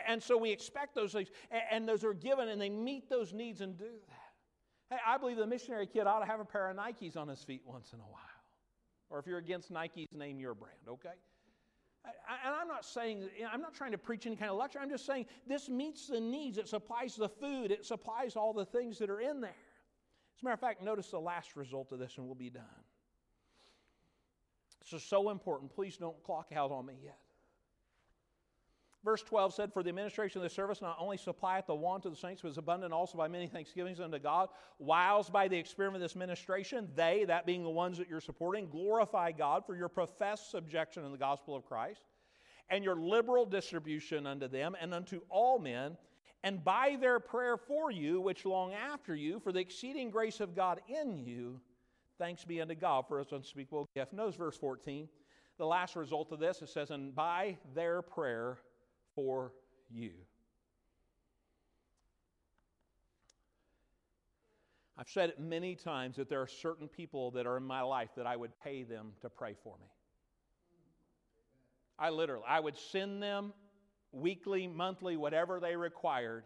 And 0.07 0.23
so 0.23 0.39
we 0.39 0.51
expect 0.51 0.95
those 0.95 1.13
things, 1.13 1.29
and 1.71 1.89
those 1.89 2.05
are 2.05 2.15
given, 2.15 2.49
and 2.49 2.61
they 2.61 2.71
meet 2.71 3.11
those 3.11 3.33
needs 3.33 3.61
and 3.61 3.77
do 3.77 3.91
that. 4.09 4.95
Hey, 4.95 5.01
I 5.05 5.19
believe 5.19 5.37
the 5.37 5.47
missionary 5.47 5.87
kid 5.87 6.07
ought 6.07 6.21
to 6.21 6.27
have 6.27 6.39
a 6.39 6.45
pair 6.45 6.71
of 6.71 6.77
Nikes 6.77 7.17
on 7.17 7.27
his 7.29 7.43
feet 7.43 7.63
once 7.67 7.93
in 7.93 7.99
a 7.99 8.05
while. 8.05 8.21
Or 9.13 9.19
if 9.19 9.27
you're 9.27 9.39
against 9.39 9.71
Nike's, 9.71 10.09
name 10.15 10.41
your 10.41 10.55
brand, 10.55 10.79
okay? 10.89 11.11
And 12.05 12.55
I'm 12.55 12.67
not 12.67 12.85
saying, 12.85 13.29
I'm 13.53 13.61
not 13.61 13.75
trying 13.75 13.93
to 13.93 13.99
preach 13.99 14.27
any 14.27 14.37
kind 14.37 14.51
of 14.51 14.57
lecture. 14.57 14.79
I'm 14.81 14.89
just 14.89 15.05
saying 15.05 15.27
this 15.47 15.69
meets 15.69 16.09
the 16.09 16.19
needs. 16.19 16.57
It 16.57 16.67
supplies 16.67 17.15
the 17.15 17.29
food, 17.29 17.71
it 17.71 17.85
supplies 17.85 18.35
all 18.37 18.55
the 18.55 18.65
things 18.65 18.99
that 18.99 19.11
are 19.11 19.21
in 19.21 19.41
there. 19.43 19.51
As 19.51 20.43
a 20.43 20.45
matter 20.47 20.55
of 20.55 20.61
fact, 20.61 20.83
notice 20.83 21.11
the 21.11 21.21
last 21.21 21.57
result 21.57 21.93
of 21.93 21.99
this, 21.99 22.17
and 22.17 22.27
we'll 22.27 22.35
be 22.35 22.51
done. 22.51 22.65
This 24.81 24.95
is 24.95 25.07
so 25.07 25.29
important. 25.31 25.73
Please 25.73 25.97
don't 25.99 26.21
clock 26.25 26.49
out 26.57 26.73
on 26.73 26.87
me 26.87 26.95
yet. 27.05 27.19
Verse 29.05 29.23
12 29.23 29.55
said, 29.55 29.73
For 29.73 29.83
the 29.83 29.89
administration 29.89 30.41
of 30.41 30.45
the 30.45 30.55
service 30.55 30.81
not 30.81 30.97
only 31.01 31.17
supplieth 31.17 31.67
the 31.67 31.75
want 31.75 32.07
of 32.07 32.13
the 32.13 32.19
saints, 32.19 32.43
but 32.43 32.49
is 32.49 32.59
abundant 32.59 32.93
also 32.93 33.19
by 33.19 33.27
many 33.27 33.49
thanksgivings 33.49 33.99
unto 33.99 34.19
God, 34.19 34.49
whiles 34.79 35.29
by 35.29 35.49
the 35.49 35.57
experiment 35.57 36.03
of 36.03 36.09
this 36.09 36.17
ministration, 36.17 36.89
they, 36.95 37.25
that 37.27 37.45
being 37.45 37.65
the 37.65 37.71
ones 37.71 37.99
that 37.99 38.09
you're 38.09 38.21
supporting, 38.21 38.69
glorify 38.69 39.33
God 39.33 39.67
for 39.67 39.75
your 39.75 39.89
professed 39.89 40.51
subjection 40.53 41.05
in 41.05 41.11
the 41.11 41.19
gospel 41.19 41.57
of 41.57 41.67
Christ, 41.67 42.03
and 42.71 42.85
your 42.85 42.95
liberal 42.95 43.45
distribution 43.45 44.27
unto 44.27 44.47
them 44.47 44.77
and 44.81 44.95
unto 44.95 45.21
all 45.29 45.59
men, 45.59 45.97
and 46.45 46.63
by 46.63 46.97
their 47.01 47.19
prayer 47.19 47.57
for 47.57 47.91
you, 47.91 48.21
which 48.21 48.45
long 48.45 48.73
after 48.73 49.17
you, 49.17 49.41
for 49.41 49.53
the 49.53 49.61
exceeding 49.61 50.11
grace 50.11 50.39
of 50.39 50.55
God 50.55 50.81
in 50.89 51.19
you, 51.19 51.61
thanks 52.19 52.45
be 52.45 52.61
unto 52.61 52.77
God 52.77 53.07
for 53.09 53.19
his 53.19 53.33
unspeakable 53.33 53.89
gift. 53.95 54.13
Notice 54.13 54.37
verse 54.37 54.57
14. 54.57 55.09
The 55.59 55.67
last 55.67 55.97
result 55.97 56.33
of 56.33 56.39
this, 56.39 56.63
it 56.63 56.69
says, 56.69 56.91
And 56.91 57.15
by 57.15 57.59
their 57.75 58.01
prayer 58.03 58.59
for 59.15 59.53
you. 59.91 60.13
I've 64.99 65.09
said 65.09 65.31
it 65.31 65.41
many 65.41 65.75
times 65.75 66.17
that 66.17 66.29
there 66.29 66.41
are 66.41 66.47
certain 66.47 66.87
people 66.87 67.33
that 67.33 67.47
are 67.47 67.57
in 67.57 67.65
my 67.65 67.81
life 67.83 68.11
that 68.17 68.27
I 68.27 68.37
would 68.37 68.53
pay 68.63 68.85
them 68.85 69.13
to 69.23 69.29
pray 69.29 69.57
for 69.65 69.77
me. 69.81 69.89
I 71.99 72.11
literally, 72.11 72.45
I 72.47 72.61
would 72.61 72.77
send 72.77 73.23
them 73.23 73.53
weekly, 74.13 74.67
monthly, 74.67 75.17
whatever 75.17 75.61
they 75.61 75.77
required, 75.77 76.45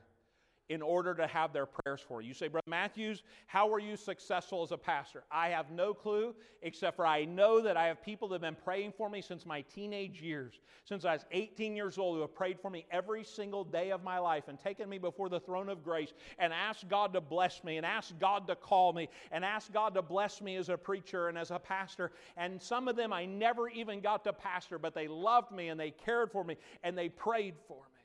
in 0.68 0.82
order 0.82 1.14
to 1.14 1.26
have 1.26 1.52
their 1.52 1.66
prayers 1.66 2.00
for 2.00 2.20
you. 2.20 2.28
You 2.28 2.34
say, 2.34 2.48
Brother 2.48 2.64
Matthews, 2.66 3.22
how 3.46 3.68
were 3.68 3.78
you 3.78 3.96
successful 3.96 4.62
as 4.62 4.72
a 4.72 4.76
pastor? 4.76 5.22
I 5.30 5.48
have 5.48 5.70
no 5.70 5.94
clue, 5.94 6.34
except 6.62 6.96
for 6.96 7.06
I 7.06 7.24
know 7.24 7.60
that 7.60 7.76
I 7.76 7.86
have 7.86 8.02
people 8.02 8.28
that 8.28 8.34
have 8.34 8.40
been 8.42 8.62
praying 8.64 8.92
for 8.96 9.08
me 9.08 9.22
since 9.22 9.46
my 9.46 9.62
teenage 9.62 10.20
years, 10.20 10.60
since 10.84 11.04
I 11.04 11.12
was 11.12 11.24
18 11.30 11.76
years 11.76 11.98
old, 11.98 12.16
who 12.16 12.20
have 12.22 12.34
prayed 12.34 12.58
for 12.60 12.70
me 12.70 12.84
every 12.90 13.22
single 13.22 13.62
day 13.64 13.90
of 13.90 14.02
my 14.02 14.18
life 14.18 14.48
and 14.48 14.58
taken 14.58 14.88
me 14.88 14.98
before 14.98 15.28
the 15.28 15.40
throne 15.40 15.68
of 15.68 15.84
grace 15.84 16.12
and 16.38 16.52
asked 16.52 16.88
God 16.88 17.12
to 17.12 17.20
bless 17.20 17.62
me 17.62 17.76
and 17.76 17.86
asked 17.86 18.18
God 18.18 18.48
to 18.48 18.56
call 18.56 18.92
me 18.92 19.08
and 19.30 19.44
asked 19.44 19.72
God 19.72 19.94
to 19.94 20.02
bless 20.02 20.40
me 20.40 20.56
as 20.56 20.68
a 20.68 20.76
preacher 20.76 21.28
and 21.28 21.38
as 21.38 21.52
a 21.52 21.58
pastor. 21.58 22.10
And 22.36 22.60
some 22.60 22.88
of 22.88 22.96
them 22.96 23.12
I 23.12 23.24
never 23.24 23.68
even 23.68 24.00
got 24.00 24.24
to 24.24 24.32
pastor, 24.32 24.78
but 24.78 24.94
they 24.94 25.06
loved 25.06 25.52
me 25.52 25.68
and 25.68 25.78
they 25.78 25.92
cared 25.92 26.32
for 26.32 26.42
me 26.42 26.56
and 26.82 26.98
they 26.98 27.08
prayed 27.08 27.54
for 27.68 27.82
me. 27.94 27.95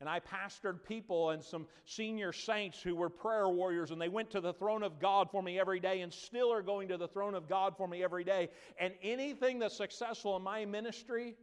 And 0.00 0.08
I 0.08 0.20
pastored 0.20 0.82
people 0.82 1.30
and 1.30 1.44
some 1.44 1.66
senior 1.84 2.32
saints 2.32 2.80
who 2.80 2.96
were 2.96 3.10
prayer 3.10 3.48
warriors, 3.48 3.90
and 3.90 4.00
they 4.00 4.08
went 4.08 4.30
to 4.30 4.40
the 4.40 4.54
throne 4.54 4.82
of 4.82 4.98
God 4.98 5.30
for 5.30 5.42
me 5.42 5.60
every 5.60 5.78
day 5.78 6.00
and 6.00 6.10
still 6.10 6.50
are 6.50 6.62
going 6.62 6.88
to 6.88 6.96
the 6.96 7.08
throne 7.08 7.34
of 7.34 7.48
God 7.48 7.76
for 7.76 7.86
me 7.86 8.02
every 8.02 8.24
day. 8.24 8.48
And 8.78 8.94
anything 9.02 9.58
that's 9.58 9.76
successful 9.76 10.36
in 10.36 10.42
my 10.42 10.64
ministry, 10.64 11.36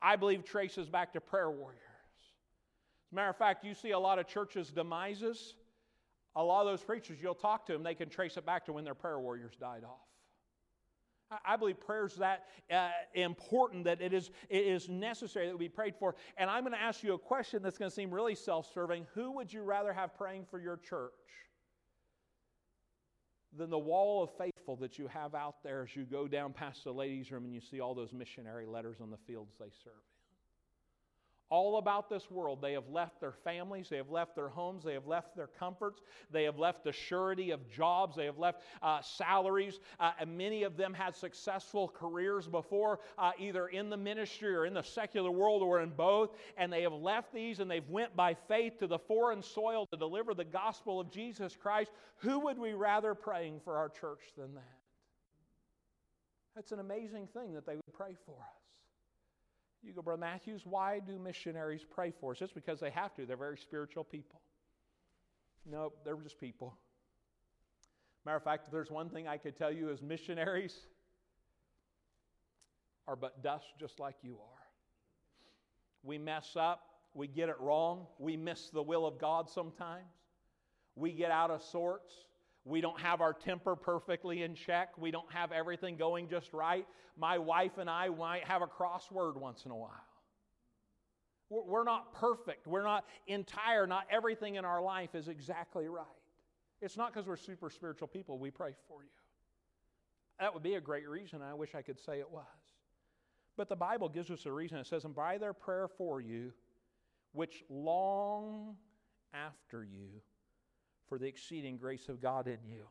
I 0.00 0.16
believe 0.16 0.44
traces 0.44 0.88
back 0.88 1.12
to 1.12 1.20
prayer 1.20 1.50
warriors. 1.50 1.78
As 3.08 3.12
a 3.12 3.14
matter 3.14 3.30
of 3.30 3.36
fact, 3.36 3.64
you 3.64 3.74
see 3.74 3.92
a 3.92 3.98
lot 3.98 4.18
of 4.18 4.26
churches' 4.26 4.72
demises. 4.72 5.54
A 6.34 6.42
lot 6.42 6.62
of 6.62 6.66
those 6.66 6.82
preachers, 6.82 7.18
you'll 7.20 7.34
talk 7.34 7.66
to 7.66 7.72
them, 7.72 7.82
they 7.82 7.94
can 7.94 8.08
trace 8.08 8.36
it 8.36 8.46
back 8.46 8.64
to 8.64 8.72
when 8.72 8.84
their 8.84 8.94
prayer 8.94 9.20
warriors 9.20 9.52
died 9.60 9.84
off. 9.84 10.11
I 11.44 11.56
believe 11.56 11.80
prayer 11.80 12.06
is 12.06 12.14
that 12.16 12.44
uh, 12.72 12.90
important 13.14 13.84
that 13.84 14.00
it 14.00 14.12
is, 14.12 14.30
it 14.48 14.64
is 14.66 14.88
necessary 14.88 15.48
that 15.48 15.56
we 15.56 15.68
prayed 15.68 15.94
for. 15.96 16.14
And 16.36 16.50
I'm 16.50 16.62
going 16.62 16.72
to 16.72 16.80
ask 16.80 17.02
you 17.02 17.14
a 17.14 17.18
question 17.18 17.62
that's 17.62 17.78
going 17.78 17.90
to 17.90 17.94
seem 17.94 18.10
really 18.10 18.34
self 18.34 18.72
serving. 18.72 19.06
Who 19.14 19.32
would 19.32 19.52
you 19.52 19.62
rather 19.62 19.92
have 19.92 20.14
praying 20.16 20.46
for 20.50 20.60
your 20.60 20.76
church 20.76 21.12
than 23.56 23.70
the 23.70 23.78
wall 23.78 24.22
of 24.22 24.30
faithful 24.36 24.76
that 24.76 24.98
you 24.98 25.06
have 25.08 25.34
out 25.34 25.62
there 25.62 25.82
as 25.82 25.94
you 25.94 26.04
go 26.04 26.26
down 26.26 26.52
past 26.52 26.84
the 26.84 26.92
ladies' 26.92 27.30
room 27.30 27.44
and 27.44 27.54
you 27.54 27.60
see 27.60 27.80
all 27.80 27.94
those 27.94 28.12
missionary 28.12 28.66
letters 28.66 28.96
on 29.00 29.10
the 29.10 29.18
fields 29.26 29.54
they 29.58 29.70
serve? 29.84 29.92
All 31.52 31.76
about 31.76 32.08
this 32.08 32.30
world. 32.30 32.60
They 32.62 32.72
have 32.72 32.88
left 32.90 33.20
their 33.20 33.34
families, 33.44 33.90
they 33.90 33.98
have 33.98 34.08
left 34.08 34.34
their 34.34 34.48
homes, 34.48 34.82
they 34.82 34.94
have 34.94 35.06
left 35.06 35.36
their 35.36 35.48
comforts, 35.48 36.00
they 36.30 36.44
have 36.44 36.58
left 36.58 36.82
the 36.82 36.92
surety 36.92 37.50
of 37.50 37.68
jobs, 37.68 38.16
they 38.16 38.24
have 38.24 38.38
left 38.38 38.62
uh, 38.82 39.02
salaries. 39.02 39.78
Uh, 40.00 40.12
and 40.18 40.38
many 40.38 40.62
of 40.62 40.78
them 40.78 40.94
had 40.94 41.14
successful 41.14 41.88
careers 41.88 42.48
before, 42.48 43.00
uh, 43.18 43.32
either 43.38 43.68
in 43.68 43.90
the 43.90 43.96
ministry 43.98 44.54
or 44.54 44.64
in 44.64 44.72
the 44.72 44.82
secular 44.82 45.30
world 45.30 45.60
or 45.60 45.82
in 45.82 45.90
both. 45.90 46.30
And 46.56 46.72
they 46.72 46.80
have 46.82 46.94
left 46.94 47.34
these 47.34 47.60
and 47.60 47.70
they've 47.70 47.88
went 47.90 48.16
by 48.16 48.32
faith 48.32 48.78
to 48.78 48.86
the 48.86 48.98
foreign 48.98 49.42
soil 49.42 49.86
to 49.92 49.98
deliver 49.98 50.32
the 50.32 50.44
gospel 50.44 51.00
of 51.00 51.10
Jesus 51.10 51.54
Christ. 51.54 51.92
Who 52.20 52.38
would 52.38 52.58
we 52.58 52.72
rather 52.72 53.14
praying 53.14 53.60
for 53.62 53.76
our 53.76 53.90
church 53.90 54.22
than 54.38 54.54
that? 54.54 54.78
That's 56.56 56.72
an 56.72 56.80
amazing 56.80 57.28
thing 57.34 57.52
that 57.52 57.66
they 57.66 57.74
would 57.74 57.92
pray 57.92 58.16
for 58.24 58.36
us. 58.40 58.61
You 59.82 59.92
go, 59.92 60.02
Brother 60.02 60.20
Matthews, 60.20 60.62
why 60.64 61.00
do 61.00 61.18
missionaries 61.18 61.84
pray 61.88 62.12
for 62.20 62.32
us? 62.32 62.38
Just 62.38 62.54
because 62.54 62.78
they 62.78 62.90
have 62.90 63.14
to. 63.16 63.26
They're 63.26 63.36
very 63.36 63.58
spiritual 63.58 64.04
people. 64.04 64.40
No, 65.68 65.92
they're 66.04 66.16
just 66.16 66.38
people. 66.38 66.76
Matter 68.24 68.36
of 68.36 68.44
fact, 68.44 68.70
there's 68.70 68.90
one 68.90 69.08
thing 69.08 69.26
I 69.26 69.36
could 69.36 69.56
tell 69.56 69.72
you 69.72 69.90
as 69.90 70.00
missionaries 70.00 70.76
are 73.08 73.16
but 73.16 73.42
dust 73.42 73.66
just 73.80 73.98
like 73.98 74.14
you 74.22 74.34
are. 74.34 74.62
We 76.04 76.18
mess 76.18 76.56
up, 76.56 76.82
we 77.14 77.26
get 77.26 77.48
it 77.48 77.60
wrong, 77.60 78.06
we 78.18 78.36
miss 78.36 78.70
the 78.70 78.82
will 78.82 79.06
of 79.06 79.18
God 79.18 79.50
sometimes, 79.50 80.06
we 80.94 81.12
get 81.12 81.30
out 81.30 81.50
of 81.50 81.62
sorts. 81.62 82.12
We 82.64 82.80
don't 82.80 83.00
have 83.00 83.20
our 83.20 83.32
temper 83.32 83.74
perfectly 83.74 84.42
in 84.42 84.54
check. 84.54 84.96
We 84.96 85.10
don't 85.10 85.30
have 85.32 85.50
everything 85.50 85.96
going 85.96 86.28
just 86.28 86.52
right. 86.52 86.86
My 87.16 87.38
wife 87.38 87.78
and 87.78 87.90
I 87.90 88.08
might 88.08 88.44
have 88.44 88.62
a 88.62 88.66
crossword 88.66 89.36
once 89.36 89.64
in 89.64 89.72
a 89.72 89.76
while. 89.76 89.90
We're 91.50 91.84
not 91.84 92.14
perfect. 92.14 92.66
We're 92.66 92.84
not 92.84 93.04
entire. 93.26 93.86
Not 93.86 94.06
everything 94.10 94.54
in 94.54 94.64
our 94.64 94.80
life 94.80 95.14
is 95.14 95.28
exactly 95.28 95.86
right. 95.88 96.06
It's 96.80 96.96
not 96.96 97.12
because 97.12 97.26
we're 97.26 97.36
super 97.36 97.68
spiritual 97.68 98.08
people 98.08 98.38
we 98.38 98.50
pray 98.50 98.74
for 98.88 99.02
you. 99.02 99.10
That 100.40 100.54
would 100.54 100.62
be 100.62 100.74
a 100.74 100.80
great 100.80 101.08
reason. 101.08 101.42
I 101.42 101.54
wish 101.54 101.74
I 101.74 101.82
could 101.82 102.00
say 102.00 102.20
it 102.20 102.30
was. 102.30 102.46
But 103.56 103.68
the 103.68 103.76
Bible 103.76 104.08
gives 104.08 104.30
us 104.30 104.46
a 104.46 104.52
reason. 104.52 104.78
It 104.78 104.86
says, 104.86 105.04
And 105.04 105.14
by 105.14 105.36
their 105.36 105.52
prayer 105.52 105.88
for 105.88 106.20
you, 106.20 106.52
which 107.32 107.64
long 107.68 108.76
after 109.34 109.84
you 109.84 110.22
for 111.12 111.18
the 111.18 111.26
exceeding 111.26 111.76
grace 111.76 112.08
of 112.08 112.22
God 112.22 112.46
in 112.46 112.56
you. 112.66 112.86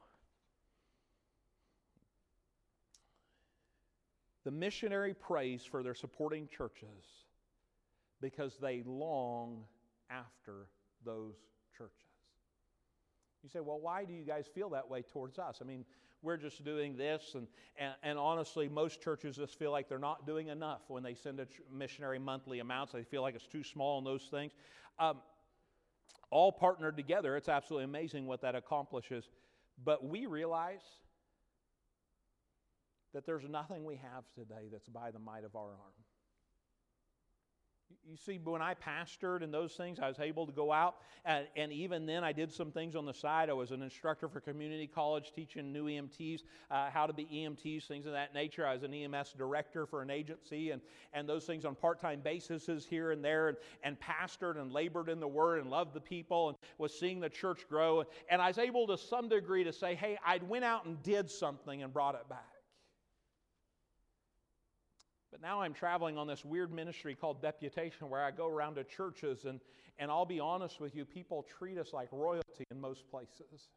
The 4.44 4.52
missionary 4.52 5.16
prays 5.16 5.64
for 5.64 5.82
their 5.82 5.96
supporting 5.96 6.48
churches 6.48 7.26
because 8.22 8.58
they 8.62 8.84
long 8.86 9.64
after 10.12 10.68
those 11.04 11.34
churches. 11.76 11.96
You 13.42 13.50
say, 13.50 13.60
well, 13.60 13.80
why 13.80 14.06
do 14.06 14.14
you 14.14 14.24
guys 14.24 14.46
feel 14.54 14.70
that 14.70 14.88
way 14.88 15.02
towards 15.02 15.40
us? 15.40 15.58
I 15.60 15.64
mean, 15.64 15.84
we're 16.22 16.38
just 16.38 16.64
doing 16.64 16.96
this, 16.96 17.32
and, 17.34 17.48
and, 17.80 17.96
and 18.04 18.20
honestly, 18.20 18.70
most 18.70 19.02
churches 19.02 19.38
just 19.38 19.58
feel 19.58 19.72
like 19.72 19.90
they're 19.90 19.98
not 19.98 20.28
doing 20.28 20.50
enough 20.50 20.82
when 20.90 21.02
they 21.02 21.16
send 21.16 21.40
a 21.40 21.48
missionary 21.74 22.20
monthly 22.20 22.60
amounts. 22.60 22.94
They 22.94 23.02
feel 23.02 23.24
like 23.24 23.34
it's 23.34 23.48
too 23.48 23.64
small 23.64 23.98
in 23.98 24.04
those 24.04 24.28
things. 24.30 24.52
Um, 25.00 25.22
all 26.32 26.52
partnered 26.52 26.98
together. 26.98 27.38
It's 27.38 27.50
absolutely 27.50 27.86
amazing 27.86 28.26
what 28.26 28.42
that 28.42 28.56
accomplishes. 28.56 29.30
But 29.84 30.04
we 30.04 30.26
realize 30.26 30.82
that 33.14 33.26
there's 33.26 33.48
nothing 33.48 33.84
we 33.84 33.98
have 33.98 34.24
today 34.34 34.70
that's 34.72 34.88
by 34.88 35.12
the 35.12 35.20
might 35.20 35.44
of 35.44 35.56
our 35.56 35.70
arm. 35.70 36.01
You 38.08 38.18
see, 38.18 38.40
when 38.44 38.62
I 38.62 38.74
pastored 38.74 39.44
and 39.44 39.54
those 39.54 39.74
things, 39.74 40.00
I 40.00 40.08
was 40.08 40.20
able 40.20 40.46
to 40.46 40.52
go 40.52 40.72
out, 40.72 40.96
and, 41.26 41.48
and, 41.56 41.72
even 41.72 42.06
then, 42.06 42.24
I 42.24 42.32
did 42.32 42.52
some 42.52 42.72
things 42.72 42.96
on 42.96 43.06
the 43.06 43.14
side. 43.14 43.50
I 43.50 43.54
was 43.54 43.72
an 43.72 43.82
instructor 43.82 44.28
for 44.28 44.40
community 44.40 44.88
college, 44.88 45.32
teaching 45.34 45.72
new 45.72 45.86
EMTs 45.86 46.42
uh, 46.70 46.90
how 46.90 47.06
to 47.06 47.14
be 47.14 47.26
EMTs, 47.26 47.88
things 47.88 48.06
of 48.06 48.14
that 48.14 48.34
nature. 48.34 48.66
I 48.66 48.74
was 48.74 48.84
an 48.84 48.94
EMS 48.94 49.34
director 49.38 49.86
for 49.86 50.02
an 50.02 50.10
agency, 50.10 50.72
and, 50.72 50.82
and 51.14 51.28
those 51.28 51.46
things 51.46 51.66
on 51.66 51.76
part 51.76 52.02
time 52.02 52.22
basis 52.22 52.68
here 52.86 53.12
and 53.12 53.24
there, 53.24 53.50
and, 53.50 53.58
and 53.84 53.98
pastored 54.00 54.60
and 54.60 54.72
labored 54.72 55.10
in 55.10 55.20
the 55.20 55.28
Word 55.28 55.62
and 55.62 55.70
loved 55.70 55.94
the 55.94 56.02
people, 56.02 56.50
and 56.50 56.58
was 56.78 56.98
seeing 56.98 57.20
the 57.20 57.30
church 57.30 57.68
grow. 57.70 58.04
And 58.30 58.42
I 58.42 58.48
was 58.48 58.58
able 58.58 58.88
to 58.88 58.98
some 58.98 59.30
degree 59.30 59.64
to 59.64 59.74
say, 59.74 59.96
hey, 59.96 60.18
I 60.26 60.40
went 60.48 60.66
out 60.66 60.86
and 60.86 61.02
did 61.04 61.30
something 61.30 61.84
and 61.84 61.94
brought 61.94 62.16
it 62.16 62.28
back. 62.30 62.61
But 65.32 65.42
now 65.42 65.62
I'm 65.62 65.74
traveling 65.74 66.18
on 66.18 66.28
this 66.28 66.44
weird 66.44 66.74
ministry 66.74 67.16
called 67.16 67.42
deputation 67.42 68.10
where 68.10 68.22
I 68.22 68.32
go 68.32 68.48
around 68.48 68.76
to 68.76 68.84
churches, 68.84 69.46
and, 69.46 69.62
and 69.98 70.12
I'll 70.12 70.26
be 70.26 70.40
honest 70.40 70.82
with 70.82 70.96
you, 70.96 71.06
people 71.06 71.46
treat 71.58 71.78
us 71.78 71.94
like 71.94 72.10
royalty 72.12 72.66
in 72.70 72.82
most 72.82 73.10
places. 73.10 73.70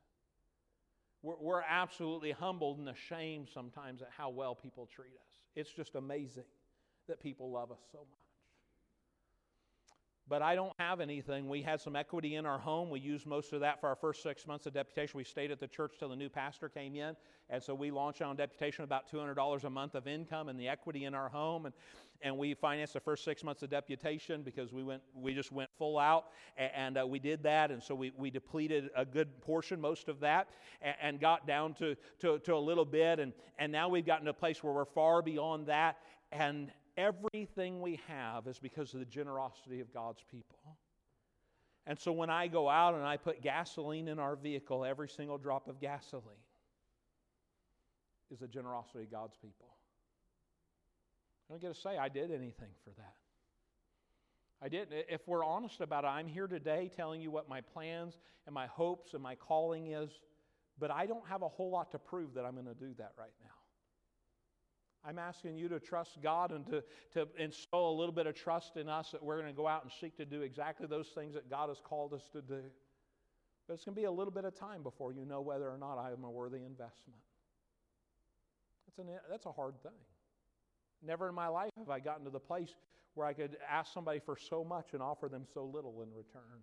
We're, 1.22 1.36
we're 1.40 1.62
absolutely 1.62 2.32
humbled 2.32 2.78
and 2.78 2.88
ashamed 2.88 3.48
sometimes 3.52 4.02
at 4.02 4.08
how 4.16 4.30
well 4.30 4.54
people 4.54 4.88
treat 4.92 5.14
us. 5.14 5.40
It's 5.54 5.70
just 5.70 5.94
amazing 5.94 6.44
that 7.06 7.20
people 7.20 7.50
love 7.50 7.70
us 7.70 7.80
so 7.92 7.98
much 7.98 8.23
but 10.26 10.40
I 10.40 10.54
don't 10.54 10.72
have 10.78 11.00
anything. 11.00 11.48
We 11.48 11.60
had 11.60 11.80
some 11.80 11.96
equity 11.96 12.36
in 12.36 12.46
our 12.46 12.58
home. 12.58 12.88
We 12.88 12.98
used 12.98 13.26
most 13.26 13.52
of 13.52 13.60
that 13.60 13.80
for 13.80 13.88
our 13.88 13.96
first 13.96 14.22
six 14.22 14.46
months 14.46 14.64
of 14.64 14.72
deputation. 14.72 15.18
We 15.18 15.24
stayed 15.24 15.50
at 15.50 15.60
the 15.60 15.68
church 15.68 15.96
till 15.98 16.08
the 16.08 16.16
new 16.16 16.30
pastor 16.30 16.68
came 16.68 16.94
in. 16.96 17.14
And 17.50 17.62
so 17.62 17.74
we 17.74 17.90
launched 17.90 18.22
on 18.22 18.34
deputation 18.36 18.84
about 18.84 19.10
$200 19.10 19.64
a 19.64 19.70
month 19.70 19.94
of 19.94 20.06
income 20.06 20.48
and 20.48 20.58
the 20.58 20.66
equity 20.66 21.04
in 21.04 21.14
our 21.14 21.28
home. 21.28 21.66
And, 21.66 21.74
and 22.22 22.38
we 22.38 22.54
financed 22.54 22.94
the 22.94 23.00
first 23.00 23.22
six 23.22 23.44
months 23.44 23.62
of 23.62 23.68
deputation 23.68 24.42
because 24.42 24.72
we, 24.72 24.82
went, 24.82 25.02
we 25.14 25.34
just 25.34 25.52
went 25.52 25.68
full 25.76 25.98
out. 25.98 26.28
And, 26.56 26.70
and 26.74 26.98
uh, 26.98 27.06
we 27.06 27.18
did 27.18 27.42
that. 27.42 27.70
And 27.70 27.82
so 27.82 27.94
we, 27.94 28.10
we 28.16 28.30
depleted 28.30 28.88
a 28.96 29.04
good 29.04 29.42
portion, 29.42 29.78
most 29.78 30.08
of 30.08 30.20
that, 30.20 30.48
and, 30.80 30.94
and 31.02 31.20
got 31.20 31.46
down 31.46 31.74
to, 31.74 31.96
to, 32.20 32.38
to 32.38 32.54
a 32.54 32.56
little 32.56 32.86
bit. 32.86 33.18
And, 33.18 33.34
and 33.58 33.70
now 33.70 33.90
we've 33.90 34.06
gotten 34.06 34.24
to 34.24 34.30
a 34.30 34.34
place 34.34 34.64
where 34.64 34.72
we're 34.72 34.86
far 34.86 35.20
beyond 35.20 35.66
that. 35.66 35.98
And 36.32 36.70
Everything 36.96 37.80
we 37.80 37.98
have 38.06 38.46
is 38.46 38.58
because 38.58 38.94
of 38.94 39.00
the 39.00 39.06
generosity 39.06 39.80
of 39.80 39.92
God's 39.92 40.22
people. 40.30 40.78
And 41.86 41.98
so 41.98 42.12
when 42.12 42.30
I 42.30 42.46
go 42.46 42.68
out 42.68 42.94
and 42.94 43.02
I 43.02 43.16
put 43.16 43.42
gasoline 43.42 44.08
in 44.08 44.18
our 44.18 44.36
vehicle, 44.36 44.84
every 44.84 45.08
single 45.08 45.38
drop 45.38 45.68
of 45.68 45.80
gasoline 45.80 46.36
is 48.30 48.38
the 48.38 48.48
generosity 48.48 49.04
of 49.04 49.10
God's 49.10 49.36
people. 49.36 49.68
I 51.48 51.52
don't 51.52 51.60
get 51.60 51.74
to 51.74 51.80
say 51.80 51.98
I 51.98 52.08
did 52.08 52.30
anything 52.30 52.70
for 52.84 52.90
that. 52.96 53.14
I 54.62 54.68
didn't. 54.68 55.04
If 55.10 55.28
we're 55.28 55.44
honest 55.44 55.82
about 55.82 56.04
it, 56.04 56.08
I'm 56.08 56.26
here 56.26 56.46
today 56.46 56.90
telling 56.96 57.20
you 57.20 57.30
what 57.30 57.50
my 57.50 57.60
plans 57.60 58.18
and 58.46 58.54
my 58.54 58.66
hopes 58.66 59.12
and 59.12 59.22
my 59.22 59.34
calling 59.34 59.88
is, 59.88 60.10
but 60.78 60.90
I 60.90 61.04
don't 61.04 61.26
have 61.28 61.42
a 61.42 61.48
whole 61.48 61.70
lot 61.70 61.90
to 61.90 61.98
prove 61.98 62.32
that 62.34 62.46
I'm 62.46 62.54
going 62.54 62.66
to 62.66 62.74
do 62.74 62.94
that 62.96 63.12
right 63.18 63.34
now. 63.42 63.63
I'm 65.06 65.18
asking 65.18 65.58
you 65.58 65.68
to 65.68 65.78
trust 65.78 66.18
God 66.22 66.50
and 66.50 66.66
to, 66.66 66.82
to 67.12 67.28
instill 67.38 67.90
a 67.90 67.96
little 67.96 68.12
bit 68.12 68.26
of 68.26 68.34
trust 68.34 68.76
in 68.76 68.88
us 68.88 69.10
that 69.10 69.22
we're 69.22 69.36
going 69.36 69.52
to 69.52 69.56
go 69.56 69.68
out 69.68 69.82
and 69.82 69.92
seek 70.00 70.16
to 70.16 70.24
do 70.24 70.42
exactly 70.42 70.86
those 70.86 71.08
things 71.08 71.34
that 71.34 71.50
God 71.50 71.68
has 71.68 71.78
called 71.84 72.14
us 72.14 72.28
to 72.32 72.40
do. 72.40 72.62
But 73.66 73.74
it's 73.74 73.84
going 73.84 73.94
to 73.94 74.00
be 74.00 74.06
a 74.06 74.12
little 74.12 74.32
bit 74.32 74.44
of 74.44 74.58
time 74.58 74.82
before 74.82 75.12
you 75.12 75.24
know 75.26 75.42
whether 75.42 75.68
or 75.68 75.76
not 75.76 75.98
I 75.98 76.12
am 76.12 76.24
a 76.24 76.30
worthy 76.30 76.62
investment. 76.64 77.20
That's, 78.86 78.98
an, 78.98 79.14
that's 79.30 79.46
a 79.46 79.52
hard 79.52 79.74
thing. 79.82 79.92
Never 81.02 81.28
in 81.28 81.34
my 81.34 81.48
life 81.48 81.70
have 81.76 81.90
I 81.90 82.00
gotten 82.00 82.24
to 82.24 82.30
the 82.30 82.40
place 82.40 82.74
where 83.14 83.26
I 83.26 83.34
could 83.34 83.58
ask 83.70 83.92
somebody 83.92 84.20
for 84.20 84.36
so 84.36 84.64
much 84.64 84.88
and 84.92 85.02
offer 85.02 85.28
them 85.28 85.44
so 85.52 85.64
little 85.64 86.02
in 86.02 86.08
return. 86.14 86.62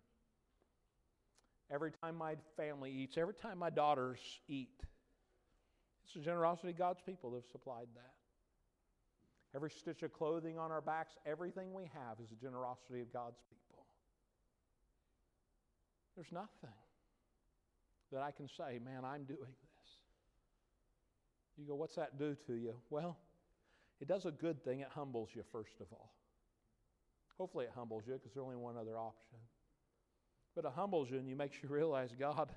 Every 1.72 1.92
time 2.04 2.16
my 2.18 2.36
family 2.58 2.92
eats, 2.92 3.18
every 3.18 3.34
time 3.36 3.58
my 3.58 3.70
daughters 3.70 4.20
eat, 4.48 4.82
it's 6.04 6.14
the 6.14 6.20
generosity 6.20 6.70
of 6.72 6.78
God's 6.78 7.02
people 7.06 7.32
that 7.32 7.38
have 7.38 7.52
supplied 7.52 7.88
that. 7.96 8.14
Every 9.56 9.70
stitch 9.70 10.02
of 10.04 10.14
clothing 10.14 10.58
on 10.58 10.72
our 10.72 10.82
backs, 10.82 11.14
everything 11.26 11.74
we 11.74 11.84
have 11.94 12.20
is 12.24 12.30
the 12.30 12.36
generosity 12.36 13.02
of 13.02 13.12
God's 13.12 13.40
people. 13.50 13.86
There's 16.16 16.32
nothing 16.32 16.76
that 18.12 18.22
I 18.22 18.32
can 18.32 18.48
say, 18.48 18.80
man, 18.84 19.04
I'm 19.06 19.24
doing 19.24 19.40
this. 19.40 19.90
You 21.58 21.66
go, 21.68 21.76
what's 21.76 21.96
that 21.96 22.18
do 22.18 22.36
to 22.48 22.54
you? 22.54 22.76
Well, 22.90 23.18
it 24.00 24.08
does 24.08 24.26
a 24.26 24.32
good 24.32 24.64
thing. 24.64 24.80
It 24.80 24.90
humbles 24.94 25.30
you, 25.34 25.44
first 25.52 25.80
of 25.80 25.88
all. 25.92 26.14
Hopefully, 27.38 27.66
it 27.66 27.72
humbles 27.76 28.04
you 28.08 28.14
because 28.14 28.32
there's 28.34 28.44
only 28.44 28.56
one 28.56 28.78
other 28.78 28.98
option. 28.98 29.38
But 30.56 30.66
it 30.66 30.72
humbles 30.76 31.10
you 31.10 31.18
and 31.18 31.28
you 31.28 31.36
makes 31.36 31.58
you 31.62 31.70
realize, 31.70 32.10
God, 32.18 32.50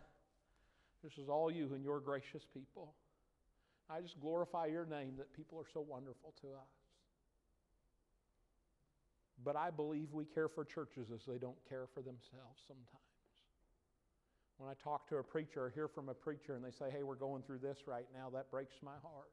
this 1.03 1.19
is 1.19 1.29
all 1.29 1.51
you 1.51 1.71
and 1.75 1.85
your 1.85 2.01
gracious 2.01 2.45
people. 2.53 2.95
I 3.91 4.01
just 4.01 4.19
glorify 4.21 4.67
your 4.67 4.87
name 4.87 5.15
that 5.19 5.33
people 5.33 5.59
are 5.59 5.69
so 5.73 5.81
wonderful 5.81 6.35
to 6.41 6.49
us. 6.49 6.84
But 9.45 9.57
I 9.57 9.71
believe 9.71 10.09
we 10.13 10.25
care 10.25 10.49
for 10.49 10.65
churches 10.65 11.09
as 11.15 11.25
they 11.27 11.39
don't 11.39 11.59
care 11.69 11.87
for 11.93 12.01
themselves 12.01 12.63
sometimes. 12.67 13.05
When 14.57 14.71
I 14.71 14.75
talk 14.83 15.09
to 15.09 15.17
a 15.17 15.23
preacher 15.23 15.65
or 15.65 15.71
hear 15.71 15.89
from 15.89 16.09
a 16.09 16.15
preacher 16.15 16.55
and 16.55 16.65
they 16.65 16.71
say, 16.71 16.87
hey, 16.91 17.03
we're 17.03 17.17
going 17.17 17.43
through 17.43 17.59
this 17.59 17.79
right 17.87 18.07
now, 18.15 18.31
that 18.31 18.51
breaks 18.51 18.77
my 18.83 18.97
heart. 19.03 19.31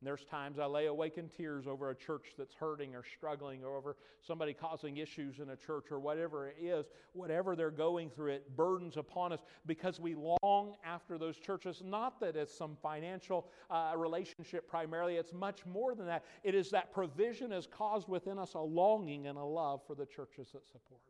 And 0.00 0.06
there's 0.06 0.24
times 0.24 0.58
I 0.58 0.64
lay 0.64 0.86
awake 0.86 1.18
in 1.18 1.28
tears 1.28 1.66
over 1.66 1.90
a 1.90 1.94
church 1.94 2.28
that's 2.38 2.54
hurting 2.54 2.94
or 2.94 3.04
struggling 3.04 3.62
or 3.62 3.76
over 3.76 3.96
somebody 4.26 4.54
causing 4.54 4.96
issues 4.96 5.40
in 5.40 5.50
a 5.50 5.56
church 5.56 5.86
or 5.90 6.00
whatever 6.00 6.48
it 6.48 6.56
is. 6.58 6.86
Whatever 7.12 7.54
they're 7.54 7.70
going 7.70 8.08
through, 8.08 8.32
it 8.32 8.56
burdens 8.56 8.96
upon 8.96 9.30
us 9.34 9.40
because 9.66 10.00
we 10.00 10.14
long 10.42 10.76
after 10.86 11.18
those 11.18 11.36
churches. 11.36 11.82
Not 11.84 12.18
that 12.20 12.34
it's 12.34 12.56
some 12.56 12.78
financial 12.82 13.48
uh, 13.70 13.92
relationship 13.94 14.66
primarily, 14.66 15.16
it's 15.16 15.34
much 15.34 15.66
more 15.66 15.94
than 15.94 16.06
that. 16.06 16.24
It 16.44 16.54
is 16.54 16.70
that 16.70 16.94
provision 16.94 17.50
has 17.50 17.66
caused 17.66 18.08
within 18.08 18.38
us 18.38 18.54
a 18.54 18.60
longing 18.60 19.26
and 19.26 19.36
a 19.36 19.44
love 19.44 19.82
for 19.86 19.94
the 19.94 20.06
churches 20.06 20.48
that 20.54 20.66
support. 20.66 21.09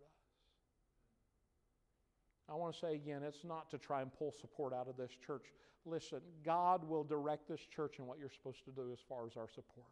I 2.51 2.55
want 2.55 2.74
to 2.74 2.80
say 2.80 2.94
again, 2.94 3.22
it's 3.22 3.44
not 3.44 3.70
to 3.70 3.78
try 3.78 4.03
and 4.03 4.12
pull 4.12 4.34
support 4.40 4.72
out 4.74 4.88
of 4.88 4.96
this 4.96 5.12
church. 5.24 5.44
Listen, 5.86 6.20
God 6.44 6.86
will 6.88 7.05
direct 7.05 7.48
this 7.48 7.61
church 7.61 7.98
in 7.98 8.07
what 8.07 8.18
you're 8.18 8.30
supposed 8.30 8.64
to 8.64 8.70
do 8.70 8.90
as 8.92 8.98
far 9.09 9.26
as 9.26 9.36
our 9.36 9.48
support. 9.48 9.86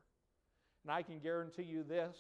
And 0.83 0.93
I 0.93 1.03
can 1.03 1.19
guarantee 1.19 1.63
you 1.63 1.83
this 1.83 2.17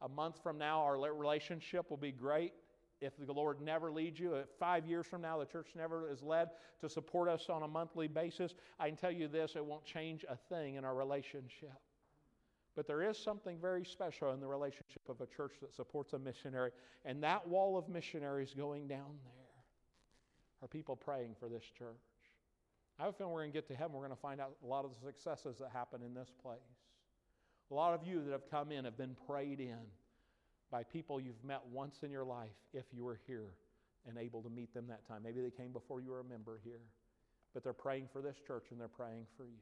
a 0.00 0.08
month 0.08 0.40
from 0.42 0.58
now, 0.58 0.80
our 0.80 0.96
relationship 0.96 1.90
will 1.90 1.96
be 1.96 2.12
great. 2.12 2.52
If 3.00 3.12
the 3.16 3.32
Lord 3.32 3.60
never 3.60 3.92
leads 3.92 4.18
you, 4.18 4.42
five 4.58 4.84
years 4.84 5.06
from 5.06 5.22
now 5.22 5.38
the 5.38 5.44
church 5.44 5.68
never 5.76 6.10
is 6.10 6.22
led 6.22 6.50
to 6.80 6.88
support 6.88 7.28
us 7.28 7.46
on 7.48 7.62
a 7.62 7.68
monthly 7.68 8.08
basis, 8.08 8.54
I 8.80 8.88
can 8.88 8.96
tell 8.96 9.12
you 9.12 9.28
this 9.28 9.54
it 9.54 9.64
won't 9.64 9.84
change 9.84 10.24
a 10.28 10.36
thing 10.36 10.74
in 10.74 10.84
our 10.84 10.94
relationship. 10.94 11.74
But 12.74 12.86
there 12.86 13.02
is 13.02 13.16
something 13.16 13.58
very 13.60 13.84
special 13.84 14.32
in 14.32 14.40
the 14.40 14.46
relationship 14.46 15.02
of 15.08 15.20
a 15.20 15.26
church 15.26 15.54
that 15.60 15.72
supports 15.72 16.12
a 16.12 16.18
missionary, 16.18 16.70
and 17.04 17.22
that 17.22 17.46
wall 17.46 17.76
of 17.76 17.88
missionaries 17.88 18.52
going 18.56 18.88
down 18.88 19.18
there 19.24 19.37
are 20.62 20.68
people 20.68 20.96
praying 20.96 21.34
for 21.38 21.48
this 21.48 21.64
church. 21.78 21.96
I 22.98 23.04
have 23.04 23.14
a 23.14 23.16
feeling 23.16 23.32
we're 23.32 23.42
going 23.42 23.52
to 23.52 23.56
get 23.56 23.68
to 23.68 23.74
heaven. 23.74 23.92
We're 23.92 24.06
going 24.06 24.16
to 24.16 24.20
find 24.20 24.40
out 24.40 24.56
a 24.62 24.66
lot 24.66 24.84
of 24.84 24.90
the 24.90 25.06
successes 25.06 25.58
that 25.58 25.70
happen 25.72 26.02
in 26.02 26.14
this 26.14 26.30
place. 26.42 26.58
A 27.70 27.74
lot 27.74 27.94
of 27.94 28.06
you 28.06 28.22
that 28.24 28.32
have 28.32 28.50
come 28.50 28.72
in 28.72 28.84
have 28.84 28.96
been 28.96 29.14
prayed 29.26 29.60
in 29.60 29.78
by 30.70 30.82
people 30.82 31.20
you've 31.20 31.42
met 31.44 31.60
once 31.70 31.98
in 32.02 32.10
your 32.10 32.24
life 32.24 32.56
if 32.72 32.84
you 32.92 33.04
were 33.04 33.20
here 33.26 33.54
and 34.08 34.18
able 34.18 34.42
to 34.42 34.50
meet 34.50 34.72
them 34.74 34.86
that 34.88 35.06
time. 35.06 35.22
Maybe 35.22 35.40
they 35.40 35.50
came 35.50 35.72
before 35.72 36.00
you 36.00 36.10
were 36.10 36.20
a 36.20 36.24
member 36.24 36.60
here, 36.64 36.80
but 37.54 37.62
they're 37.62 37.72
praying 37.72 38.08
for 38.12 38.20
this 38.20 38.36
church 38.46 38.66
and 38.70 38.80
they're 38.80 38.88
praying 38.88 39.26
for 39.36 39.44
you 39.44 39.60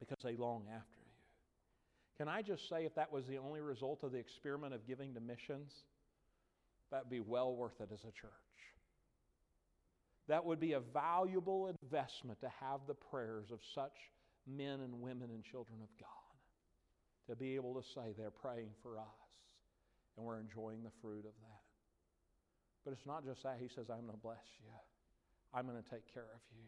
because 0.00 0.18
they 0.22 0.36
long 0.36 0.64
after 0.74 0.98
you. 0.98 1.10
Can 2.18 2.28
I 2.28 2.42
just 2.42 2.68
say, 2.68 2.84
if 2.84 2.94
that 2.96 3.10
was 3.10 3.26
the 3.26 3.38
only 3.38 3.60
result 3.60 4.02
of 4.02 4.12
the 4.12 4.18
experiment 4.18 4.74
of 4.74 4.86
giving 4.86 5.14
to 5.14 5.20
missions, 5.20 5.72
that'd 6.90 7.08
be 7.08 7.20
well 7.20 7.54
worth 7.54 7.80
it 7.80 7.88
as 7.92 8.00
a 8.00 8.12
church. 8.12 8.30
That 10.28 10.44
would 10.44 10.60
be 10.60 10.72
a 10.72 10.80
valuable 10.80 11.72
investment 11.82 12.40
to 12.40 12.50
have 12.60 12.80
the 12.86 12.94
prayers 12.94 13.50
of 13.50 13.58
such 13.74 13.96
men 14.46 14.80
and 14.80 15.00
women 15.00 15.30
and 15.30 15.44
children 15.44 15.78
of 15.82 15.88
God. 15.98 16.08
To 17.28 17.36
be 17.36 17.54
able 17.54 17.74
to 17.74 17.82
say 17.94 18.12
they're 18.16 18.30
praying 18.30 18.70
for 18.82 18.98
us 18.98 19.20
and 20.16 20.26
we're 20.26 20.40
enjoying 20.40 20.82
the 20.82 20.90
fruit 21.00 21.24
of 21.24 21.32
that. 21.42 21.64
But 22.84 22.92
it's 22.92 23.06
not 23.06 23.24
just 23.24 23.42
that. 23.42 23.58
He 23.60 23.68
says, 23.68 23.86
I'm 23.90 24.02
going 24.02 24.16
to 24.16 24.22
bless 24.22 24.44
you, 24.60 24.70
I'm 25.54 25.66
going 25.66 25.82
to 25.82 25.90
take 25.90 26.12
care 26.12 26.30
of 26.34 26.40
you. 26.54 26.66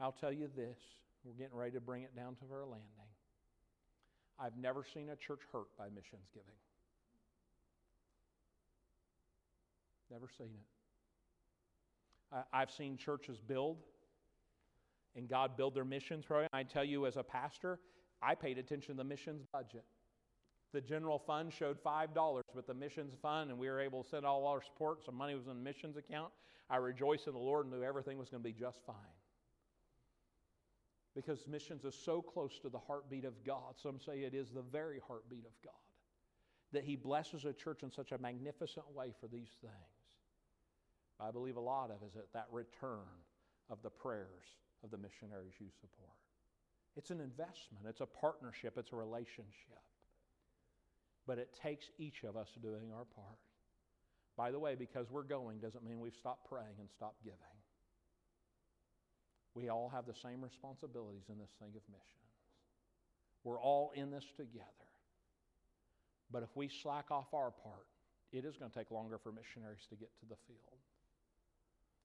I'll 0.00 0.12
tell 0.12 0.32
you 0.32 0.48
this 0.56 0.78
we're 1.24 1.32
getting 1.32 1.56
ready 1.56 1.72
to 1.72 1.80
bring 1.80 2.02
it 2.02 2.14
down 2.14 2.36
to 2.36 2.44
our 2.52 2.64
landing. 2.64 3.10
I've 4.38 4.56
never 4.58 4.84
seen 4.92 5.08
a 5.10 5.16
church 5.16 5.40
hurt 5.52 5.68
by 5.78 5.86
missions 5.88 6.28
giving. 6.34 6.58
Never 10.10 10.28
seen 10.36 10.50
it. 10.52 10.73
I've 12.52 12.70
seen 12.70 12.96
churches 12.96 13.38
build 13.40 13.78
and 15.16 15.28
God 15.28 15.56
build 15.56 15.74
their 15.74 15.84
missions 15.84 16.24
program. 16.24 16.48
I 16.52 16.64
tell 16.64 16.84
you, 16.84 17.06
as 17.06 17.16
a 17.16 17.22
pastor, 17.22 17.78
I 18.22 18.34
paid 18.34 18.58
attention 18.58 18.94
to 18.94 18.98
the 18.98 19.04
missions 19.04 19.44
budget. 19.52 19.84
The 20.72 20.80
general 20.80 21.20
fund 21.20 21.52
showed 21.52 21.82
$5, 21.84 22.42
but 22.54 22.66
the 22.66 22.74
missions 22.74 23.14
fund, 23.22 23.50
and 23.50 23.58
we 23.58 23.68
were 23.68 23.80
able 23.80 24.02
to 24.02 24.08
send 24.08 24.26
all 24.26 24.46
our 24.46 24.60
support, 24.60 25.04
some 25.04 25.14
money 25.14 25.34
was 25.36 25.46
in 25.46 25.50
the 25.50 25.62
missions 25.62 25.96
account. 25.96 26.32
I 26.68 26.76
rejoiced 26.78 27.28
in 27.28 27.34
the 27.34 27.38
Lord 27.38 27.66
and 27.66 27.74
knew 27.74 27.84
everything 27.84 28.18
was 28.18 28.28
going 28.28 28.42
to 28.42 28.48
be 28.48 28.52
just 28.52 28.84
fine. 28.84 28.96
Because 31.14 31.46
missions 31.46 31.84
is 31.84 31.94
so 31.94 32.20
close 32.20 32.58
to 32.62 32.68
the 32.68 32.78
heartbeat 32.78 33.24
of 33.24 33.34
God. 33.44 33.74
Some 33.80 34.00
say 34.00 34.22
it 34.22 34.34
is 34.34 34.50
the 34.50 34.62
very 34.62 35.00
heartbeat 35.06 35.44
of 35.44 35.52
God. 35.62 35.74
That 36.72 36.82
He 36.82 36.96
blesses 36.96 37.44
a 37.44 37.52
church 37.52 37.84
in 37.84 37.92
such 37.92 38.10
a 38.10 38.18
magnificent 38.18 38.90
way 38.92 39.12
for 39.20 39.28
these 39.28 39.50
things. 39.60 39.93
I 41.20 41.30
believe 41.30 41.56
a 41.56 41.60
lot 41.60 41.90
of 41.90 42.06
is 42.06 42.16
at 42.16 42.32
that 42.32 42.46
return 42.50 43.06
of 43.70 43.78
the 43.82 43.90
prayers 43.90 44.44
of 44.82 44.90
the 44.90 44.98
missionaries 44.98 45.54
you 45.58 45.68
support. 45.80 46.18
It's 46.96 47.10
an 47.10 47.20
investment, 47.20 47.86
it's 47.88 48.00
a 48.00 48.06
partnership, 48.06 48.74
it's 48.76 48.92
a 48.92 48.96
relationship. 48.96 49.82
But 51.26 51.38
it 51.38 51.56
takes 51.62 51.86
each 51.98 52.22
of 52.24 52.36
us 52.36 52.48
doing 52.62 52.92
our 52.92 53.04
part. 53.04 53.40
By 54.36 54.50
the 54.50 54.58
way, 54.58 54.74
because 54.74 55.10
we're 55.10 55.22
going 55.22 55.58
doesn't 55.58 55.84
mean 55.84 56.00
we've 56.00 56.14
stopped 56.18 56.48
praying 56.48 56.76
and 56.78 56.88
stopped 56.90 57.24
giving. 57.24 57.38
We 59.54 59.68
all 59.68 59.88
have 59.94 60.06
the 60.06 60.18
same 60.22 60.42
responsibilities 60.42 61.30
in 61.30 61.38
this 61.38 61.50
thing 61.60 61.70
of 61.70 61.82
missions. 61.88 62.34
We're 63.44 63.60
all 63.60 63.92
in 63.94 64.10
this 64.10 64.24
together. 64.36 64.90
But 66.30 66.42
if 66.42 66.50
we 66.54 66.68
slack 66.82 67.10
off 67.10 67.32
our 67.32 67.50
part, 67.50 67.86
it 68.32 68.44
is 68.44 68.56
going 68.56 68.70
to 68.70 68.76
take 68.76 68.90
longer 68.90 69.18
for 69.22 69.30
missionaries 69.30 69.86
to 69.90 69.96
get 69.96 70.10
to 70.20 70.26
the 70.26 70.36
field. 70.48 70.83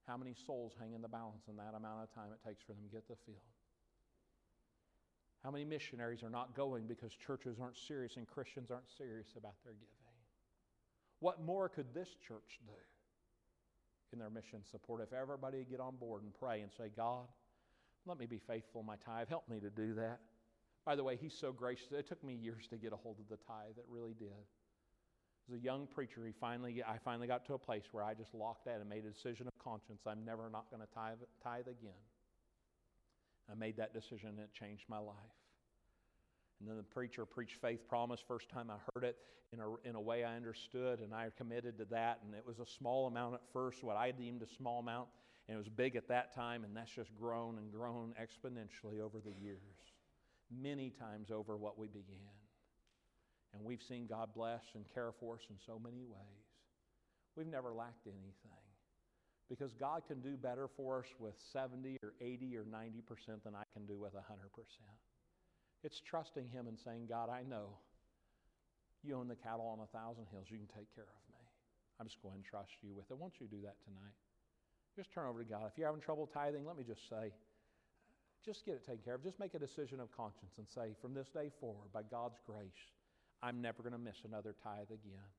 How 0.09 0.17
many 0.17 0.33
souls 0.33 0.73
hang 0.79 0.93
in 0.93 1.03
the 1.03 1.07
balance 1.07 1.43
in 1.47 1.55
that 1.57 1.77
amount 1.77 2.01
of 2.01 2.11
time 2.15 2.33
it 2.33 2.41
takes 2.43 2.63
for 2.63 2.73
them 2.73 2.81
to 2.81 2.89
get 2.89 3.07
the 3.07 3.15
field? 3.27 3.45
How 5.43 5.51
many 5.51 5.65
missionaries 5.65 6.23
are 6.23 6.31
not 6.31 6.55
going 6.55 6.87
because 6.87 7.11
churches 7.13 7.57
aren't 7.61 7.77
serious 7.77 8.17
and 8.17 8.25
Christians 8.25 8.71
aren't 8.71 8.89
serious 8.97 9.27
about 9.37 9.53
their 9.63 9.73
giving? 9.73 9.87
What 11.19 11.43
more 11.43 11.69
could 11.69 11.93
this 11.93 12.09
church 12.27 12.59
do 12.65 12.73
in 14.11 14.17
their 14.17 14.31
mission 14.31 14.63
support 14.71 15.03
if 15.03 15.13
everybody 15.13 15.63
get 15.69 15.79
on 15.79 15.95
board 15.97 16.23
and 16.23 16.33
pray 16.33 16.61
and 16.61 16.71
say, 16.75 16.89
God, 16.97 17.27
let 18.07 18.17
me 18.17 18.25
be 18.25 18.39
faithful 18.39 18.81
in 18.81 18.87
my 18.87 18.95
tithe. 19.05 19.29
Help 19.29 19.47
me 19.47 19.59
to 19.59 19.69
do 19.69 19.93
that. 19.93 20.21
By 20.85 20.95
the 20.95 21.03
way, 21.03 21.19
he's 21.21 21.35
so 21.35 21.51
gracious. 21.51 21.91
It 21.91 22.07
took 22.07 22.23
me 22.23 22.33
years 22.33 22.65
to 22.71 22.77
get 22.77 22.93
a 22.93 22.95
hold 22.95 23.17
of 23.19 23.29
the 23.29 23.37
tithe. 23.45 23.77
It 23.77 23.85
really 23.87 24.15
did 24.17 24.47
as 25.49 25.59
a 25.59 25.63
young 25.63 25.87
preacher, 25.87 26.25
he 26.25 26.33
finally, 26.39 26.83
I 26.83 26.97
finally 27.03 27.27
got 27.27 27.45
to 27.47 27.53
a 27.53 27.57
place 27.57 27.83
where 27.91 28.03
I 28.03 28.13
just 28.13 28.33
locked 28.33 28.65
that 28.65 28.79
and 28.79 28.89
made 28.89 29.05
a 29.05 29.09
decision 29.09 29.47
of 29.47 29.57
conscience. 29.63 30.01
I'm 30.05 30.23
never 30.25 30.49
not 30.49 30.69
going 30.69 30.81
to 30.81 30.93
tithe, 30.93 31.17
tithe 31.43 31.67
again. 31.67 31.91
I 33.51 33.55
made 33.55 33.77
that 33.77 33.93
decision 33.93 34.29
and 34.29 34.39
it 34.39 34.53
changed 34.53 34.83
my 34.87 34.99
life. 34.99 35.15
And 36.59 36.69
then 36.69 36.77
the 36.77 36.83
preacher 36.83 37.25
preached 37.25 37.55
faith 37.61 37.87
promise. 37.87 38.19
First 38.27 38.49
time 38.49 38.69
I 38.69 38.75
heard 38.93 39.03
it 39.03 39.17
in 39.53 39.59
a, 39.59 39.89
in 39.89 39.95
a 39.95 40.01
way 40.01 40.23
I 40.23 40.35
understood, 40.35 40.99
and 40.99 41.13
I 41.13 41.29
committed 41.37 41.77
to 41.79 41.85
that. 41.85 42.19
And 42.25 42.35
it 42.35 42.45
was 42.45 42.59
a 42.59 42.65
small 42.65 43.07
amount 43.07 43.35
at 43.35 43.41
first, 43.53 43.83
what 43.83 43.95
I 43.95 44.11
deemed 44.11 44.43
a 44.43 44.47
small 44.57 44.79
amount, 44.79 45.07
and 45.47 45.55
it 45.55 45.57
was 45.57 45.69
big 45.69 45.95
at 45.95 46.07
that 46.09 46.35
time, 46.35 46.63
and 46.63 46.75
that's 46.75 46.91
just 46.91 47.15
grown 47.15 47.57
and 47.57 47.71
grown 47.71 48.13
exponentially 48.21 48.99
over 48.99 49.19
the 49.19 49.33
years, 49.41 49.57
many 50.51 50.91
times 50.91 51.31
over 51.31 51.57
what 51.57 51.79
we 51.79 51.87
began. 51.87 52.38
And 53.53 53.63
we've 53.63 53.81
seen 53.81 54.05
God 54.07 54.29
bless 54.35 54.61
and 54.75 54.85
care 54.93 55.11
for 55.19 55.35
us 55.35 55.41
in 55.49 55.55
so 55.65 55.79
many 55.79 56.03
ways. 56.03 56.45
We've 57.35 57.47
never 57.47 57.73
lacked 57.73 58.05
anything. 58.05 58.65
Because 59.49 59.73
God 59.73 60.03
can 60.07 60.21
do 60.21 60.37
better 60.37 60.69
for 60.77 60.99
us 60.99 61.09
with 61.17 61.33
70 61.51 61.97
or 62.03 62.13
80 62.21 62.55
or 62.55 62.65
90% 62.65 63.41
than 63.43 63.55
I 63.55 63.63
can 63.73 63.85
do 63.87 63.97
with 63.97 64.13
100%. 64.13 64.21
It's 65.83 66.01
trusting 66.01 66.49
Him 66.49 66.67
and 66.67 66.77
saying, 66.77 67.07
God, 67.09 67.29
I 67.29 67.41
know 67.41 67.79
you 69.01 69.15
own 69.15 69.27
the 69.27 69.35
cattle 69.35 69.65
on 69.65 69.79
a 69.79 69.89
thousand 69.97 70.27
hills. 70.31 70.45
You 70.49 70.57
can 70.57 70.67
take 70.67 70.93
care 70.93 71.07
of 71.07 71.23
me. 71.33 71.41
I'm 71.99 72.07
just 72.07 72.21
going 72.21 72.43
to 72.43 72.47
trust 72.47 72.71
you 72.83 72.93
with 72.93 73.09
it. 73.09 73.17
Won't 73.17 73.39
you 73.39 73.47
do 73.47 73.61
that 73.63 73.75
tonight? 73.83 74.15
Just 74.95 75.11
turn 75.11 75.27
over 75.27 75.41
to 75.41 75.49
God. 75.49 75.65
If 75.71 75.77
you're 75.77 75.87
having 75.87 76.01
trouble 76.01 76.29
tithing, 76.31 76.65
let 76.65 76.77
me 76.77 76.83
just 76.83 77.07
say, 77.09 77.31
just 78.45 78.65
get 78.65 78.75
it 78.75 78.85
taken 78.85 79.03
care 79.03 79.15
of. 79.15 79.23
Just 79.23 79.39
make 79.39 79.53
a 79.53 79.59
decision 79.59 79.99
of 79.99 80.11
conscience 80.15 80.55
and 80.57 80.67
say, 80.67 80.95
from 81.01 81.13
this 81.13 81.27
day 81.33 81.49
forward, 81.59 81.91
by 81.93 82.03
God's 82.03 82.39
grace, 82.45 82.83
I'm 83.41 83.61
never 83.61 83.81
going 83.81 83.93
to 83.93 83.99
miss 83.99 84.17
another 84.25 84.55
tithe 84.63 84.91
again. 84.91 85.29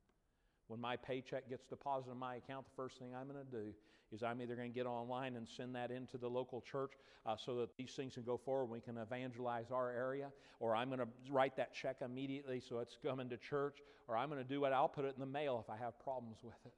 When 0.69 0.81
my 0.81 0.97
paycheck 0.97 1.49
gets 1.49 1.67
deposited 1.67 2.13
in 2.13 2.19
my 2.19 2.37
account, 2.37 2.65
the 2.65 2.77
first 2.77 2.99
thing 2.99 3.09
I'm 3.15 3.29
going 3.29 3.45
to 3.45 3.51
do 3.51 3.75
is 4.13 4.23
I'm 4.23 4.41
either 4.41 4.57
going 4.57 4.71
to 4.71 4.75
get 4.75 4.87
online 4.87 5.37
and 5.37 5.47
send 5.49 5.75
that 5.75 5.91
into 5.91 6.17
the 6.17 6.29
local 6.29 6.61
church 6.61 6.93
uh, 7.27 7.37
so 7.37 7.57
that 7.57 7.77
these 7.77 7.93
things 7.93 8.15
can 8.15 8.23
go 8.23 8.37
forward. 8.37 8.65
And 8.65 8.73
we 8.73 8.81
can 8.81 8.97
evangelize 8.99 9.67
our 9.73 9.91
area, 9.91 10.31
or 10.59 10.75
I'm 10.75 10.89
going 10.89 11.01
to 11.01 11.09
write 11.29 11.57
that 11.57 11.75
check 11.75 11.97
immediately 12.05 12.61
so 12.61 12.79
it's 12.79 12.97
coming 13.05 13.29
to 13.31 13.37
church, 13.37 13.79
or 14.09 14.17
I'm 14.17 14.29
going 14.29 14.43
to 14.43 14.49
do 14.49 14.65
it. 14.65 14.73
I'll 14.73 14.89
put 14.89 15.05
it 15.05 15.15
in 15.15 15.21
the 15.21 15.27
mail 15.27 15.63
if 15.65 15.71
I 15.71 15.77
have 15.77 15.99
problems 15.99 16.39
with 16.43 16.55
it. 16.65 16.73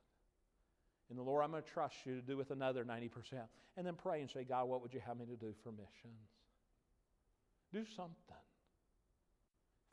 And 1.10 1.18
the 1.18 1.22
Lord, 1.22 1.44
I'm 1.44 1.50
going 1.50 1.62
to 1.62 1.68
trust 1.68 1.96
you 2.06 2.14
to 2.14 2.22
do 2.22 2.38
with 2.38 2.50
another 2.50 2.84
90%. 2.84 3.10
And 3.76 3.86
then 3.86 3.94
pray 3.94 4.20
and 4.20 4.30
say, 4.30 4.44
God, 4.44 4.68
what 4.68 4.80
would 4.80 4.94
you 4.94 5.00
have 5.06 5.18
me 5.18 5.26
to 5.26 5.36
do 5.36 5.52
for 5.62 5.70
missions? 5.70 6.30
Do 7.72 7.84
something. 7.94 8.41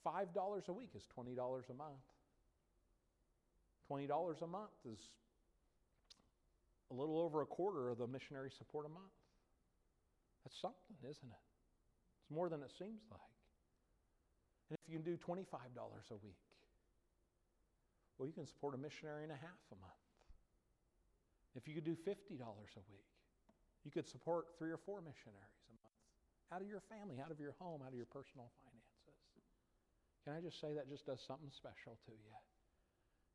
$5 0.06 0.68
a 0.68 0.74
week 0.74 0.92
is 0.96 1.04
$20 1.18 1.36
a 1.38 1.74
month. 1.74 2.06
$20 3.92 4.42
a 4.42 4.48
month 4.48 4.70
is 4.86 5.00
a 6.92 6.94
little 6.94 7.20
over 7.20 7.42
a 7.42 7.46
quarter 7.46 7.90
of 7.90 7.98
the 7.98 8.08
missionary 8.08 8.52
support 8.52 8.86
a 8.86 8.90
month. 8.90 9.14
That's 10.44 10.60
something, 10.60 10.98
isn't 11.04 11.30
it? 11.30 11.44
It's 12.22 12.32
more 12.32 12.50
than 12.50 12.62
it 12.62 12.72
seems 12.78 13.02
like. 13.12 13.34
And 14.70 14.78
if 14.78 14.84
you 14.88 14.96
can 14.98 15.04
do 15.04 15.18
$25 15.18 15.46
a 15.46 16.18
week, 16.24 16.46
well, 18.18 18.28
you 18.28 18.34
can 18.34 18.46
support 18.46 18.76
a 18.76 18.78
missionary 18.78 19.24
and 19.24 19.32
a 19.32 19.40
half 19.40 19.64
a 19.72 19.78
month. 19.80 20.04
If 21.56 21.68
you 21.68 21.74
could 21.74 21.86
do 21.86 21.96
$50 21.96 22.40
a 22.40 22.84
week, 22.92 23.10
you 23.84 23.92
could 23.92 24.08
support 24.08 24.48
three 24.58 24.72
or 24.72 24.78
four 24.78 25.02
missionaries 25.02 25.66
a 25.68 25.74
month 25.74 25.90
out 26.52 26.62
of 26.62 26.68
your 26.68 26.82
family, 26.90 27.18
out 27.24 27.32
of 27.32 27.40
your 27.40 27.56
home, 27.60 27.82
out 27.82 27.90
of 27.90 27.98
your 27.98 28.10
personal 28.10 28.50
finances. 28.62 28.69
Can 30.30 30.38
I 30.38 30.42
just 30.42 30.62
say 30.62 30.68
that 30.76 30.88
just 30.88 31.08
does 31.08 31.20
something 31.26 31.50
special 31.58 31.98
to 32.06 32.12
you? 32.12 32.36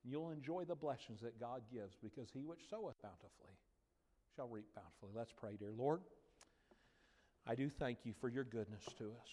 You'll 0.04 0.30
enjoy 0.30 0.62
the 0.64 0.76
blessings 0.76 1.22
that 1.22 1.40
God 1.40 1.62
gives 1.72 1.96
because 2.00 2.28
he 2.32 2.44
which 2.44 2.60
soweth 2.70 3.02
bountifully 3.02 3.58
shall 4.36 4.46
reap 4.46 4.66
bountifully. 4.76 5.10
Let's 5.12 5.32
pray, 5.32 5.56
dear 5.58 5.72
Lord. 5.76 6.02
I 7.48 7.56
do 7.56 7.68
thank 7.68 7.98
you 8.04 8.12
for 8.20 8.28
your 8.28 8.44
goodness 8.44 8.84
to 8.98 9.06
us. 9.06 9.28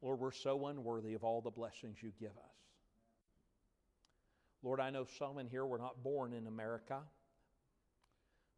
Lord, 0.00 0.18
we're 0.18 0.32
so 0.32 0.66
unworthy 0.66 1.12
of 1.12 1.24
all 1.24 1.42
the 1.42 1.50
blessings 1.50 1.98
you 2.00 2.10
give 2.18 2.30
us. 2.30 2.56
Lord, 4.62 4.80
I 4.80 4.88
know 4.88 5.04
some 5.18 5.36
in 5.36 5.46
here 5.46 5.66
were 5.66 5.76
not 5.76 6.02
born 6.02 6.32
in 6.32 6.46
America, 6.46 7.00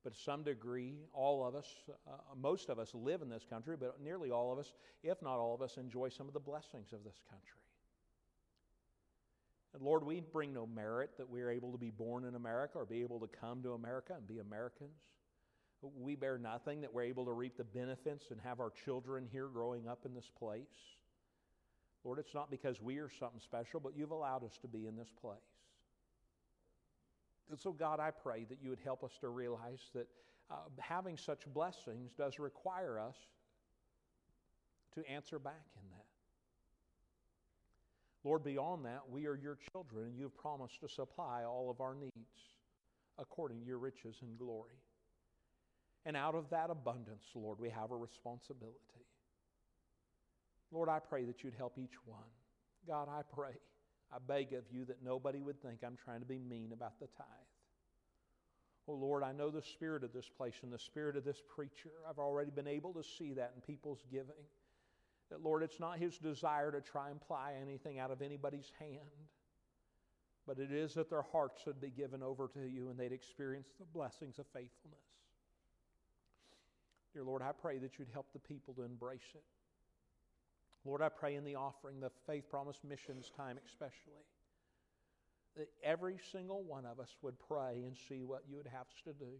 but 0.04 0.12
to 0.12 0.20
some 0.20 0.42
degree, 0.42 0.98
all 1.14 1.46
of 1.46 1.54
us, 1.54 1.66
uh, 2.06 2.12
most 2.36 2.68
of 2.68 2.78
us 2.78 2.94
live 2.94 3.22
in 3.22 3.30
this 3.30 3.46
country, 3.48 3.74
but 3.78 4.00
nearly 4.02 4.30
all 4.30 4.52
of 4.52 4.58
us, 4.58 4.74
if 5.02 5.20
not 5.22 5.38
all 5.38 5.54
of 5.54 5.62
us, 5.62 5.78
enjoy 5.78 6.10
some 6.10 6.28
of 6.28 6.34
the 6.34 6.40
blessings 6.40 6.92
of 6.92 7.02
this 7.02 7.20
country. 7.30 7.58
And 9.72 9.82
Lord, 9.82 10.04
we 10.04 10.20
bring 10.20 10.52
no 10.52 10.66
merit 10.66 11.10
that 11.16 11.28
we're 11.28 11.50
able 11.50 11.72
to 11.72 11.78
be 11.78 11.90
born 11.90 12.26
in 12.26 12.34
America 12.34 12.78
or 12.78 12.84
be 12.84 13.00
able 13.00 13.18
to 13.20 13.26
come 13.26 13.62
to 13.62 13.72
America 13.72 14.12
and 14.14 14.26
be 14.28 14.38
Americans. 14.38 15.00
We 15.82 16.14
bear 16.14 16.38
nothing 16.38 16.82
that 16.82 16.94
we're 16.94 17.02
able 17.02 17.24
to 17.24 17.32
reap 17.32 17.56
the 17.56 17.64
benefits 17.64 18.30
and 18.30 18.40
have 18.42 18.60
our 18.60 18.70
children 18.84 19.26
here 19.32 19.48
growing 19.48 19.88
up 19.88 20.06
in 20.06 20.14
this 20.14 20.30
place. 20.38 20.66
Lord, 22.04 22.18
it's 22.18 22.34
not 22.34 22.50
because 22.50 22.80
we 22.80 22.98
are 22.98 23.10
something 23.18 23.40
special, 23.40 23.80
but 23.80 23.96
you've 23.96 24.10
allowed 24.10 24.44
us 24.44 24.58
to 24.62 24.68
be 24.68 24.86
in 24.86 24.96
this 24.96 25.12
place. 25.20 25.40
So, 27.56 27.72
God, 27.72 28.00
I 28.00 28.10
pray 28.10 28.44
that 28.48 28.58
you 28.62 28.70
would 28.70 28.80
help 28.82 29.04
us 29.04 29.12
to 29.20 29.28
realize 29.28 29.80
that 29.94 30.08
uh, 30.50 30.56
having 30.78 31.16
such 31.16 31.46
blessings 31.52 32.12
does 32.16 32.38
require 32.38 32.98
us 32.98 33.16
to 34.94 35.08
answer 35.08 35.38
back 35.38 35.66
in 35.76 35.88
that. 35.90 36.04
Lord, 38.24 38.42
beyond 38.42 38.86
that, 38.86 39.02
we 39.10 39.26
are 39.26 39.36
your 39.36 39.58
children, 39.72 40.06
and 40.06 40.16
you 40.16 40.24
have 40.24 40.36
promised 40.36 40.80
to 40.80 40.88
supply 40.88 41.44
all 41.44 41.70
of 41.70 41.80
our 41.80 41.94
needs 41.94 42.40
according 43.18 43.60
to 43.60 43.66
your 43.66 43.78
riches 43.78 44.16
and 44.22 44.38
glory. 44.38 44.80
And 46.06 46.16
out 46.16 46.34
of 46.34 46.50
that 46.50 46.70
abundance, 46.70 47.24
Lord, 47.34 47.58
we 47.60 47.70
have 47.70 47.90
a 47.90 47.96
responsibility. 47.96 48.78
Lord, 50.72 50.88
I 50.88 50.98
pray 50.98 51.24
that 51.24 51.44
you'd 51.44 51.54
help 51.54 51.78
each 51.78 51.94
one. 52.04 52.18
God, 52.86 53.08
I 53.08 53.22
pray, 53.34 53.52
I 54.14 54.18
beg 54.24 54.52
of 54.52 54.64
you 54.70 54.84
that 54.84 55.02
nobody 55.02 55.40
would 55.40 55.60
think 55.60 55.80
I'm 55.84 55.96
trying 55.96 56.20
to 56.20 56.26
be 56.26 56.38
mean 56.38 56.70
about 56.72 57.00
the 57.00 57.06
tithe. 57.06 57.26
Oh 58.86 58.94
Lord, 58.94 59.22
I 59.22 59.32
know 59.32 59.50
the 59.50 59.62
spirit 59.62 60.04
of 60.04 60.12
this 60.12 60.28
place 60.28 60.54
and 60.62 60.72
the 60.72 60.78
spirit 60.78 61.16
of 61.16 61.24
this 61.24 61.42
preacher. 61.54 61.90
I've 62.08 62.18
already 62.18 62.50
been 62.50 62.68
able 62.68 62.92
to 62.94 63.02
see 63.02 63.32
that 63.32 63.52
in 63.56 63.62
people's 63.62 64.04
giving. 64.10 64.44
That, 65.30 65.42
Lord, 65.42 65.62
it's 65.62 65.80
not 65.80 65.98
his 65.98 66.18
desire 66.18 66.70
to 66.70 66.80
try 66.80 67.10
and 67.10 67.20
ply 67.20 67.54
anything 67.60 67.98
out 67.98 68.10
of 68.10 68.20
anybody's 68.20 68.70
hand, 68.78 69.28
but 70.46 70.58
it 70.58 70.70
is 70.70 70.94
that 70.94 71.08
their 71.08 71.22
hearts 71.22 71.64
would 71.66 71.80
be 71.80 71.90
given 71.90 72.22
over 72.22 72.46
to 72.48 72.60
you 72.60 72.90
and 72.90 72.98
they'd 72.98 73.10
experience 73.10 73.68
the 73.78 73.86
blessings 73.86 74.38
of 74.38 74.46
faithfulness. 74.52 75.00
Dear 77.14 77.24
Lord, 77.24 77.42
I 77.42 77.52
pray 77.52 77.78
that 77.78 77.98
you'd 77.98 78.10
help 78.12 78.26
the 78.32 78.38
people 78.38 78.74
to 78.74 78.82
embrace 78.82 79.32
it. 79.34 79.42
Lord, 80.84 81.00
I 81.00 81.08
pray 81.08 81.34
in 81.34 81.44
the 81.44 81.54
offering, 81.54 82.00
the 82.00 82.10
Faith 82.26 82.48
Promise 82.50 82.80
Missions 82.86 83.30
time 83.36 83.58
especially, 83.66 84.26
that 85.56 85.68
every 85.82 86.16
single 86.30 86.62
one 86.62 86.84
of 86.84 87.00
us 87.00 87.16
would 87.22 87.38
pray 87.38 87.84
and 87.86 87.96
see 88.08 88.24
what 88.24 88.42
you 88.48 88.56
would 88.56 88.66
have 88.66 88.86
us 88.88 89.02
to 89.04 89.12
do. 89.12 89.32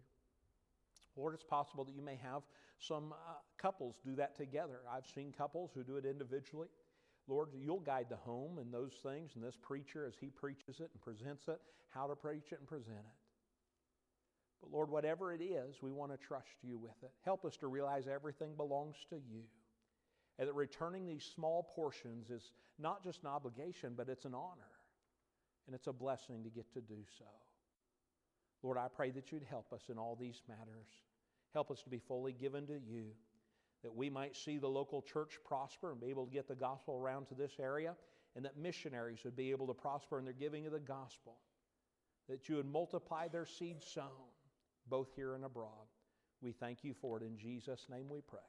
Lord, 1.17 1.35
it's 1.35 1.45
possible 1.45 1.85
that 1.85 1.95
you 1.95 2.03
may 2.03 2.19
have 2.23 2.43
some 2.79 3.13
uh, 3.13 3.35
couples 3.59 3.97
do 4.05 4.17
that 4.17 4.37
together. 4.37 4.81
I've 4.91 5.07
seen 5.15 5.33
couples 5.37 5.71
who 5.75 5.85
do 5.85 5.97
it 5.97 6.05
individually. 6.05 6.69
Lord, 7.29 7.51
you'll 7.55 7.81
guide 7.81 8.07
the 8.09 8.17
home 8.17 8.59
and 8.59 8.73
those 8.73 8.93
things, 9.03 9.33
and 9.35 9.45
this 9.45 9.57
preacher, 9.61 10.07
as 10.07 10.15
he 10.21 10.29
preaches 10.29 10.81
it 10.81 10.91
and 10.93 11.01
presents 11.01 11.49
it, 11.49 11.61
how 11.91 12.07
to 12.07 12.17
preach 12.17 12.53
it 12.53 12.59
and 12.59 12.69
present 12.69 12.99
it. 12.99 13.17
But 14.61 14.73
Lord, 14.73 14.91
whatever 14.91 15.33
it 15.33 15.43
is, 15.43 15.77
we 15.83 15.93
want 15.93 16.13
to 16.13 16.19
trust 16.19 16.57
you 16.63 16.79
with 16.79 17.03
it. 17.03 17.13
Help 17.25 17.45
us 17.45 17.57
to 17.59 17.67
realize 17.67 18.07
everything 18.09 18.55
belongs 18.57 18.97
to 19.11 19.17
you. 19.17 19.43
And 20.39 20.49
that 20.49 20.55
returning 20.55 21.07
these 21.07 21.25
small 21.35 21.69
portions 21.75 22.31
is 22.31 22.53
not 22.79 23.05
just 23.05 23.23
an 23.23 23.29
obligation, 23.29 23.95
but 23.97 24.09
it's 24.09 24.25
an 24.25 24.35
honor. 24.35 24.73
And 25.67 25.75
it's 25.75 25.87
a 25.87 25.93
blessing 25.93 26.43
to 26.43 26.51
get 26.51 26.73
to 26.75 26.81
do 26.81 27.05
so. 27.19 27.25
Lord, 28.63 28.79
I 28.79 28.89
pray 28.95 29.11
that 29.11 29.31
you'd 29.31 29.45
help 29.49 29.73
us 29.73 29.83
in 29.91 29.99
all 29.99 30.17
these 30.19 30.43
matters. 30.49 30.89
Help 31.53 31.71
us 31.71 31.83
to 31.83 31.91
be 31.91 31.99
fully 31.99 32.33
given 32.33 32.67
to 32.67 32.81
you, 32.85 33.11
that 33.83 33.95
we 33.95 34.11
might 34.11 34.35
see 34.37 34.59
the 34.59 34.69
local 34.69 35.03
church 35.03 35.39
prosper 35.45 35.93
and 35.93 36.01
be 36.01 36.09
able 36.09 36.27
to 36.27 36.33
get 36.33 36.49
the 36.49 36.55
gospel 36.55 36.97
around 36.97 37.27
to 37.27 37.35
this 37.35 37.53
area, 37.61 37.95
and 38.35 38.45
that 38.45 38.57
missionaries 38.57 39.21
would 39.25 39.37
be 39.37 39.51
able 39.53 39.67
to 39.69 39.75
prosper 39.75 40.19
in 40.19 40.25
their 40.25 40.35
giving 40.35 40.67
of 40.67 40.73
the 40.73 40.81
gospel, 40.81 41.37
that 42.29 42.49
you 42.49 42.57
would 42.57 42.67
multiply 42.67 43.29
their 43.29 43.47
seed 43.47 43.83
sown, 43.83 44.33
both 44.89 45.09
here 45.15 45.35
and 45.35 45.45
abroad. 45.45 45.87
We 46.41 46.53
thank 46.53 46.83
you 46.83 46.95
for 46.95 47.19
it. 47.19 47.23
In 47.23 47.37
Jesus' 47.37 47.87
name 47.89 48.09
we 48.09 48.21
pray. 48.21 48.41